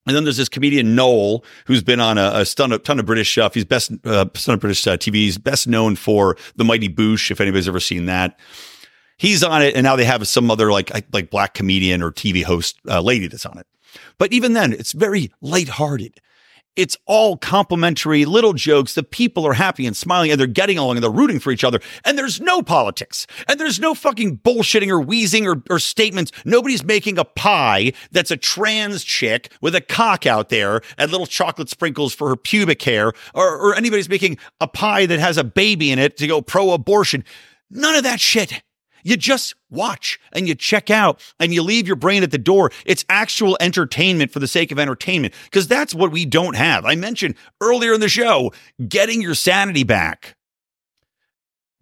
And 0.07 0.17
then 0.17 0.25
there's 0.25 0.37
this 0.37 0.49
comedian 0.49 0.97
Noel, 0.97 1.45
who's 1.67 1.83
been 1.83 2.01
on 2.01 2.19
a, 2.19 2.33
a 2.35 2.45
ton, 2.45 2.73
of, 2.73 2.83
ton 2.83 2.99
of 2.99 3.07
British 3.07 3.31
stuff. 3.31 3.55
He's 3.55 3.65
best 3.65 3.93
uh, 4.05 4.25
ton 4.33 4.55
of 4.55 4.61
British 4.61 4.85
uh, 4.87 4.97
TV. 4.97 5.15
He's 5.15 5.39
best 5.39 5.69
known 5.69 5.95
for 5.95 6.37
The 6.57 6.65
Mighty 6.65 6.89
Boosh, 6.89 7.31
if 7.31 7.41
anybody's 7.41 7.69
ever 7.69 7.81
seen 7.81 8.07
that. 8.07 8.39
He's 9.17 9.45
on 9.45 9.63
it, 9.63 9.77
and 9.77 9.85
now 9.85 9.95
they 9.95 10.05
have 10.05 10.27
some 10.27 10.51
other 10.51 10.73
like 10.73 10.91
like 11.13 11.31
black 11.31 11.55
comedian 11.55 12.03
or 12.03 12.11
TV 12.11 12.43
host 12.43 12.81
uh, 12.89 13.01
lady 13.01 13.29
that's 13.29 13.47
on 13.47 13.57
it. 13.59 13.67
But 14.19 14.33
even 14.33 14.55
then, 14.55 14.73
it's 14.73 14.93
very 14.93 15.31
lighthearted. 15.41 16.21
It's 16.77 16.97
all 17.07 17.37
complimentary 17.37 18.25
little 18.25 18.53
jokes. 18.53 18.95
The 18.95 19.03
people 19.03 19.47
are 19.47 19.53
happy 19.53 19.87
and 19.87 19.97
smiling 19.97 20.31
and 20.31 20.41
they're 20.41 20.47
getting 20.47 20.79
along 20.79 20.97
and 20.97 21.05
they're 21.05 21.11
rooting 21.11 21.41
for 21.41 21.53
each 21.53 21.65
other. 21.65 21.81
And 22.05 22.17
there's 22.17 22.41
no 22.41 22.63
politics 22.63 23.27
and 23.49 23.61
there's 23.61 23.81
no 23.81 23.95
fucking 23.95 24.39
bullshitting 24.39 24.89
or 24.89 25.01
wheezing 25.01 25.47
or, 25.47 25.63
or 25.69 25.79
statements. 25.79 26.33
Nobody's 26.45 26.85
making 26.85 27.19
a 27.19 27.25
pie 27.25 27.93
that's 28.11 28.31
a 28.31 28.37
trans 28.37 29.05
chick 29.05 29.53
with 29.61 29.75
a 29.75 29.81
cock 29.81 30.27
out 30.27 30.49
there 30.49 30.81
and 30.97 31.11
little 31.11 31.27
chocolate 31.27 31.69
sprinkles 31.69 32.15
for 32.15 32.29
her 32.29 32.37
pubic 32.37 32.83
hair 32.83 33.13
or, 33.35 33.57
or 33.57 33.75
anybody's 33.75 34.09
making 34.09 34.39
a 34.61 34.69
pie 34.69 35.07
that 35.07 35.21
has 35.21 35.37
a 35.37 35.45
baby 35.45 35.91
in 35.91 35.99
it 35.99 36.17
to 36.17 36.27
go 36.27 36.41
pro 36.41 36.71
abortion. 36.71 37.25
None 37.71 37.95
of 37.95 38.05
that 38.05 38.21
shit. 38.21 38.63
You 39.03 39.17
just 39.17 39.55
watch 39.71 40.19
and 40.33 40.47
you 40.47 40.55
check 40.55 40.91
out 40.91 41.21
and 41.41 41.53
you 41.53 41.63
leave 41.63 41.87
your 41.87 41.97
brain 41.97 42.23
at 42.23 42.31
the 42.31 42.39
door. 42.39 42.71
It's 42.87 43.05
actual 43.09 43.57
entertainment 43.61 44.31
for 44.33 44.39
the 44.39 44.47
sake 44.47 44.73
of 44.73 44.79
entertainment 44.79 45.35
because 45.45 45.69
that's 45.69 45.95
what 45.95 46.13
we 46.13 46.25
don't 46.25 46.57
have. 46.57 46.85
I 46.85 46.95
mentioned 46.95 47.35
earlier 47.61 47.95
in 47.95 48.01
the 48.01 48.09
show 48.09 48.53
getting 48.89 49.23
your 49.23 49.35
sanity 49.35 49.85
back. 49.85 50.37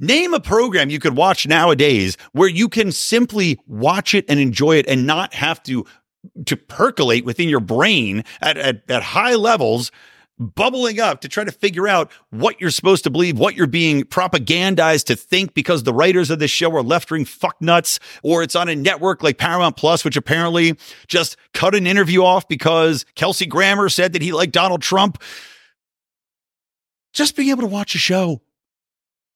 Name 0.02 0.32
a 0.32 0.40
program 0.40 0.88
you 0.88 0.98
could 0.98 1.14
watch 1.14 1.46
nowadays 1.46 2.16
where 2.32 2.48
you 2.48 2.70
can 2.70 2.90
simply 2.90 3.58
watch 3.66 4.14
it 4.14 4.24
and 4.28 4.40
enjoy 4.40 4.76
it 4.76 4.86
and 4.88 5.06
not 5.06 5.34
have 5.34 5.62
to 5.64 5.84
to 6.46 6.56
percolate 6.56 7.24
within 7.24 7.48
your 7.48 7.60
brain 7.60 8.24
at, 8.42 8.56
at, 8.56 8.82
at 8.90 9.02
high 9.02 9.34
levels 9.34 9.90
bubbling 10.40 10.98
up 10.98 11.20
to 11.20 11.28
try 11.28 11.44
to 11.44 11.52
figure 11.52 11.86
out 11.86 12.10
what 12.30 12.60
you're 12.60 12.70
supposed 12.70 13.04
to 13.04 13.10
believe, 13.10 13.38
what 13.38 13.54
you're 13.54 13.66
being 13.66 14.02
propagandized 14.02 15.04
to 15.04 15.16
think 15.16 15.54
because 15.54 15.82
the 15.82 15.92
writers 15.92 16.30
of 16.30 16.38
this 16.38 16.50
show 16.50 16.74
are 16.74 16.82
left 16.82 17.10
wing 17.10 17.24
fucknuts, 17.24 18.00
or 18.22 18.42
it's 18.42 18.56
on 18.56 18.68
a 18.68 18.74
network 18.74 19.22
like 19.22 19.38
Paramount 19.38 19.76
Plus, 19.76 20.04
which 20.04 20.16
apparently 20.16 20.76
just 21.06 21.36
cut 21.52 21.74
an 21.74 21.86
interview 21.86 22.24
off 22.24 22.48
because 22.48 23.04
Kelsey 23.14 23.46
Grammer 23.46 23.88
said 23.88 24.14
that 24.14 24.22
he 24.22 24.32
liked 24.32 24.52
Donald 24.52 24.82
Trump. 24.82 25.22
Just 27.12 27.36
being 27.36 27.50
able 27.50 27.62
to 27.62 27.68
watch 27.68 27.94
a 27.94 27.98
show 27.98 28.40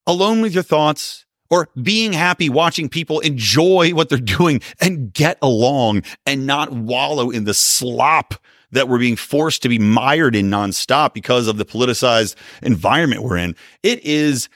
alone 0.07 0.41
with 0.41 0.53
your 0.53 0.63
thoughts 0.63 1.25
or 1.49 1.69
being 1.81 2.13
happy 2.13 2.49
watching 2.49 2.89
people 2.89 3.19
enjoy 3.19 3.91
what 3.91 4.09
they're 4.09 4.17
doing 4.17 4.61
and 4.81 5.13
get 5.13 5.37
along 5.41 6.03
and 6.25 6.47
not 6.47 6.71
wallow 6.71 7.29
in 7.29 7.43
the 7.43 7.53
slop 7.53 8.35
that 8.75 8.87
we're 8.87 8.99
being 8.99 9.15
forced 9.15 9.61
to 9.63 9.69
be 9.69 9.79
mired 9.79 10.35
in 10.35 10.49
nonstop 10.49 11.13
because 11.13 11.47
of 11.47 11.57
the 11.57 11.65
politicized 11.65 12.35
environment 12.61 13.23
we're 13.23 13.37
in. 13.37 13.55
It 13.83 14.03
is 14.05 14.47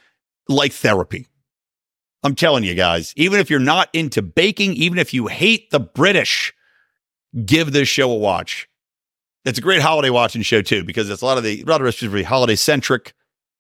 like 0.48 0.72
therapy. 0.72 1.28
I'm 2.24 2.36
telling 2.36 2.64
you 2.64 2.76
guys, 2.76 3.14
even 3.16 3.40
if 3.40 3.50
you're 3.50 3.60
not 3.60 3.90
into 3.94 4.22
baking, 4.22 4.74
even 4.74 5.00
if 5.00 5.14
you 5.14 5.28
hate 5.28 5.72
the 5.72 5.80
British, 5.80 6.54
give 7.46 7.72
this 7.72 7.88
show 7.88 8.12
a 8.12 8.16
watch. 8.16 8.68
It's 9.46 9.58
a 9.58 9.62
great 9.62 9.82
holiday 9.82 10.10
watching 10.10 10.42
show 10.42 10.62
too, 10.62 10.84
because 10.84 11.10
it's 11.10 11.22
a 11.22 11.26
lot 11.26 11.38
of 11.38 11.44
the 11.44 11.62
a 11.62 11.66
lot 11.66 11.80
of 11.80 11.86
recipes 11.86 12.10
really 12.10 12.24
holiday 12.24 12.56
centric. 12.56 13.14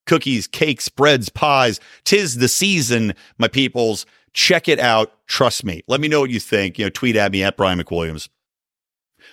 Cookies, 0.05 0.47
cakes, 0.47 0.89
breads, 0.89 1.30
pies. 1.30 1.80
Tis 2.03 2.36
the 2.36 2.47
season, 2.47 3.14
my 3.38 3.47
peoples. 3.47 4.05
Check 4.34 4.68
it 4.68 4.80
out. 4.80 5.14
Trust 5.28 5.64
me. 5.64 5.84
Let 5.88 6.01
me 6.01 6.07
know 6.07 6.20
what 6.20 6.32
you 6.32 6.39
think. 6.39 6.78
You 6.78 6.86
know, 6.86 6.89
tweet 6.89 7.16
at 7.16 7.32
me 7.32 7.43
at 7.43 7.55
Brian 7.55 7.80
McWilliams. 7.80 8.28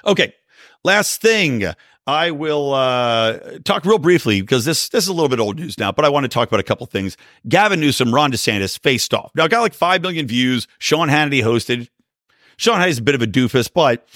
Okay, 0.05 0.35
Last 0.87 1.21
thing, 1.21 1.65
I 2.07 2.31
will 2.31 2.73
uh, 2.73 3.59
talk 3.65 3.85
real 3.85 3.99
briefly 3.99 4.41
because 4.41 4.65
this 4.65 4.89
this 4.89 5.03
is 5.03 5.09
a 5.09 5.13
little 5.13 5.29
bit 5.29 5.41
old 5.41 5.59
news 5.59 5.79
now, 5.79 5.91
but 5.91 6.05
I 6.05 6.09
want 6.09 6.23
to 6.23 6.29
talk 6.29 6.47
about 6.47 6.61
a 6.61 6.63
couple 6.63 6.87
things. 6.87 7.17
Gavin 7.49 7.81
Newsom, 7.81 8.15
Ron 8.15 8.31
DeSantis 8.31 8.79
faced 8.79 9.13
off. 9.13 9.33
Now, 9.35 9.49
got 9.49 9.63
like 9.63 9.75
five 9.75 10.01
million 10.01 10.29
views. 10.29 10.69
Sean 10.79 11.09
Hannity 11.09 11.43
hosted. 11.43 11.89
Sean 12.57 12.79
Hannity's 12.79 12.99
a 12.99 13.03
bit 13.03 13.17
of 13.17 13.21
a 13.21 13.27
doofus, 13.27 13.69
but 13.69 14.07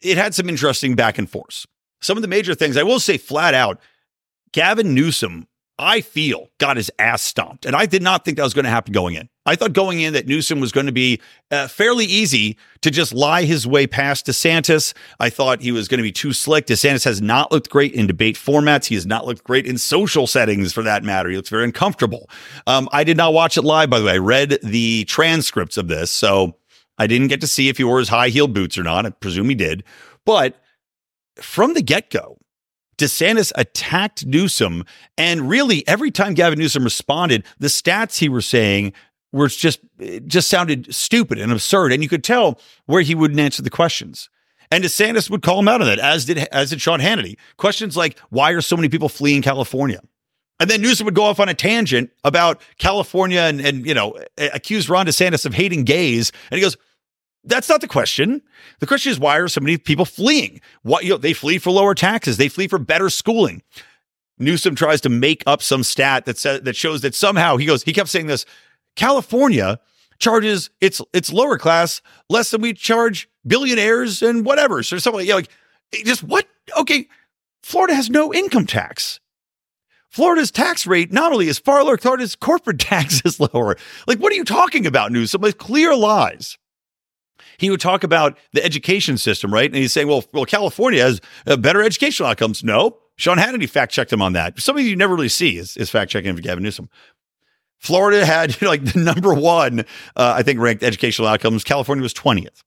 it 0.00 0.18
had 0.18 0.34
some 0.34 0.48
interesting 0.48 0.96
back 0.96 1.16
and 1.16 1.30
forth. 1.30 1.64
Some 2.00 2.18
of 2.18 2.22
the 2.22 2.28
major 2.28 2.56
things 2.56 2.76
I 2.76 2.82
will 2.82 2.98
say 2.98 3.18
flat 3.18 3.54
out, 3.54 3.78
Gavin 4.50 4.94
Newsom 4.94 5.46
I 5.78 6.00
feel 6.00 6.48
got 6.58 6.76
his 6.76 6.90
ass 6.98 7.22
stomped. 7.22 7.66
And 7.66 7.76
I 7.76 7.86
did 7.86 8.02
not 8.02 8.24
think 8.24 8.36
that 8.38 8.42
was 8.42 8.54
going 8.54 8.64
to 8.64 8.70
happen 8.70 8.92
going 8.92 9.14
in. 9.14 9.28
I 9.46 9.54
thought 9.54 9.72
going 9.72 10.00
in 10.00 10.12
that 10.12 10.26
Newsom 10.26 10.60
was 10.60 10.72
going 10.72 10.86
to 10.86 10.92
be 10.92 11.20
uh, 11.50 11.68
fairly 11.68 12.04
easy 12.04 12.58
to 12.82 12.90
just 12.90 13.14
lie 13.14 13.44
his 13.44 13.66
way 13.66 13.86
past 13.86 14.26
DeSantis. 14.26 14.92
I 15.20 15.30
thought 15.30 15.62
he 15.62 15.72
was 15.72 15.88
going 15.88 15.98
to 15.98 16.02
be 16.02 16.12
too 16.12 16.32
slick. 16.32 16.66
DeSantis 16.66 17.04
has 17.04 17.22
not 17.22 17.52
looked 17.52 17.70
great 17.70 17.92
in 17.92 18.06
debate 18.06 18.36
formats. 18.36 18.86
He 18.86 18.96
has 18.96 19.06
not 19.06 19.24
looked 19.24 19.44
great 19.44 19.66
in 19.66 19.78
social 19.78 20.26
settings 20.26 20.72
for 20.72 20.82
that 20.82 21.04
matter. 21.04 21.30
He 21.30 21.36
looks 21.36 21.48
very 21.48 21.64
uncomfortable. 21.64 22.28
Um, 22.66 22.88
I 22.92 23.04
did 23.04 23.16
not 23.16 23.32
watch 23.32 23.56
it 23.56 23.62
live, 23.62 23.88
by 23.88 24.00
the 24.00 24.04
way. 24.04 24.12
I 24.12 24.18
read 24.18 24.58
the 24.62 25.04
transcripts 25.04 25.76
of 25.76 25.88
this. 25.88 26.10
So 26.10 26.56
I 26.98 27.06
didn't 27.06 27.28
get 27.28 27.40
to 27.42 27.46
see 27.46 27.68
if 27.68 27.78
he 27.78 27.84
wore 27.84 28.00
his 28.00 28.08
high 28.08 28.28
heel 28.28 28.48
boots 28.48 28.76
or 28.76 28.82
not. 28.82 29.06
I 29.06 29.10
presume 29.10 29.48
he 29.48 29.54
did. 29.54 29.84
But 30.24 30.60
from 31.36 31.74
the 31.74 31.82
get 31.82 32.10
go, 32.10 32.38
DeSantis 32.98 33.52
attacked 33.54 34.26
Newsom. 34.26 34.84
And 35.18 35.48
really, 35.48 35.86
every 35.86 36.10
time 36.10 36.34
Gavin 36.34 36.58
Newsom 36.58 36.84
responded, 36.84 37.44
the 37.58 37.68
stats 37.68 38.18
he 38.18 38.28
was 38.28 38.46
saying 38.46 38.92
were 39.36 39.48
just, 39.48 39.80
just 40.26 40.48
sounded 40.48 40.94
stupid 40.94 41.38
and 41.38 41.52
absurd. 41.52 41.92
And 41.92 42.02
you 42.02 42.08
could 42.08 42.24
tell 42.24 42.58
where 42.86 43.02
he 43.02 43.14
wouldn't 43.14 43.40
answer 43.40 43.62
the 43.62 43.70
questions. 43.70 44.28
And 44.70 44.82
DeSantis 44.82 45.30
would 45.30 45.42
call 45.42 45.60
him 45.60 45.68
out 45.68 45.80
on 45.80 45.86
that, 45.86 45.98
as 46.00 46.24
did 46.24 46.38
as 46.38 46.70
did 46.70 46.80
Sean 46.80 47.00
Hannity. 47.00 47.36
Questions 47.56 47.96
like, 47.96 48.18
why 48.30 48.50
are 48.50 48.60
so 48.60 48.76
many 48.76 48.88
people 48.88 49.08
fleeing 49.08 49.42
California? 49.42 50.00
And 50.58 50.70
then 50.70 50.80
Newsom 50.80 51.04
would 51.04 51.14
go 51.14 51.24
off 51.24 51.38
on 51.38 51.48
a 51.48 51.54
tangent 51.54 52.10
about 52.24 52.60
California 52.78 53.40
and, 53.40 53.60
and 53.60 53.86
you 53.86 53.94
know, 53.94 54.18
accuse 54.38 54.88
Ron 54.88 55.06
DeSantis 55.06 55.44
of 55.46 55.54
hating 55.54 55.84
gays. 55.84 56.32
And 56.50 56.58
he 56.58 56.64
goes, 56.64 56.76
that's 57.44 57.68
not 57.68 57.80
the 57.80 57.86
question. 57.86 58.42
The 58.80 58.86
question 58.86 59.12
is 59.12 59.20
why 59.20 59.36
are 59.36 59.48
so 59.48 59.60
many 59.60 59.78
people 59.78 60.04
fleeing? 60.04 60.60
What 60.82 61.04
you 61.04 61.10
know, 61.10 61.18
they 61.18 61.32
flee 61.32 61.58
for 61.58 61.70
lower 61.70 61.94
taxes, 61.94 62.36
they 62.36 62.48
flee 62.48 62.68
for 62.68 62.78
better 62.78 63.08
schooling. 63.10 63.62
Newsom 64.38 64.74
tries 64.74 65.00
to 65.02 65.08
make 65.08 65.42
up 65.46 65.62
some 65.62 65.82
stat 65.82 66.26
that 66.26 66.36
says 66.36 66.62
that 66.62 66.76
shows 66.76 67.00
that 67.02 67.14
somehow 67.14 67.56
he 67.56 67.64
goes. 67.64 67.82
He 67.82 67.92
kept 67.92 68.08
saying 68.08 68.26
this. 68.26 68.44
California 68.96 69.78
charges 70.18 70.70
its 70.80 71.00
its 71.12 71.32
lower 71.32 71.58
class 71.58 72.00
less 72.28 72.50
than 72.50 72.60
we 72.62 72.72
charge 72.72 73.28
billionaires 73.46 74.22
and 74.22 74.44
whatever. 74.44 74.82
So 74.82 74.98
something 74.98 75.26
yeah, 75.26 75.36
like 75.36 75.50
just 76.04 76.22
what? 76.22 76.46
Okay, 76.78 77.08
Florida 77.62 77.94
has 77.94 78.10
no 78.10 78.34
income 78.34 78.66
tax. 78.66 79.20
Florida's 80.08 80.50
tax 80.50 80.86
rate 80.86 81.12
not 81.12 81.32
only 81.32 81.48
is 81.48 81.58
far 81.58 81.84
lower, 81.84 81.98
Florida's 81.98 82.34
corporate 82.34 82.78
tax 82.80 83.22
is 83.24 83.38
lower. 83.38 83.76
Like, 84.06 84.18
what 84.18 84.32
are 84.32 84.36
you 84.36 84.44
talking 84.44 84.86
about, 84.86 85.12
Newsom? 85.12 85.42
Like 85.42 85.58
clear 85.58 85.94
lies 85.94 86.56
he 87.58 87.70
would 87.70 87.80
talk 87.80 88.04
about 88.04 88.38
the 88.52 88.64
education 88.64 89.18
system, 89.18 89.52
right? 89.52 89.66
And 89.66 89.76
he's 89.76 89.92
saying, 89.92 90.08
well, 90.08 90.24
well, 90.32 90.44
California 90.44 91.02
has 91.02 91.20
uh, 91.46 91.56
better 91.56 91.82
educational 91.82 92.28
outcomes. 92.28 92.62
No, 92.62 92.98
Sean 93.16 93.38
Hannity 93.38 93.68
fact 93.68 93.92
checked 93.92 94.12
him 94.12 94.22
on 94.22 94.32
that. 94.34 94.60
Something 94.60 94.84
you 94.84 94.96
never 94.96 95.14
really 95.14 95.28
see 95.28 95.56
is, 95.56 95.76
is 95.76 95.90
fact 95.90 96.10
checking 96.10 96.34
for 96.34 96.42
Gavin 96.42 96.62
Newsom. 96.62 96.88
Florida 97.78 98.24
had 98.24 98.50
you 98.52 98.58
know, 98.66 98.70
like 98.70 98.84
the 98.84 98.98
number 98.98 99.34
one, 99.34 99.80
uh, 100.16 100.34
I 100.36 100.42
think, 100.42 100.60
ranked 100.60 100.82
educational 100.82 101.28
outcomes. 101.28 101.64
California 101.64 102.02
was 102.02 102.14
20th. 102.14 102.62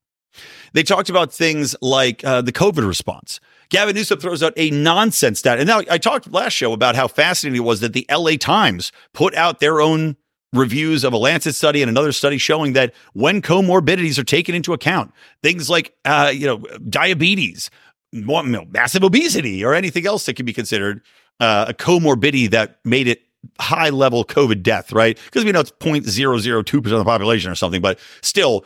They 0.74 0.84
talked 0.84 1.10
about 1.10 1.34
things 1.34 1.76
like 1.82 2.24
uh, 2.24 2.42
the 2.42 2.52
COVID 2.52 2.88
response. 2.88 3.40
Gavin 3.70 3.96
Newsom 3.96 4.20
throws 4.20 4.42
out 4.42 4.54
a 4.58 4.72
nonsense 4.72 5.40
stat. 5.40 5.60
And 5.60 5.68
now 5.68 5.82
I 5.90 5.98
talked 5.98 6.32
last 6.32 6.54
show 6.54 6.74
about 6.74 6.96
how 6.96 7.08
fascinating 7.08 7.62
it 7.62 7.66
was 7.66 7.82
that 7.82 7.94
the 7.94 8.06
LA 8.12 8.32
Times 8.32 8.92
put 9.14 9.36
out 9.36 9.60
their 9.60 9.80
own 9.80 10.16
reviews 10.54 11.04
of 11.04 11.14
a 11.14 11.18
Lancet 11.18 11.54
study 11.54 11.82
and 11.82 11.90
another 11.90 12.12
study 12.12 12.38
showing 12.38 12.74
that 12.74 12.94
when 13.14 13.42
comorbidities 13.42 14.18
are 14.18 14.24
taken 14.24 14.56
into 14.56 14.74
account, 14.74 15.14
things 15.44 15.70
like 15.70 15.94
uh, 16.06 16.32
you 16.34 16.48
know 16.48 16.58
diabetes, 16.90 17.70
massive 18.12 19.04
obesity, 19.04 19.64
or 19.64 19.74
anything 19.74 20.08
else 20.08 20.26
that 20.26 20.36
can 20.36 20.46
be 20.46 20.54
considered 20.54 21.02
uh, 21.40 21.66
a 21.70 21.74
comorbidity 21.74 22.50
that 22.50 22.80
made 22.84 23.08
it 23.08 23.22
high 23.60 23.90
level 23.90 24.26
COVID 24.26 24.64
death, 24.64 24.92
right? 24.92 25.18
Because 25.26 25.46
we 25.46 25.52
know 25.52 25.62
it's 25.62 25.72
0.002% 25.72 26.76
of 26.78 26.84
the 26.84 27.04
population 27.04 27.52
or 27.52 27.56
something, 27.56 27.82
but 27.82 28.00
still, 28.22 28.66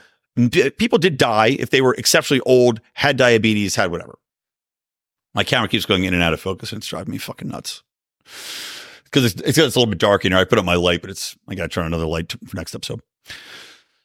people 0.77 0.97
did 0.97 1.17
die 1.17 1.57
if 1.59 1.69
they 1.69 1.81
were 1.81 1.93
exceptionally 1.95 2.41
old, 2.41 2.81
had 2.93 3.17
diabetes, 3.17 3.75
had 3.75 3.91
whatever. 3.91 4.17
My 5.33 5.43
camera 5.43 5.67
keeps 5.67 5.85
going 5.85 6.03
in 6.03 6.13
and 6.13 6.23
out 6.23 6.33
of 6.33 6.39
focus 6.39 6.71
and 6.71 6.79
it's 6.79 6.87
driving 6.87 7.11
me 7.11 7.17
fucking 7.17 7.47
nuts 7.47 7.83
because 9.05 9.25
it's, 9.25 9.41
it's, 9.41 9.57
it's, 9.57 9.75
a 9.75 9.79
little 9.79 9.89
bit 9.89 9.99
dark 9.99 10.25
in 10.25 10.31
here. 10.31 10.39
I 10.39 10.43
put 10.43 10.59
up 10.59 10.65
my 10.65 10.75
light, 10.75 11.01
but 11.01 11.09
it's 11.09 11.35
I 11.47 11.55
got 11.55 11.63
to 11.63 11.69
turn 11.69 11.85
another 11.85 12.05
light 12.05 12.33
for 12.47 12.55
next 12.55 12.75
episode. 12.75 13.01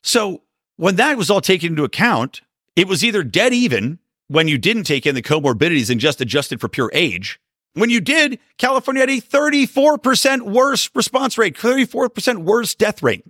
So 0.03 0.43
when 0.77 0.97
that 0.97 1.17
was 1.17 1.31
all 1.31 1.41
taken 1.41 1.71
into 1.71 1.85
account, 1.85 2.43
it 2.77 2.89
was 2.89 3.05
either 3.05 3.23
dead 3.23 3.53
even 3.53 3.99
when 4.29 4.49
you 4.49 4.59
didn't 4.59 4.85
take 4.85 5.07
in 5.07 5.15
the 5.15 5.23
comorbidities 5.23 5.91
and 5.91 6.01
just 6.01 6.21
adjusted 6.21 6.61
for 6.61 6.69
pure 6.69 6.91
age. 6.95 7.41
When 7.75 7.91
you 7.91 8.01
did, 8.01 8.39
California 8.57 9.03
had 9.03 9.11
a 9.11 9.21
34% 9.21 10.43
worse 10.43 10.91
response 10.95 11.39
rate, 11.39 11.57
34% 11.57 12.39
worse 12.39 12.75
death 12.75 13.03
rate. 13.03 13.25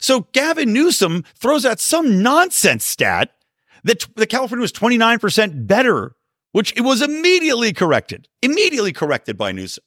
So 0.00 0.26
Gavin 0.32 0.72
Newsom 0.72 1.24
throws 1.34 1.66
out 1.66 1.80
some 1.80 2.22
nonsense 2.22 2.84
stat 2.84 3.30
that, 3.84 4.06
that 4.16 4.28
California 4.28 4.62
was 4.62 4.72
29% 4.72 5.66
better, 5.66 6.14
which 6.52 6.76
it 6.76 6.82
was 6.82 7.02
immediately 7.02 7.72
corrected, 7.72 8.28
immediately 8.42 8.92
corrected 8.92 9.36
by 9.36 9.52
Newsom. 9.52 9.84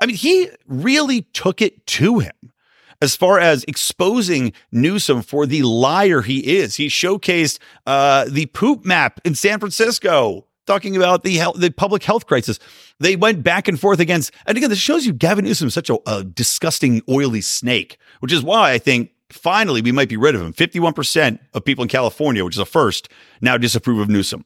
I 0.00 0.06
mean, 0.06 0.16
he 0.16 0.50
really 0.66 1.22
took 1.22 1.62
it 1.62 1.86
to 1.86 2.18
him 2.18 2.52
as 3.00 3.16
far 3.16 3.38
as 3.38 3.64
exposing 3.64 4.52
Newsom 4.72 5.22
for 5.22 5.46
the 5.46 5.62
liar 5.62 6.22
he 6.22 6.58
is. 6.58 6.76
He 6.76 6.88
showcased 6.88 7.58
uh, 7.86 8.26
the 8.28 8.46
poop 8.46 8.84
map 8.84 9.20
in 9.24 9.34
San 9.34 9.58
Francisco 9.58 10.46
talking 10.66 10.96
about 10.96 11.22
the 11.22 11.36
health, 11.36 11.56
the 11.58 11.70
public 11.70 12.02
health 12.02 12.26
crisis. 12.26 12.58
They 13.00 13.16
went 13.16 13.42
back 13.42 13.68
and 13.68 13.78
forth 13.78 14.00
against, 14.00 14.32
and 14.46 14.56
again, 14.56 14.70
this 14.70 14.78
shows 14.78 15.06
you 15.06 15.12
Gavin 15.12 15.44
Newsom 15.44 15.68
is 15.68 15.74
such 15.74 15.90
a, 15.90 15.98
a 16.06 16.24
disgusting, 16.24 17.02
oily 17.08 17.40
snake, 17.40 17.98
which 18.20 18.32
is 18.32 18.42
why 18.42 18.72
I 18.72 18.78
think 18.78 19.10
finally 19.30 19.82
we 19.82 19.92
might 19.92 20.08
be 20.08 20.16
rid 20.16 20.34
of 20.34 20.40
him. 20.40 20.52
51% 20.52 21.38
of 21.52 21.64
people 21.64 21.82
in 21.82 21.88
California, 21.88 22.44
which 22.44 22.56
is 22.56 22.60
a 22.60 22.64
first, 22.66 23.08
now 23.40 23.56
disapprove 23.58 23.98
of 23.98 24.08
Newsom. 24.08 24.44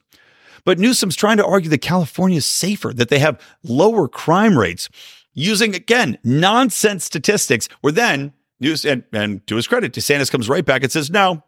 But 0.65 0.79
Newsom's 0.79 1.15
trying 1.15 1.37
to 1.37 1.45
argue 1.45 1.69
that 1.69 1.81
California 1.81 2.37
is 2.37 2.45
safer, 2.45 2.93
that 2.93 3.09
they 3.09 3.19
have 3.19 3.39
lower 3.63 4.07
crime 4.07 4.57
rates, 4.57 4.89
using 5.33 5.73
again 5.73 6.17
nonsense 6.23 7.05
statistics. 7.05 7.69
Where 7.81 7.93
then 7.93 8.33
News 8.59 8.83
and, 8.83 9.03
and 9.13 9.45
to 9.47 9.55
his 9.55 9.67
credit, 9.67 9.93
DeSantis 9.93 10.31
comes 10.31 10.49
right 10.49 10.65
back 10.65 10.83
and 10.83 10.91
says, 10.91 11.09
no. 11.09 11.43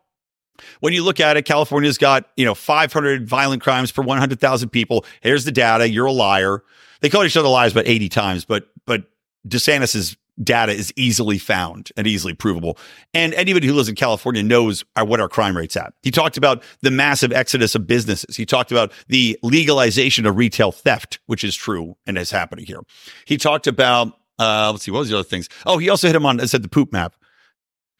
When 0.79 0.93
you 0.93 1.03
look 1.03 1.19
at 1.19 1.37
it, 1.37 1.45
California's 1.45 1.97
got 1.97 2.29
you 2.37 2.45
know 2.45 2.55
500 2.55 3.27
violent 3.27 3.61
crimes 3.61 3.91
per 3.91 4.01
100,000 4.01 4.69
people. 4.69 5.05
Here's 5.21 5.45
the 5.45 5.51
data. 5.51 5.89
You're 5.89 6.07
a 6.07 6.11
liar. 6.11 6.63
They 7.01 7.09
call 7.09 7.23
each 7.23 7.37
other 7.37 7.49
liars 7.49 7.71
about 7.71 7.87
80 7.87 8.09
times, 8.09 8.45
but 8.45 8.69
but 8.85 9.05
DeSantis's 9.47 10.17
data 10.43 10.71
is 10.71 10.93
easily 10.95 11.37
found 11.37 11.91
and 11.97 12.07
easily 12.07 12.33
provable. 12.33 12.77
And 13.13 13.33
anybody 13.33 13.67
who 13.67 13.73
lives 13.73 13.89
in 13.89 13.95
California 13.95 14.43
knows 14.43 14.83
what 14.95 15.19
our 15.19 15.29
crime 15.29 15.55
rate's 15.55 15.75
at. 15.75 15.93
He 16.03 16.11
talked 16.11 16.37
about 16.37 16.63
the 16.81 16.91
massive 16.91 17.31
exodus 17.31 17.75
of 17.75 17.85
businesses. 17.87 18.35
He 18.37 18.45
talked 18.45 18.71
about 18.71 18.91
the 19.07 19.37
legalization 19.43 20.25
of 20.25 20.37
retail 20.37 20.71
theft, 20.71 21.19
which 21.27 21.43
is 21.43 21.55
true 21.55 21.95
and 22.05 22.17
is 22.17 22.31
happening 22.31 22.65
here. 22.65 22.81
He 23.25 23.37
talked 23.37 23.67
about, 23.67 24.13
uh, 24.39 24.71
let's 24.71 24.83
see, 24.83 24.91
what 24.91 24.99
was 24.99 25.09
the 25.09 25.17
other 25.17 25.27
things? 25.27 25.47
Oh, 25.65 25.77
he 25.77 25.89
also 25.89 26.07
hit 26.07 26.15
him 26.15 26.25
on, 26.25 26.39
I 26.39 26.45
said 26.45 26.63
the 26.63 26.69
poop 26.69 26.91
map, 26.91 27.15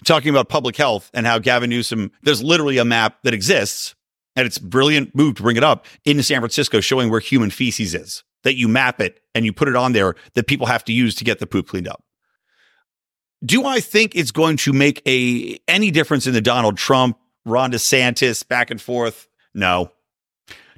talking 0.06 0.30
about 0.30 0.49
public 0.49 0.76
health 0.76 1.10
and 1.14 1.26
how 1.26 1.39
Gavin 1.39 1.70
Newsom, 1.70 2.12
there's 2.24 2.43
literally 2.43 2.78
a 2.78 2.86
map 2.86 3.20
that 3.24 3.34
exists 3.34 3.95
and 4.36 4.45
it's 4.45 4.58
brilliant 4.58 5.14
move 5.16 5.36
to 5.36 5.43
bring 5.43 5.58
it 5.58 5.64
up 5.64 5.86
in 6.06 6.22
San 6.24 6.39
Francisco 6.39 6.80
showing 6.80 7.10
where 7.10 7.20
human 7.20 7.49
feces 7.49 7.93
is 7.93 8.24
that 8.43 8.56
you 8.56 8.68
map 8.68 8.99
it 9.02 9.22
and 9.36 9.45
you 9.45 9.54
put 9.54 9.68
it 9.68 9.76
on 9.76 9.93
there 9.93 10.16
that 10.34 10.47
people 10.47 10.68
have 10.68 10.84
to 10.86 10.93
use 10.93 11.16
to 11.16 11.24
get 11.24 11.39
the 11.39 11.47
poop 11.47 11.68
cleaned 11.68 11.88
up. 11.88 12.04
Do 13.43 13.66
I 13.66 13.80
think 13.80 14.16
it's 14.16 14.32
going 14.32 14.58
to 14.58 14.74
make 14.74 15.02
a 15.08 15.60
any 15.68 15.91
difference 15.91 16.28
in 16.28 16.34
the 16.34 16.41
Donald 16.41 16.78
Trump, 16.78 17.18
Ron 17.45 17.72
DeSantis 17.72 18.47
back 18.47 18.70
and 18.70 18.80
forth? 18.80 19.28
No. 19.54 19.91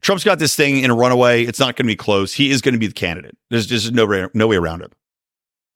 Trump's 0.02 0.24
got 0.24 0.40
this 0.40 0.56
thing 0.56 0.80
in 0.80 0.90
a 0.90 0.96
runaway. 0.96 1.44
It's 1.44 1.60
not 1.60 1.76
going 1.76 1.86
to 1.86 1.92
be 1.92 1.96
close. 1.96 2.34
He 2.34 2.52
is 2.52 2.62
going 2.62 2.74
to 2.74 2.80
be 2.80 2.88
the 2.88 2.94
candidate. 2.94 3.38
There's 3.50 3.68
just 3.68 3.92
no 3.94 4.30
no 4.34 4.48
way 4.48 4.56
around 4.56 4.82
it, 4.82 4.94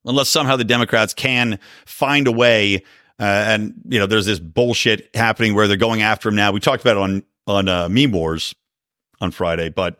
unless 0.04 0.28
somehow 0.28 0.56
the 0.56 0.64
Democrats 0.64 1.14
can 1.14 1.58
find 1.86 2.26
a 2.26 2.32
way. 2.32 2.82
Uh, 3.20 3.24
and 3.24 3.74
you 3.88 3.98
know, 3.98 4.06
there's 4.06 4.26
this 4.26 4.38
bullshit 4.38 5.14
happening 5.14 5.54
where 5.54 5.66
they're 5.66 5.76
going 5.76 6.02
after 6.02 6.28
him 6.28 6.36
now. 6.36 6.52
We 6.52 6.60
talked 6.60 6.82
about 6.82 6.96
it 6.96 7.02
on 7.02 7.22
on 7.46 7.68
uh, 7.68 7.88
Meme 7.88 8.12
Wars 8.12 8.54
on 9.20 9.30
Friday, 9.30 9.70
but 9.70 9.98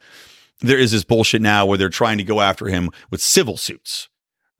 there 0.61 0.79
is 0.79 0.93
this 0.93 1.05
bullshit 1.05 1.43
now 1.43 1.67
where 1.67 1.79
they're 1.79 1.89
trying 1.89 2.19
to 2.19 2.25
go 2.25 2.41
after 2.41 2.67
him 2.67 2.91
with 3.11 3.21
civil 3.21 3.57
suits 3.57 4.09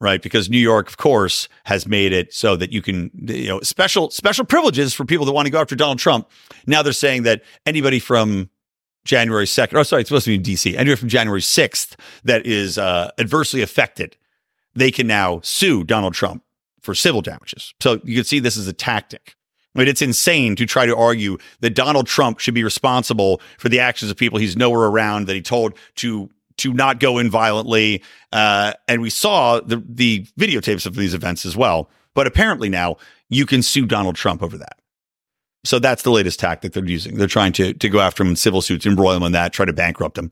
right? 0.01 0.21
Because 0.21 0.49
New 0.49 0.59
York, 0.59 0.87
of 0.87 0.97
course, 0.97 1.49
has 1.65 1.87
made 1.87 2.13
it 2.13 2.33
so 2.33 2.55
that 2.55 2.71
you 2.71 2.81
can, 2.81 3.11
you 3.13 3.47
know, 3.47 3.59
special 3.61 4.09
special 4.11 4.45
privileges 4.45 4.93
for 4.93 5.05
people 5.05 5.25
that 5.25 5.33
want 5.33 5.45
to 5.45 5.51
go 5.51 5.59
after 5.59 5.75
Donald 5.75 5.99
Trump. 5.99 6.29
Now 6.65 6.81
they're 6.81 6.93
saying 6.93 7.23
that 7.23 7.43
anybody 7.65 7.99
from 7.99 8.49
January 9.05 9.45
2nd, 9.45 9.77
oh, 9.77 9.83
sorry, 9.83 10.01
it's 10.01 10.09
supposed 10.09 10.25
to 10.25 10.31
be 10.31 10.35
in 10.35 10.43
DC, 10.43 10.73
anybody 10.75 10.95
from 10.95 11.09
January 11.09 11.41
6th 11.41 11.95
that 12.23 12.45
is 12.45 12.77
uh, 12.77 13.11
adversely 13.17 13.61
affected, 13.61 14.17
they 14.73 14.91
can 14.91 15.07
now 15.07 15.41
sue 15.43 15.83
Donald 15.83 16.13
Trump 16.13 16.43
for 16.81 16.95
civil 16.95 17.21
damages. 17.21 17.73
So 17.81 17.99
you 18.03 18.15
can 18.15 18.23
see 18.23 18.39
this 18.39 18.57
is 18.57 18.67
a 18.67 18.73
tactic. 18.73 19.35
I 19.75 19.79
mean, 19.79 19.87
it's 19.87 20.01
insane 20.01 20.55
to 20.55 20.65
try 20.65 20.85
to 20.85 20.95
argue 20.95 21.37
that 21.59 21.71
Donald 21.71 22.07
Trump 22.07 22.39
should 22.39 22.55
be 22.55 22.63
responsible 22.63 23.39
for 23.57 23.69
the 23.69 23.79
actions 23.79 24.09
of 24.09 24.17
people 24.17 24.39
he's 24.39 24.57
nowhere 24.57 24.87
around 24.87 25.27
that 25.27 25.35
he 25.35 25.41
told 25.41 25.73
to 25.95 26.29
to 26.57 26.73
not 26.73 26.99
go 26.99 27.17
in 27.17 27.29
violently. 27.29 28.03
Uh, 28.31 28.73
and 28.87 29.01
we 29.01 29.09
saw 29.09 29.59
the 29.59 29.83
the 29.87 30.25
videotapes 30.39 30.85
of 30.85 30.95
these 30.95 31.13
events 31.13 31.45
as 31.45 31.55
well. 31.55 31.89
But 32.15 32.27
apparently 32.27 32.69
now 32.69 32.97
you 33.29 33.45
can 33.45 33.61
sue 33.61 33.85
Donald 33.85 34.15
Trump 34.15 34.41
over 34.41 34.57
that. 34.57 34.79
So 35.65 35.77
that's 35.77 36.03
the 36.03 36.11
latest 36.11 36.39
tactic 36.39 36.73
they're 36.73 36.85
using. 36.85 37.17
They're 37.17 37.27
trying 37.27 37.53
to 37.53 37.73
to 37.73 37.89
go 37.89 37.99
after 37.99 38.23
him 38.23 38.29
in 38.29 38.35
civil 38.35 38.61
suits, 38.61 38.85
embroil 38.85 39.17
him 39.17 39.23
in 39.23 39.31
that, 39.33 39.53
try 39.53 39.65
to 39.65 39.73
bankrupt 39.73 40.17
him. 40.17 40.31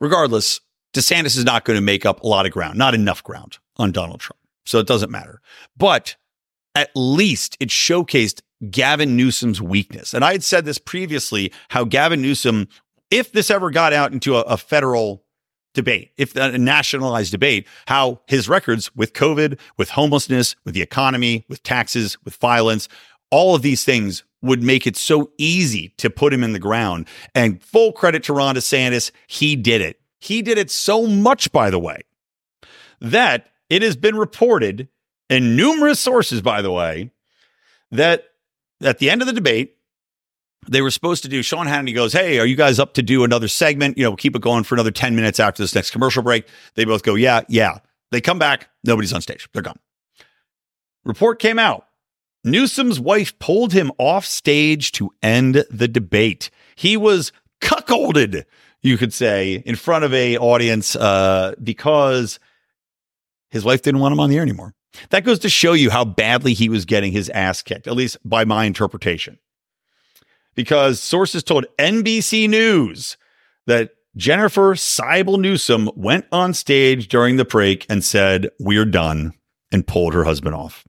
Regardless, 0.00 0.60
DeSantis 0.94 1.36
is 1.36 1.44
not 1.44 1.64
going 1.64 1.76
to 1.76 1.82
make 1.82 2.04
up 2.04 2.22
a 2.22 2.26
lot 2.26 2.46
of 2.46 2.52
ground, 2.52 2.76
not 2.76 2.94
enough 2.94 3.22
ground 3.22 3.58
on 3.76 3.92
Donald 3.92 4.20
Trump. 4.20 4.38
So 4.64 4.78
it 4.78 4.86
doesn't 4.86 5.10
matter. 5.10 5.40
But 5.76 6.16
at 6.74 6.90
least 6.94 7.56
it 7.60 7.68
showcased 7.68 8.40
Gavin 8.70 9.16
Newsom's 9.16 9.60
weakness. 9.60 10.14
And 10.14 10.24
I 10.24 10.32
had 10.32 10.44
said 10.44 10.64
this 10.64 10.78
previously 10.78 11.52
how 11.68 11.84
Gavin 11.84 12.22
Newsom 12.22 12.68
if 13.12 13.30
this 13.30 13.50
ever 13.50 13.70
got 13.70 13.92
out 13.92 14.12
into 14.12 14.36
a, 14.36 14.40
a 14.40 14.56
federal 14.56 15.22
debate, 15.74 16.12
if 16.16 16.34
a 16.34 16.56
nationalized 16.58 17.30
debate, 17.30 17.68
how 17.86 18.20
his 18.26 18.48
records 18.48 18.94
with 18.96 19.12
COVID, 19.12 19.58
with 19.76 19.90
homelessness, 19.90 20.56
with 20.64 20.74
the 20.74 20.82
economy, 20.82 21.44
with 21.48 21.62
taxes, 21.62 22.16
with 22.24 22.36
violence, 22.36 22.88
all 23.30 23.54
of 23.54 23.62
these 23.62 23.84
things 23.84 24.24
would 24.40 24.62
make 24.62 24.86
it 24.86 24.96
so 24.96 25.30
easy 25.38 25.90
to 25.98 26.10
put 26.10 26.32
him 26.32 26.42
in 26.42 26.52
the 26.52 26.58
ground. 26.58 27.06
And 27.34 27.62
full 27.62 27.92
credit 27.92 28.24
to 28.24 28.32
Ron 28.32 28.56
DeSantis, 28.56 29.10
he 29.26 29.56
did 29.56 29.82
it. 29.82 30.00
He 30.18 30.40
did 30.40 30.56
it 30.56 30.70
so 30.70 31.06
much, 31.06 31.52
by 31.52 31.68
the 31.68 31.78
way, 31.78 32.00
that 33.00 33.48
it 33.72 33.80
has 33.80 33.96
been 33.96 34.16
reported 34.16 34.86
in 35.30 35.56
numerous 35.56 35.98
sources, 35.98 36.42
by 36.42 36.60
the 36.60 36.70
way, 36.70 37.10
that 37.90 38.24
at 38.82 38.98
the 38.98 39.08
end 39.08 39.22
of 39.22 39.26
the 39.26 39.32
debate, 39.32 39.78
they 40.68 40.82
were 40.82 40.90
supposed 40.90 41.22
to 41.22 41.28
do 41.30 41.42
Sean 41.42 41.66
Hannity 41.66 41.94
goes, 41.94 42.12
Hey, 42.12 42.38
are 42.38 42.44
you 42.44 42.54
guys 42.54 42.78
up 42.78 42.92
to 42.94 43.02
do 43.02 43.24
another 43.24 43.48
segment? 43.48 43.96
You 43.96 44.04
know, 44.04 44.14
keep 44.14 44.36
it 44.36 44.42
going 44.42 44.64
for 44.64 44.74
another 44.74 44.90
10 44.90 45.16
minutes 45.16 45.40
after 45.40 45.62
this 45.62 45.74
next 45.74 45.90
commercial 45.90 46.22
break. 46.22 46.46
They 46.74 46.84
both 46.84 47.02
go, 47.02 47.14
Yeah, 47.14 47.40
yeah. 47.48 47.78
They 48.10 48.20
come 48.20 48.38
back, 48.38 48.68
nobody's 48.84 49.14
on 49.14 49.22
stage. 49.22 49.48
They're 49.54 49.62
gone. 49.62 49.78
Report 51.06 51.38
came 51.38 51.58
out. 51.58 51.86
Newsom's 52.44 53.00
wife 53.00 53.38
pulled 53.38 53.72
him 53.72 53.90
off 53.96 54.26
stage 54.26 54.92
to 54.92 55.14
end 55.22 55.64
the 55.70 55.88
debate. 55.88 56.50
He 56.74 56.98
was 56.98 57.32
cuckolded, 57.62 58.44
you 58.82 58.98
could 58.98 59.14
say, 59.14 59.62
in 59.64 59.76
front 59.76 60.04
of 60.04 60.12
a 60.12 60.36
audience 60.36 60.94
uh, 60.94 61.54
because 61.62 62.38
his 63.52 63.64
wife 63.64 63.82
didn't 63.82 64.00
want 64.00 64.12
him 64.12 64.18
on 64.18 64.28
the 64.28 64.36
air 64.36 64.42
anymore. 64.42 64.74
That 65.10 65.24
goes 65.24 65.38
to 65.40 65.48
show 65.48 65.72
you 65.74 65.90
how 65.90 66.04
badly 66.04 66.52
he 66.52 66.68
was 66.68 66.84
getting 66.84 67.12
his 67.12 67.30
ass 67.30 67.62
kicked, 67.62 67.86
at 67.86 67.94
least 67.94 68.18
by 68.28 68.44
my 68.44 68.64
interpretation 68.64 69.38
because 70.54 71.00
sources 71.00 71.42
told 71.42 71.66
NBC 71.78 72.48
News 72.48 73.16
that 73.66 73.90
Jennifer 74.16 74.74
Siebel 74.74 75.38
Newsom 75.38 75.90
went 75.96 76.26
on 76.32 76.52
stage 76.52 77.08
during 77.08 77.36
the 77.36 77.44
break 77.44 77.86
and 77.88 78.04
said, 78.04 78.50
We're 78.58 78.84
done, 78.84 79.32
and 79.70 79.86
pulled 79.86 80.14
her 80.14 80.24
husband 80.24 80.54
off. 80.54 80.84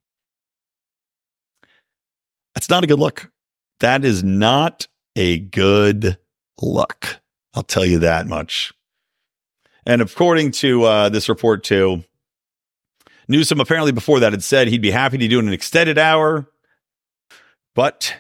That's 2.54 2.70
not 2.70 2.84
a 2.84 2.88
good 2.88 3.00
look. 3.00 3.32
That 3.80 4.04
is 4.06 4.24
not 4.24 4.88
a 5.16 5.40
good 5.40 6.18
look. 6.62 7.22
I'll 7.54 7.64
tell 7.64 7.86
you 7.86 8.00
that 8.00 8.28
much. 8.28 8.74
And 9.86 10.02
according 10.02 10.52
to 10.52 10.84
uh, 10.84 11.10
this 11.10 11.30
report, 11.30 11.64
too, 11.64 12.04
Newsom 13.34 13.60
apparently 13.60 13.92
before 13.92 14.20
that 14.20 14.32
had 14.32 14.44
said 14.44 14.68
he'd 14.68 14.82
be 14.82 14.92
happy 14.92 15.18
to 15.18 15.28
do 15.28 15.40
an 15.40 15.50
extended 15.50 15.98
hour, 15.98 16.48
but 17.74 18.16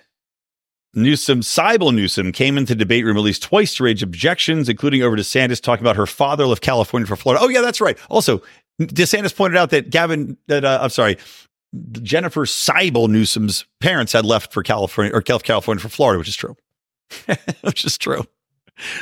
Newsom, 0.95 1.43
Siebel 1.43 1.91
Newsom, 1.91 2.31
came 2.31 2.57
into 2.57 2.73
debate 2.73 3.05
room 3.05 3.15
at 3.15 3.21
least 3.21 3.43
twice 3.43 3.75
to 3.75 3.83
raise 3.83 4.01
objections, 4.01 4.69
including 4.69 5.03
over 5.03 5.15
DeSantis 5.15 5.61
talking 5.61 5.83
about 5.83 5.97
her 5.97 6.07
father 6.07 6.47
left 6.47 6.63
California 6.63 7.05
for 7.05 7.15
Florida. 7.15 7.45
Oh, 7.45 7.49
yeah, 7.49 7.61
that's 7.61 7.79
right. 7.79 7.95
Also, 8.09 8.41
DeSantis 8.81 9.35
pointed 9.35 9.55
out 9.55 9.69
that 9.69 9.91
Gavin, 9.91 10.35
that 10.47 10.65
uh, 10.65 10.79
I'm 10.81 10.89
sorry, 10.89 11.17
Jennifer 12.01 12.47
Siebel 12.47 13.07
Newsom's 13.07 13.65
parents 13.81 14.13
had 14.13 14.25
left 14.25 14.51
for 14.51 14.63
California 14.63 15.13
or 15.13 15.23
left 15.29 15.45
California 15.45 15.79
for 15.79 15.89
Florida, 15.89 16.17
which 16.17 16.27
is 16.27 16.35
true. 16.35 16.55
which 17.61 17.85
is 17.85 17.99
true. 17.99 18.25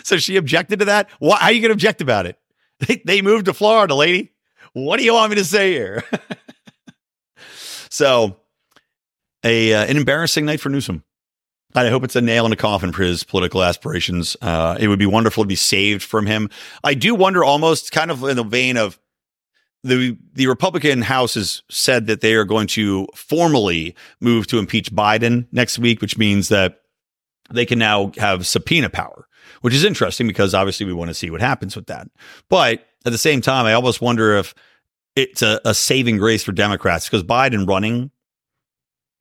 So 0.03 0.17
she 0.17 0.35
objected 0.35 0.79
to 0.79 0.85
that. 0.85 1.09
Why, 1.19 1.37
how 1.37 1.45
are 1.45 1.51
you 1.53 1.61
going 1.61 1.69
to 1.69 1.73
object 1.73 2.01
about 2.01 2.25
it? 2.25 2.37
They, 2.87 2.99
they 3.05 3.21
moved 3.21 3.45
to 3.45 3.53
Florida, 3.53 3.93
lady. 3.93 4.31
What 4.73 4.97
do 4.97 5.03
you 5.03 5.13
want 5.13 5.31
me 5.31 5.35
to 5.35 5.45
say 5.45 5.71
here? 5.71 6.03
so, 7.89 8.37
a 9.43 9.73
uh, 9.73 9.85
an 9.85 9.97
embarrassing 9.97 10.45
night 10.45 10.61
for 10.61 10.69
Newsom. 10.69 11.03
I 11.73 11.89
hope 11.89 12.03
it's 12.03 12.15
a 12.15 12.21
nail 12.21 12.45
in 12.45 12.51
a 12.51 12.57
coffin 12.57 12.91
for 12.91 13.03
his 13.03 13.23
political 13.23 13.63
aspirations. 13.63 14.35
Uh, 14.41 14.77
it 14.79 14.87
would 14.89 14.99
be 14.99 15.05
wonderful 15.05 15.43
to 15.43 15.47
be 15.47 15.55
saved 15.55 16.03
from 16.03 16.25
him. 16.25 16.49
I 16.83 16.93
do 16.93 17.15
wonder, 17.15 17.43
almost 17.43 17.91
kind 17.91 18.11
of 18.11 18.23
in 18.23 18.35
the 18.35 18.43
vein 18.43 18.77
of 18.77 18.99
the 19.83 20.17
the 20.33 20.47
Republican 20.47 21.01
House 21.01 21.33
has 21.35 21.63
said 21.69 22.07
that 22.07 22.21
they 22.21 22.33
are 22.33 22.43
going 22.43 22.67
to 22.67 23.07
formally 23.15 23.95
move 24.19 24.47
to 24.47 24.59
impeach 24.59 24.91
Biden 24.93 25.47
next 25.51 25.79
week, 25.79 26.01
which 26.01 26.17
means 26.17 26.49
that 26.49 26.81
they 27.51 27.65
can 27.65 27.79
now 27.79 28.11
have 28.17 28.47
subpoena 28.47 28.89
power, 28.89 29.27
which 29.61 29.73
is 29.73 29.83
interesting 29.83 30.27
because 30.27 30.53
obviously 30.53 30.85
we 30.85 30.93
want 30.93 31.09
to 31.09 31.15
see 31.15 31.29
what 31.29 31.41
happens 31.41 31.75
with 31.75 31.87
that. 31.87 32.07
But 32.49 32.85
at 33.05 33.11
the 33.11 33.17
same 33.17 33.41
time, 33.41 33.65
I 33.65 33.73
almost 33.73 34.01
wonder 34.01 34.35
if 34.35 34.53
it's 35.15 35.41
a, 35.41 35.59
a 35.65 35.73
saving 35.73 36.17
grace 36.17 36.43
for 36.43 36.51
Democrats 36.51 37.07
because 37.07 37.23
Biden 37.23 37.67
running 37.67 38.11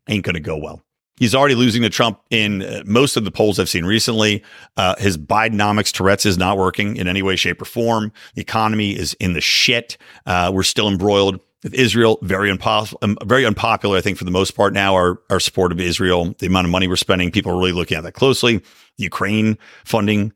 ain't 0.09 0.25
going 0.25 0.35
to 0.35 0.41
go 0.41 0.57
well 0.57 0.83
He's 1.21 1.35
already 1.35 1.55
losing 1.55 1.83
to 1.83 1.91
Trump 1.91 2.19
in 2.31 2.63
uh, 2.63 2.83
most 2.87 3.19
of 3.19 3.27
the 3.27 3.31
polls 3.31 3.59
I've 3.59 3.69
seen 3.69 3.85
recently. 3.85 4.43
Uh, 4.79 4.97
his 4.97 5.19
Bidenomics 5.19 5.93
Tourette's 5.93 6.25
is 6.25 6.39
not 6.39 6.57
working 6.57 6.97
in 6.97 7.07
any 7.07 7.21
way, 7.21 7.37
shape, 7.37 7.61
or 7.61 7.67
form. 7.67 8.11
The 8.35 8.41
economy 8.41 8.97
is 8.97 9.13
in 9.21 9.35
the 9.35 9.41
shit. 9.43 9.99
Uh, 10.25 10.51
we're 10.53 10.63
still 10.63 10.89
embroiled 10.89 11.39
with 11.63 11.75
Israel. 11.75 12.19
Very, 12.23 12.51
um, 12.51 13.19
very 13.23 13.45
unpopular, 13.45 13.99
I 13.99 14.01
think, 14.01 14.17
for 14.17 14.25
the 14.25 14.31
most 14.31 14.53
part 14.53 14.73
now, 14.73 14.95
our, 14.95 15.21
our 15.29 15.41
support 15.41 15.73
of 15.73 15.79
Israel, 15.79 16.35
the 16.39 16.47
amount 16.47 16.65
of 16.65 16.71
money 16.71 16.89
we're 16.89 16.97
spending, 16.97 17.31
people 17.31 17.53
are 17.53 17.59
really 17.59 17.73
looking 17.73 17.99
at 17.99 18.05
that 18.05 18.13
closely. 18.13 18.63
Ukraine 18.97 19.59
funding, 19.85 20.33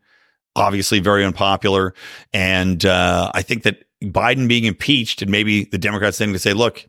obviously 0.57 1.00
very 1.00 1.24
unpopular. 1.24 1.94
And 2.32 2.84
uh, 2.84 3.30
I 3.34 3.42
think 3.42 3.64
that 3.64 3.84
Biden 4.02 4.48
being 4.48 4.64
impeached 4.64 5.22
and 5.22 5.30
maybe 5.30 5.64
the 5.64 5.78
Democrats 5.78 6.18
then 6.18 6.32
to 6.32 6.38
say, 6.38 6.52
look, 6.52 6.88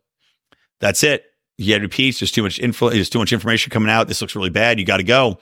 that's 0.79 1.03
it 1.03 1.25
you 1.57 1.73
had 1.73 1.79
to 1.79 1.85
impeach. 1.85 2.19
There's 2.19 2.31
too 2.31 2.43
much 2.43 2.59
info. 2.59 2.89
There's 2.89 3.09
too 3.09 3.19
much 3.19 3.31
information 3.31 3.71
coming 3.71 3.89
out. 3.89 4.07
This 4.07 4.21
looks 4.21 4.35
really 4.35 4.49
bad. 4.49 4.79
You 4.79 4.85
got 4.85 4.97
to 4.97 5.03
go. 5.03 5.39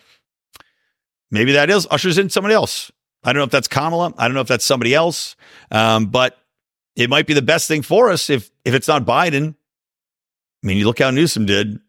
Maybe 1.31 1.53
that 1.53 1.69
is 1.69 1.87
ushers 1.89 2.17
in 2.17 2.29
somebody 2.29 2.53
else. 2.53 2.91
I 3.23 3.33
don't 3.33 3.39
know 3.39 3.45
if 3.45 3.51
that's 3.51 3.67
Kamala. 3.67 4.13
I 4.17 4.27
don't 4.27 4.35
know 4.35 4.41
if 4.41 4.47
that's 4.47 4.65
somebody 4.65 4.93
else. 4.93 5.35
Um, 5.71 6.07
but 6.07 6.37
it 6.95 7.09
might 7.09 7.25
be 7.25 7.33
the 7.33 7.41
best 7.41 7.67
thing 7.67 7.81
for 7.81 8.11
us 8.11 8.29
if 8.29 8.51
if 8.63 8.73
it's 8.73 8.87
not 8.87 9.05
Biden. 9.05 9.55
I 10.63 10.67
mean, 10.67 10.77
you 10.77 10.85
look 10.85 10.99
how 10.99 11.09
Newsom 11.09 11.45
did. 11.45 11.79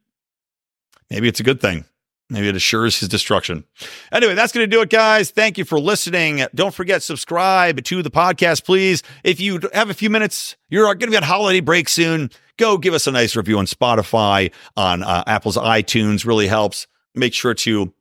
Maybe 1.11 1.28
it's 1.28 1.41
a 1.41 1.45
good 1.45 1.61
thing. 1.61 1.85
Maybe 2.31 2.49
it 2.49 2.57
assures 2.57 2.99
his 2.99 3.09
destruction. 3.09 3.64
Anyway, 4.11 4.35
that's 4.35 4.53
going 4.53 4.64
to 4.68 4.77
do 4.77 4.81
it, 4.81 4.89
guys. 4.89 5.31
Thank 5.31 5.59
you 5.59 5.64
for 5.64 5.79
listening. 5.79 6.43
Don't 6.55 6.75
forget, 6.75 7.03
subscribe 7.03 7.85
to 7.85 8.03
the 8.03 8.11
podcast, 8.11 8.64
please. 8.64 9.03
If 9.22 9.41
you 9.41 9.61
have 9.75 9.91
a 9.91 9.95
few 9.95 10.09
minutes, 10.09 10.57
you're 10.70 10.87
going 10.87 11.01
to 11.01 11.07
be 11.09 11.16
on 11.16 11.22
holiday 11.22 11.61
break 11.61 11.89
soon. 11.89 12.31
Go 12.57 12.79
give 12.79 12.95
us 12.95 13.07
a 13.07 13.12
nice 13.12 13.37
review 13.37 13.59
on 13.59 13.66
Spotify, 13.66 14.53
on 14.77 15.03
uh, 15.03 15.25
Apple's 15.27 15.57
iTunes. 15.57 16.25
Really 16.25 16.47
helps. 16.47 16.87
Make 17.14 17.35
sure 17.35 17.55
to 17.55 17.93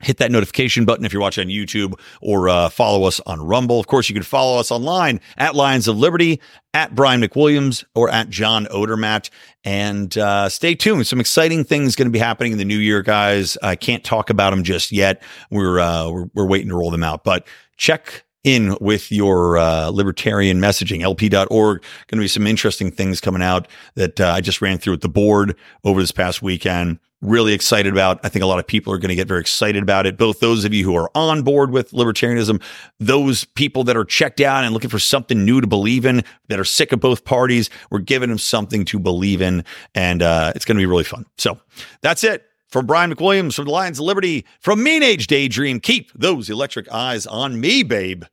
hit 0.00 0.18
that 0.18 0.30
notification 0.30 0.84
button 0.84 1.04
if 1.04 1.12
you're 1.12 1.22
watching 1.22 1.48
on 1.48 1.52
YouTube 1.52 1.98
or 2.20 2.48
uh, 2.48 2.68
follow 2.68 3.04
us 3.04 3.20
on 3.26 3.40
Rumble. 3.40 3.80
Of 3.80 3.86
course, 3.86 4.08
you 4.08 4.14
can 4.14 4.22
follow 4.22 4.58
us 4.58 4.70
online 4.70 5.20
at 5.36 5.54
Lions 5.54 5.88
of 5.88 5.98
Liberty, 5.98 6.40
at 6.72 6.94
Brian 6.94 7.20
McWilliams, 7.20 7.84
or 7.94 8.08
at 8.10 8.28
John 8.28 8.66
Odermatt. 8.66 9.30
And 9.64 10.16
uh, 10.16 10.48
stay 10.48 10.74
tuned. 10.74 11.06
Some 11.06 11.20
exciting 11.20 11.64
things 11.64 11.96
going 11.96 12.06
to 12.06 12.12
be 12.12 12.18
happening 12.18 12.52
in 12.52 12.58
the 12.58 12.64
new 12.64 12.78
year, 12.78 13.02
guys. 13.02 13.58
I 13.62 13.76
can't 13.76 14.04
talk 14.04 14.30
about 14.30 14.50
them 14.50 14.62
just 14.62 14.92
yet. 14.92 15.22
We're, 15.50 15.80
uh, 15.80 16.10
we're, 16.10 16.26
we're 16.34 16.46
waiting 16.46 16.68
to 16.68 16.76
roll 16.76 16.90
them 16.90 17.02
out, 17.02 17.24
but 17.24 17.46
check 17.76 18.24
in 18.44 18.76
with 18.80 19.10
your 19.10 19.58
uh, 19.58 19.88
libertarian 19.88 20.60
messaging. 20.60 21.02
LP.org. 21.02 21.82
Going 22.06 22.18
to 22.18 22.24
be 22.24 22.28
some 22.28 22.46
interesting 22.46 22.90
things 22.90 23.20
coming 23.20 23.42
out 23.42 23.66
that 23.94 24.20
uh, 24.20 24.28
I 24.28 24.40
just 24.40 24.62
ran 24.62 24.78
through 24.78 24.94
at 24.94 25.00
the 25.00 25.08
board 25.08 25.56
over 25.84 26.00
this 26.00 26.12
past 26.12 26.40
weekend 26.40 27.00
really 27.20 27.52
excited 27.52 27.92
about. 27.92 28.20
I 28.22 28.28
think 28.28 28.42
a 28.42 28.46
lot 28.46 28.58
of 28.58 28.66
people 28.66 28.92
are 28.92 28.98
going 28.98 29.08
to 29.08 29.14
get 29.14 29.26
very 29.26 29.40
excited 29.40 29.82
about 29.82 30.06
it. 30.06 30.16
Both 30.16 30.40
those 30.40 30.64
of 30.64 30.72
you 30.72 30.84
who 30.84 30.94
are 30.94 31.10
on 31.14 31.42
board 31.42 31.70
with 31.70 31.90
libertarianism, 31.90 32.62
those 33.00 33.44
people 33.44 33.84
that 33.84 33.96
are 33.96 34.04
checked 34.04 34.40
out 34.40 34.64
and 34.64 34.72
looking 34.72 34.90
for 34.90 35.00
something 35.00 35.44
new 35.44 35.60
to 35.60 35.66
believe 35.66 36.06
in, 36.06 36.22
that 36.48 36.60
are 36.60 36.64
sick 36.64 36.92
of 36.92 37.00
both 37.00 37.24
parties, 37.24 37.70
we're 37.90 37.98
giving 37.98 38.28
them 38.28 38.38
something 38.38 38.84
to 38.84 38.98
believe 38.98 39.42
in. 39.42 39.64
And 39.94 40.22
uh, 40.22 40.52
it's 40.54 40.64
going 40.64 40.76
to 40.76 40.82
be 40.82 40.86
really 40.86 41.04
fun. 41.04 41.26
So 41.38 41.58
that's 42.02 42.22
it. 42.22 42.44
From 42.68 42.86
Brian 42.86 43.12
McWilliams, 43.12 43.54
from 43.54 43.64
the 43.64 43.70
Lions 43.70 43.98
of 43.98 44.04
Liberty, 44.04 44.44
from 44.60 44.82
Mean 44.82 45.02
Age 45.02 45.26
Daydream, 45.26 45.80
keep 45.80 46.12
those 46.12 46.50
electric 46.50 46.92
eyes 46.92 47.26
on 47.26 47.60
me, 47.60 47.82
babe, 47.82 48.24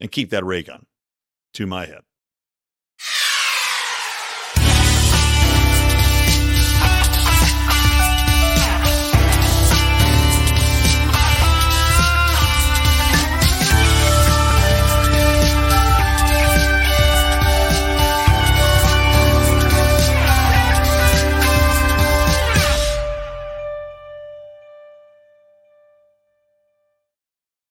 and 0.00 0.10
keep 0.10 0.30
that 0.30 0.44
ray 0.44 0.64
gun 0.64 0.84
to 1.54 1.66
my 1.66 1.86
head. 1.86 2.00